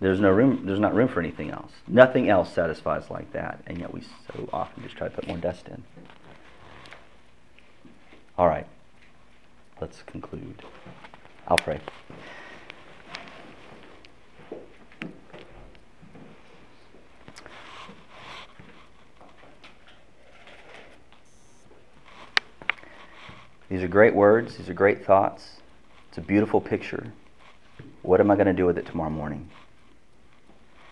There's 0.00 0.18
no 0.18 0.30
room. 0.30 0.66
There's 0.66 0.80
not 0.80 0.94
room 0.94 1.08
for 1.08 1.20
anything 1.20 1.50
else. 1.50 1.70
Nothing 1.86 2.28
else 2.28 2.52
satisfies 2.52 3.08
like 3.08 3.32
that, 3.32 3.62
and 3.66 3.78
yet 3.78 3.94
we 3.94 4.00
so 4.00 4.48
often 4.52 4.82
just 4.82 4.96
try 4.96 5.08
to 5.08 5.14
put 5.14 5.28
more 5.28 5.36
dust 5.38 5.68
in. 5.68 5.84
All 8.36 8.48
right. 8.48 8.66
Let's 9.80 10.02
conclude. 10.02 10.62
I'll 11.46 11.56
pray. 11.56 11.80
These 23.72 23.82
are 23.82 23.88
great 23.88 24.14
words. 24.14 24.58
These 24.58 24.68
are 24.68 24.74
great 24.74 25.02
thoughts. 25.02 25.62
It's 26.10 26.18
a 26.18 26.20
beautiful 26.20 26.60
picture. 26.60 27.10
What 28.02 28.20
am 28.20 28.30
I 28.30 28.34
going 28.34 28.46
to 28.46 28.52
do 28.52 28.66
with 28.66 28.76
it 28.76 28.84
tomorrow 28.84 29.08
morning? 29.08 29.48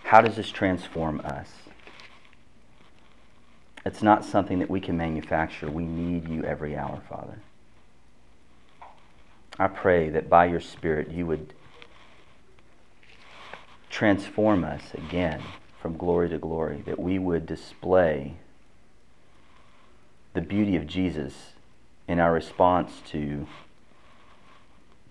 How 0.04 0.22
does 0.22 0.36
this 0.36 0.50
transform 0.50 1.20
us? 1.20 1.50
It's 3.84 4.02
not 4.02 4.24
something 4.24 4.60
that 4.60 4.70
we 4.70 4.80
can 4.80 4.96
manufacture. 4.96 5.70
We 5.70 5.84
need 5.84 6.26
you 6.26 6.42
every 6.44 6.74
hour, 6.74 7.02
Father. 7.06 7.40
I 9.58 9.68
pray 9.68 10.08
that 10.08 10.30
by 10.30 10.46
your 10.46 10.60
Spirit 10.60 11.10
you 11.10 11.26
would 11.26 11.52
transform 13.90 14.64
us 14.64 14.84
again 14.94 15.42
from 15.82 15.98
glory 15.98 16.30
to 16.30 16.38
glory, 16.38 16.82
that 16.86 16.98
we 16.98 17.18
would 17.18 17.44
display 17.44 18.36
the 20.32 20.40
beauty 20.40 20.76
of 20.76 20.86
Jesus 20.86 21.52
in 22.10 22.18
our 22.18 22.32
response 22.32 23.00
to 23.06 23.46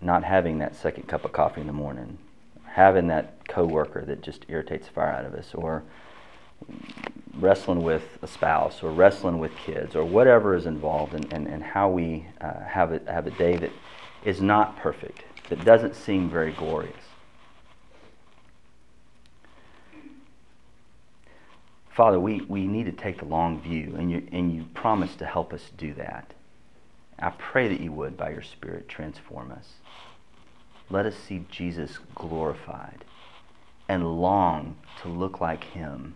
not 0.01 0.21
having 0.21 0.59
that 0.59 0.75
second 0.75 1.07
cup 1.07 1.23
of 1.23 1.31
coffee 1.31 1.61
in 1.61 1.67
the 1.67 1.71
morning, 1.71 2.17
having 2.65 3.07
that 3.07 3.47
coworker 3.47 4.03
that 4.03 4.21
just 4.21 4.45
irritates 4.49 4.87
the 4.87 4.93
fire 4.93 5.13
out 5.13 5.23
of 5.23 5.33
us, 5.33 5.53
or 5.53 5.81
wrestling 7.35 7.81
with 7.83 8.03
a 8.21 8.27
spouse, 8.27 8.83
or 8.83 8.91
wrestling 8.91 9.39
with 9.39 9.55
kids, 9.55 9.95
or 9.95 10.03
whatever 10.03 10.53
is 10.55 10.65
involved, 10.65 11.13
and, 11.13 11.31
and, 11.31 11.47
and 11.47 11.63
how 11.63 11.89
we 11.89 12.25
uh, 12.41 12.59
have, 12.65 12.91
a, 12.91 12.99
have 13.09 13.25
a 13.25 13.31
day 13.31 13.55
that 13.55 13.71
is 14.25 14.41
not 14.41 14.75
perfect, 14.75 15.23
that 15.47 15.63
doesn't 15.63 15.95
seem 15.95 16.29
very 16.29 16.51
glorious. 16.51 16.93
Father, 21.91 22.19
we, 22.19 22.41
we 22.41 22.67
need 22.67 22.87
to 22.87 22.91
take 22.91 23.19
the 23.19 23.25
long 23.25 23.61
view, 23.61 23.95
and 23.97 24.11
you, 24.11 24.27
and 24.33 24.53
you 24.53 24.65
promise 24.73 25.15
to 25.15 25.25
help 25.25 25.53
us 25.53 25.61
do 25.77 25.93
that. 25.93 26.33
I 27.21 27.31
pray 27.31 27.67
that 27.67 27.81
you 27.81 27.91
would, 27.91 28.15
by 28.15 28.29
your 28.29 28.41
Spirit, 28.41 28.87
transform 28.87 29.51
us. 29.51 29.73
Let 30.89 31.05
us 31.05 31.15
see 31.15 31.45
Jesus 31.51 31.99
glorified 32.15 33.03
and 33.87 34.19
long 34.21 34.77
to 35.01 35.09
look 35.09 35.41
like 35.41 35.63
him, 35.63 36.15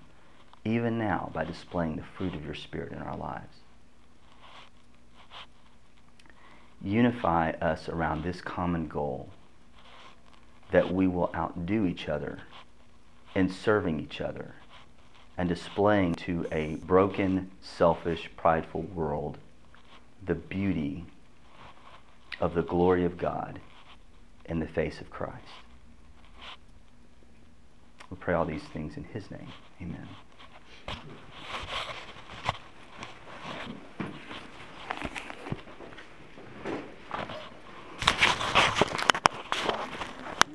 even 0.63 0.97
now, 0.97 1.29
by 1.33 1.43
displaying 1.43 1.97
the 1.97 2.03
fruit 2.03 2.33
of 2.33 2.45
your 2.45 2.55
Spirit 2.55 2.93
in 2.93 2.99
our 2.99 3.17
lives. 3.17 3.57
Unify 6.81 7.51
us 7.51 7.89
around 7.89 8.23
this 8.23 8.41
common 8.41 8.87
goal 8.87 9.29
that 10.71 10.93
we 10.93 11.07
will 11.07 11.31
outdo 11.35 11.85
each 11.85 12.07
other 12.09 12.39
in 13.35 13.49
serving 13.49 13.99
each 13.99 14.21
other 14.21 14.55
and 15.37 15.49
displaying 15.49 16.13
to 16.13 16.45
a 16.51 16.75
broken, 16.75 17.51
selfish, 17.61 18.29
prideful 18.37 18.81
world 18.81 19.37
the 20.25 20.35
beauty 20.35 21.05
of 22.39 22.53
the 22.53 22.61
glory 22.61 23.05
of 23.05 23.17
God 23.17 23.59
in 24.45 24.59
the 24.59 24.67
face 24.67 24.99
of 25.01 25.09
Christ. 25.09 25.37
We 28.09 28.17
pray 28.17 28.33
all 28.33 28.45
these 28.45 28.63
things 28.73 28.97
in 28.97 29.03
His 29.05 29.29
name. 29.31 29.47
Amen. 29.81 30.07